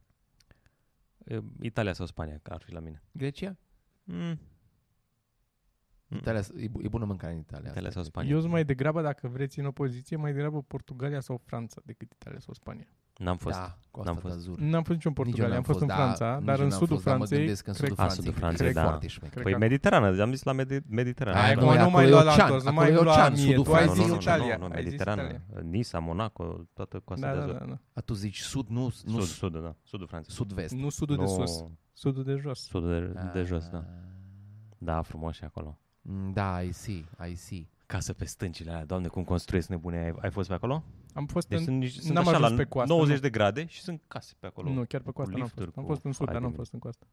E, 1.25 1.41
Italia 1.61 1.93
sau 1.93 2.07
Spania, 2.07 2.39
că 2.43 2.53
ar 2.53 2.63
fi 2.63 2.73
la 2.73 2.81
mine. 2.81 3.03
Grecia? 3.13 3.57
Mm. 4.05 4.39
Mm. 6.11 6.17
Italia, 6.17 6.41
e, 6.57 6.69
bu- 6.69 6.83
e 6.83 6.89
bună 6.89 7.05
mâncare 7.05 7.33
în 7.33 7.39
Italia. 7.39 7.71
Italia 7.71 7.89
asta 7.89 8.01
sau 8.03 8.11
cred. 8.11 8.13
Spania? 8.13 8.31
Eu 8.35 8.41
sunt 8.41 8.53
mai 8.53 8.65
degrabă, 8.65 9.03
dacă 9.03 9.29
vreți 9.29 9.59
în 9.59 9.65
opoziție, 9.67 10.17
mai 10.17 10.33
degrabă 10.33 10.63
Portugalia 10.63 11.21
sau 11.21 11.37
Franța 11.45 11.81
decât 11.85 12.13
Italia 12.13 12.39
sau 12.39 12.55
Spania. 12.55 12.87
N-am 13.19 13.37
fost. 13.37 13.57
Da, 13.57 13.79
Coasta 13.91 14.11
N-am 14.13 14.21
fost. 14.21 14.35
d'Azur. 14.35 14.59
N-am 14.59 14.83
fost 14.83 14.97
nici 14.97 15.05
în 15.05 15.13
Portugalia, 15.13 15.57
am 15.57 15.63
fost 15.63 15.81
în 15.81 15.87
da, 15.87 15.95
Franța, 15.95 16.35
nici 16.37 16.45
dar 16.45 16.57
eu 16.59 16.63
în 16.63 16.69
n-am 16.69 16.79
sudul 16.79 16.95
fost, 16.95 17.05
dar 17.05 17.17
mă 17.17 17.25
Franței, 17.25 17.39
gândesc 17.39 17.67
în 17.67 17.73
cred, 17.73 17.89
sudul 17.89 18.05
A, 18.05 18.07
Franței. 18.07 18.17
sudul 18.25 18.33
cred 18.33 18.45
Franței, 18.45 18.67
că 18.67 18.71
e 18.79 18.83
da. 18.83 18.89
foarte 18.89 19.07
șmecher. 19.07 19.43
Păi 19.43 19.53
că- 19.53 19.59
Mediterană, 19.59 20.21
am 20.23 20.31
zis 20.33 20.43
la 20.43 20.53
Medi- 20.53 20.87
Mediterană. 20.89 21.37
Aia 21.37 21.47
Hai, 21.47 21.55
nu, 21.55 21.61
acum 21.69 21.73
e 21.73 21.77
nu 21.79 21.81
acolo 21.83 21.97
mai 21.97 22.07
e 22.07 22.09
lua 22.11 22.23
la 22.23 22.33
ocean, 22.33 22.47
întors, 22.47 22.63
nu 22.65 22.69
acolo 22.71 22.85
mai 22.85 22.91
e 22.99 23.03
lua 23.03 23.13
ocean, 23.13 23.33
mie, 23.33 23.41
sudul 23.41 23.65
tu 23.65 23.73
ai 23.73 23.83
Franței 23.83 24.03
zis 24.03 24.05
e 24.05 24.09
nu, 24.15 24.15
ocean. 24.21 24.37
Italia. 24.39 24.57
nu, 24.57 24.67
nu, 24.67 24.73
ai 24.75 24.81
zis 24.83 24.85
Mediterană. 24.91 25.23
Italia. 25.23 25.43
Nisa, 25.71 25.99
Monaco, 25.99 26.65
toată 26.73 27.01
coasta 27.05 27.27
Da, 27.27 27.33
de 27.33 27.39
da, 27.39 27.47
jos. 27.47 27.59
da, 27.59 27.65
da. 27.65 27.79
A, 27.93 28.01
tu 28.01 28.15
zici 28.15 28.41
sud, 28.41 28.67
nu, 28.69 28.81
nu 28.83 28.91
Sud, 29.21 29.23
sud, 29.23 29.63
da. 29.63 29.75
Sudul 29.83 30.07
Franței. 30.07 30.35
sud-vest. 30.35 30.75
Nu 30.75 30.89
sudul 30.89 31.17
de 31.17 31.23
Nu, 31.23 31.29
sus, 31.29 31.65
sudul 31.93 32.25
de 32.25 32.37
jos. 32.37 32.61
Sudul 32.61 33.13
de, 33.15 33.39
de 33.41 33.43
jos, 33.47 33.69
da. 33.69 33.79
Ah. 33.79 33.85
Da, 34.79 35.03
frumos 35.03 35.35
și 35.35 35.45
acolo. 35.45 35.79
Mm, 36.03 36.33
Da, 36.33 36.61
I 36.61 36.73
see, 36.73 37.05
I 37.31 37.35
see. 37.35 37.69
Casă 37.87 38.13
pe 38.13 38.25
stâncile 38.25 38.71
alea, 38.71 38.85
doamne, 38.85 39.09
cum 39.09 39.25
construiesc 39.25 39.69
nebune. 39.69 39.99
Ai, 39.99 40.13
ai 40.21 40.31
fost 40.31 40.49
pe 40.49 40.55
acolo? 40.55 40.85
Am 41.15 41.27
fost 41.27 41.49
Deci 41.49 41.59
în... 41.59 41.65
sunt, 41.65 41.79
nici- 41.85 41.99
sunt 41.99 42.15
n-am 42.15 42.27
așa 42.29 42.37
ajuns 42.37 42.51
la 42.51 42.57
pe 42.57 42.65
coastă, 42.65 42.93
90 42.95 43.15
nu. 43.15 43.21
de 43.21 43.31
grade 43.31 43.67
și 43.67 43.81
sunt 43.83 44.03
case 44.09 44.35
pe 44.39 44.47
acolo. 44.47 44.71
Nu, 44.73 44.85
chiar 44.85 45.01
pe 45.01 45.11
coastă 45.11 45.33
n-am 45.33 45.43
lifturi, 45.43 45.65
fost. 45.65 45.77
Am 45.77 45.85
cu 45.85 45.91
fost 45.91 46.05
în 46.05 46.13
sud, 46.13 46.27
foaie 46.27 46.41
dar 46.41 46.41
de 46.41 46.43
n-am 46.43 46.51
mine. 46.51 46.57
fost 46.63 46.73
în 46.73 46.79
coastă. 46.79 47.07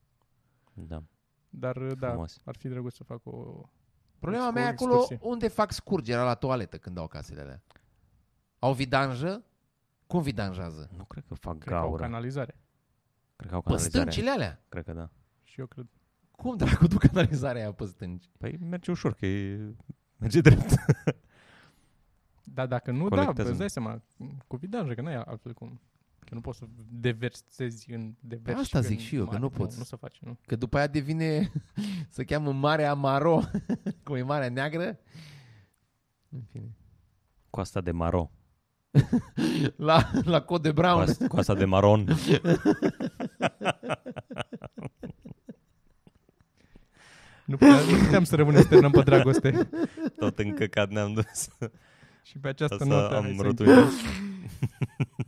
Da, 0.73 1.03
Dar, 1.49 1.77
da, 1.77 2.07
frumos. 2.09 2.37
ar 2.43 2.55
fi 2.55 2.67
drăguț 2.67 2.95
să 2.95 3.03
fac 3.03 3.19
o... 3.23 3.61
Problema 4.19 4.47
o 4.47 4.51
mea 4.51 4.63
e 4.63 4.67
acolo 4.67 4.93
excursie. 4.95 5.19
unde 5.29 5.47
fac 5.47 5.71
scurgerea 5.71 6.23
la 6.23 6.33
toaletă 6.35 6.77
când 6.77 6.97
au 6.97 7.07
casele 7.07 7.41
alea. 7.41 7.63
Au 8.59 8.73
vidanjă? 8.73 9.43
Cum 10.07 10.21
vidanjează? 10.21 10.89
Nu 10.97 11.03
cred 11.03 11.23
că 11.27 11.33
fac 11.33 11.57
Cred 11.57 11.73
că 11.73 11.79
au 11.79 11.87
gaură. 11.87 12.01
canalizare. 12.03 12.55
Cred 13.35 13.49
că 13.49 13.55
au 13.55 13.61
Pe 13.61 13.67
canalizare. 13.67 14.01
stâncile 14.03 14.29
alea? 14.31 14.63
Cred 14.69 14.83
că 14.83 14.93
da. 14.93 15.09
Și 15.43 15.59
eu 15.59 15.65
cred. 15.65 15.85
Cum 16.31 16.57
dracu 16.57 16.87
duc 16.87 16.99
canalizarea 16.99 17.61
aia 17.61 17.71
pe 17.71 17.85
stânci? 17.85 18.29
Păi 18.37 18.57
merge 18.61 18.91
ușor, 18.91 19.13
că 19.13 19.25
e... 19.25 19.73
merge 20.17 20.41
drept. 20.41 20.69
Dar 22.55 22.67
dacă 22.67 22.91
nu, 22.91 23.09
da, 23.09 23.15
Colectează. 23.15 23.49
îți 23.49 23.59
dai 23.59 23.69
seama, 23.69 24.01
cu 24.47 24.55
vidanjă, 24.55 24.93
că 24.93 25.01
n-ai 25.01 25.15
altfel 25.15 25.53
cum. 25.53 25.81
Că 26.19 26.33
nu 26.33 26.41
poți 26.41 26.57
să 26.57 26.65
deversezi 26.89 27.91
în 27.91 28.13
deversi. 28.19 28.61
Asta 28.61 28.77
în 28.77 28.83
zic 28.83 28.99
și 28.99 29.15
eu, 29.15 29.23
că 29.23 29.27
mare. 29.27 29.39
nu 29.39 29.49
poți. 29.49 29.73
Nu, 29.73 29.77
nu 29.77 29.83
se 29.83 29.95
face, 29.95 30.17
nu. 30.19 30.37
Că 30.45 30.55
după 30.55 30.77
aia 30.77 30.87
devine, 30.87 31.51
se 32.15 32.23
cheamă 32.23 32.51
Marea 32.51 32.93
Maro, 32.93 33.41
cum 34.03 34.15
e 34.15 34.21
Marea 34.21 34.49
Neagră. 34.49 34.99
În 36.29 36.41
fine. 36.51 36.75
Coasta 37.49 37.81
de 37.81 37.91
Maro. 37.91 38.31
La, 39.75 40.09
la 40.23 40.41
Cod 40.41 40.61
de 40.61 40.71
Brown. 40.71 41.03
Coasta, 41.03 41.27
coasta 41.27 41.53
de 41.55 41.65
Maron. 41.65 42.05
Nu 47.45 47.57
puteam, 47.57 47.89
nu 47.89 47.97
puteam 48.03 48.23
să 48.23 48.35
rămânem 48.35 48.61
să 48.61 48.67
terminăm 48.67 48.91
pe 48.91 49.01
dragoste. 49.01 49.69
Tot 50.17 50.39
încăcat 50.39 50.89
ne-am 50.89 51.13
dus. 51.13 51.47
Și 52.26 52.39
pe 52.39 52.47
această 52.47 52.73
Asta 52.73 52.86
notă 52.86 53.15
am 53.15 53.23
hai 53.23 53.34
să 53.36 53.41
rotunjit. 53.41 53.76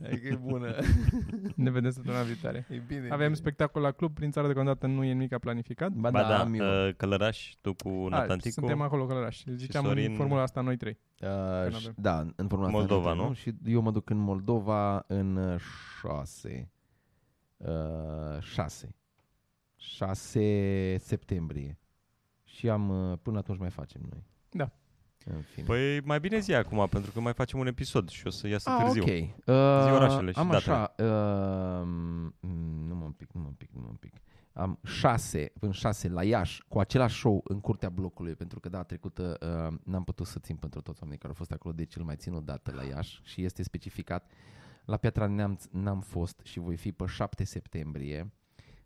Hai 0.02 0.18
că 0.22 0.26
e 0.28 0.34
bună. 0.42 0.74
ne 1.54 1.70
vedem 1.70 1.90
săptămâna 1.90 2.22
viitoare. 2.22 2.66
E 2.70 2.82
bine. 2.86 3.08
Avem 3.10 3.34
spectacol 3.34 3.82
la 3.82 3.90
club, 3.90 4.14
prin 4.14 4.30
țară 4.30 4.46
deocamdată 4.46 4.86
nu 4.86 5.04
e 5.04 5.12
nimic 5.12 5.38
planificat. 5.38 5.90
Ba, 5.92 6.10
Ba 6.10 6.20
da, 6.22 6.38
am 6.40 6.54
eu. 6.54 6.86
uh, 6.86 6.94
Călăraș, 6.96 7.54
tu 7.60 7.74
cu 7.74 7.88
A, 7.88 8.08
Natanticu. 8.08 8.50
suntem 8.60 8.80
acolo 8.80 9.06
călărași. 9.06 9.44
Ziceam 9.54 9.84
în 9.84 9.90
Sorin. 9.90 10.14
formula 10.14 10.42
asta 10.42 10.60
noi 10.60 10.76
trei. 10.76 10.98
Uh, 11.20 11.28
n-avem. 11.28 11.70
și- 11.70 11.90
da, 11.96 12.18
în 12.36 12.48
formula 12.48 12.66
asta 12.68 12.78
Moldova, 12.78 13.10
avem, 13.10 13.24
nu? 13.26 13.32
Și 13.32 13.54
eu 13.64 13.80
mă 13.80 13.90
duc 13.90 14.10
în 14.10 14.18
Moldova 14.18 15.04
în 15.06 15.58
6. 16.00 16.70
Uh, 17.56 17.68
6. 18.40 18.94
6 19.76 20.96
septembrie. 20.98 21.78
Și 22.44 22.68
am, 22.68 23.10
uh, 23.10 23.18
până 23.22 23.38
atunci 23.38 23.58
mai 23.58 23.70
facem 23.70 24.00
noi. 24.10 24.24
Da. 24.50 24.70
În 25.34 25.40
fine. 25.42 25.66
Păi 25.66 26.00
mai 26.00 26.20
bine 26.20 26.38
zi 26.38 26.54
acum, 26.54 26.86
pentru 26.90 27.10
că 27.12 27.20
mai 27.20 27.32
facem 27.32 27.58
un 27.58 27.66
episod 27.66 28.08
și 28.08 28.26
o 28.26 28.30
să 28.30 28.48
iasă 28.48 28.70
Ah, 28.70 28.82
târziu. 28.84 29.02
ok. 29.02 29.08
Uh, 29.08 29.54
orașele 29.94 30.32
și 30.32 30.38
am 30.38 30.48
datele. 30.50 30.74
așa, 30.74 30.94
uh, 30.98 31.82
mm, 32.40 32.86
nu 32.88 32.94
mă 32.94 33.04
un 33.04 33.12
pic, 33.12 33.30
nu 33.32 33.40
mă 33.40 33.46
un 33.46 33.52
pic, 33.54 33.70
nu 33.72 33.80
mă 33.80 33.86
un 33.88 33.94
pic. 33.96 34.12
Am 34.52 34.78
șase, 34.84 35.52
în 35.60 35.70
șase 35.70 36.08
la 36.08 36.24
Iași, 36.24 36.62
cu 36.68 36.78
același 36.78 37.18
show 37.18 37.40
în 37.44 37.60
curtea 37.60 37.88
blocului, 37.88 38.34
pentru 38.34 38.60
că 38.60 38.68
data 38.68 38.84
trecută 38.84 39.38
uh, 39.70 39.78
n-am 39.84 40.04
putut 40.04 40.26
să 40.26 40.38
țin 40.38 40.56
pentru 40.56 40.80
toți 40.80 40.98
oamenii 41.02 41.20
care 41.20 41.32
au 41.32 41.38
fost 41.38 41.52
acolo 41.52 41.74
de 41.74 41.84
cel 41.84 42.02
mai 42.02 42.16
ținut 42.16 42.44
dată 42.44 42.72
la 42.74 42.82
Iași 42.82 43.20
și 43.22 43.44
este 43.44 43.62
specificat. 43.62 44.30
La 44.84 44.96
Piatra 44.96 45.26
Neamț 45.26 45.64
n-am 45.70 46.00
fost 46.00 46.40
și 46.42 46.58
voi 46.58 46.76
fi 46.76 46.92
pe 46.92 47.04
7 47.06 47.44
septembrie 47.44 48.32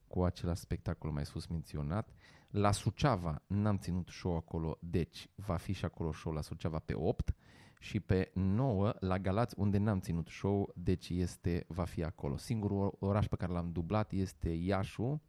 cu 0.08 0.22
același 0.24 0.60
spectacol 0.60 1.10
mai 1.10 1.24
sus 1.26 1.46
menționat. 1.46 2.08
La 2.52 2.72
Suceava 2.72 3.42
n-am 3.46 3.78
ținut 3.78 4.08
show 4.08 4.36
acolo, 4.36 4.78
deci 4.80 5.28
va 5.34 5.56
fi 5.56 5.72
și 5.72 5.84
acolo 5.84 6.12
show 6.12 6.32
la 6.32 6.40
Suceava 6.40 6.78
pe 6.78 6.94
8 6.94 7.34
și 7.78 8.00
pe 8.00 8.30
9 8.34 8.94
la 9.00 9.18
Galați 9.18 9.54
unde 9.58 9.78
n-am 9.78 10.00
ținut 10.00 10.28
show, 10.28 10.72
deci 10.74 11.08
este, 11.08 11.64
va 11.68 11.84
fi 11.84 12.02
acolo. 12.02 12.36
Singurul 12.36 12.96
oraș 12.98 13.26
pe 13.26 13.36
care 13.36 13.52
l-am 13.52 13.72
dublat 13.72 14.12
este 14.12 14.48
Iașu, 14.48 15.22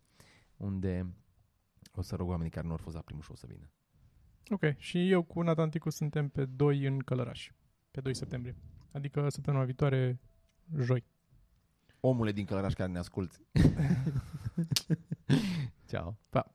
unde 0.57 1.13
o 1.91 2.01
să 2.01 2.15
rog 2.15 2.29
oamenii 2.29 2.51
care 2.51 2.65
nu 2.65 2.71
au 2.71 2.77
fost 2.77 2.95
la 2.95 3.01
primul 3.01 3.23
show 3.23 3.35
să 3.35 3.47
vină. 3.49 3.69
Ok, 4.49 4.77
și 4.77 5.11
eu 5.11 5.23
cu 5.23 5.41
Natanticu 5.41 5.89
suntem 5.89 6.29
pe 6.29 6.45
2 6.45 6.85
în 6.85 6.99
Călăraș, 6.99 7.51
pe 7.91 8.01
2 8.01 8.15
septembrie. 8.15 8.55
Adică 8.91 9.29
săptămâna 9.29 9.63
viitoare, 9.63 10.19
joi. 10.77 11.03
Omule 11.99 12.31
din 12.31 12.45
Călăraș 12.45 12.73
care 12.73 12.91
ne 12.91 12.97
asculti. 12.97 13.37
Ciao. 15.89 16.17
Pa! 16.29 16.53